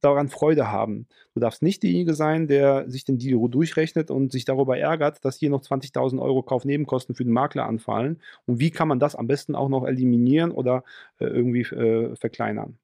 daran 0.00 0.28
Freude 0.28 0.70
haben. 0.72 1.06
Du 1.34 1.40
darfst 1.40 1.62
nicht 1.62 1.82
derjenige 1.82 2.14
sein, 2.14 2.46
der 2.48 2.88
sich 2.90 3.04
den 3.04 3.18
Deal 3.18 3.48
durchrechnet 3.50 4.10
und 4.10 4.32
sich 4.32 4.44
darüber 4.46 4.78
ärgert, 4.78 5.24
dass 5.24 5.36
hier 5.36 5.50
noch 5.50 5.62
20.000 5.62 6.20
Euro 6.20 6.42
Kaufnebenkosten 6.42 7.14
für 7.14 7.24
den 7.24 7.32
Makler 7.32 7.66
anfallen. 7.66 8.20
Und 8.46 8.60
wie 8.60 8.70
kann 8.70 8.88
man 8.88 8.98
das 8.98 9.14
am 9.14 9.26
besten 9.26 9.54
auch 9.54 9.68
noch 9.68 9.86
eliminieren 9.86 10.50
oder 10.50 10.84
äh, 11.18 11.26
irgendwie 11.26 11.62
äh, 11.62 12.16
verkleinern? 12.16 12.78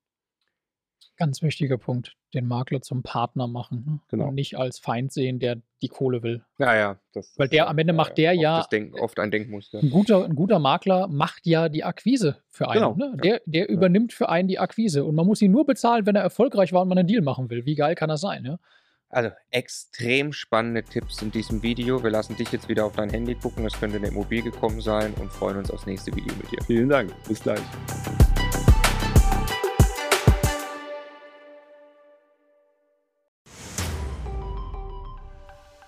Ganz 1.16 1.40
wichtiger 1.40 1.78
Punkt, 1.78 2.14
den 2.34 2.46
Makler 2.46 2.82
zum 2.82 3.02
Partner 3.02 3.46
machen 3.46 3.84
ne? 3.86 4.00
Genau. 4.08 4.28
und 4.28 4.34
nicht 4.34 4.58
als 4.58 4.78
Feind 4.78 5.12
sehen, 5.12 5.38
der 5.38 5.56
die 5.80 5.88
Kohle 5.88 6.22
will. 6.22 6.44
Ja, 6.58 6.74
ja. 6.76 6.98
Das, 7.14 7.32
Weil 7.38 7.48
der 7.48 7.68
am 7.68 7.78
Ende 7.78 7.94
macht 7.94 8.18
der 8.18 8.32
oft 8.32 8.40
ja- 8.40 8.58
das 8.58 8.68
Denk, 8.68 8.94
oft 9.00 9.18
ein 9.18 9.30
Denkmuster. 9.30 9.78
Ein 9.78 9.90
guter, 9.90 10.24
ein 10.24 10.34
guter 10.34 10.58
Makler 10.58 11.08
macht 11.08 11.46
ja 11.46 11.68
die 11.70 11.84
Akquise 11.84 12.36
für 12.48 12.68
einen. 12.68 12.82
Genau. 12.82 12.94
Ne? 12.96 13.16
Der, 13.22 13.40
der 13.46 13.68
übernimmt 13.68 14.12
für 14.12 14.28
einen 14.28 14.46
die 14.48 14.58
Akquise 14.58 15.04
und 15.04 15.14
man 15.14 15.26
muss 15.26 15.40
ihn 15.40 15.52
nur 15.52 15.64
bezahlen, 15.64 16.04
wenn 16.04 16.16
er 16.16 16.22
erfolgreich 16.22 16.72
war 16.72 16.82
und 16.82 16.88
man 16.88 16.98
einen 16.98 17.08
Deal 17.08 17.22
machen 17.22 17.48
will. 17.48 17.64
Wie 17.64 17.74
geil 17.76 17.94
kann 17.94 18.10
das 18.10 18.20
sein? 18.20 18.42
Ne? 18.42 18.58
Also 19.08 19.30
extrem 19.50 20.32
spannende 20.32 20.82
Tipps 20.82 21.22
in 21.22 21.30
diesem 21.30 21.62
Video. 21.62 22.02
Wir 22.02 22.10
lassen 22.10 22.36
dich 22.36 22.50
jetzt 22.52 22.68
wieder 22.68 22.84
auf 22.84 22.96
dein 22.96 23.08
Handy 23.08 23.34
gucken. 23.34 23.64
Das 23.64 23.78
könnte 23.78 23.96
in 23.96 24.02
der 24.02 24.10
Immobilie 24.10 24.44
gekommen 24.50 24.80
sein 24.80 25.14
und 25.14 25.30
freuen 25.32 25.56
uns 25.58 25.70
aufs 25.70 25.86
nächste 25.86 26.14
Video 26.14 26.34
mit 26.36 26.50
dir. 26.50 26.62
Vielen 26.66 26.88
Dank. 26.88 27.12
Bis 27.26 27.40
gleich. 27.40 27.60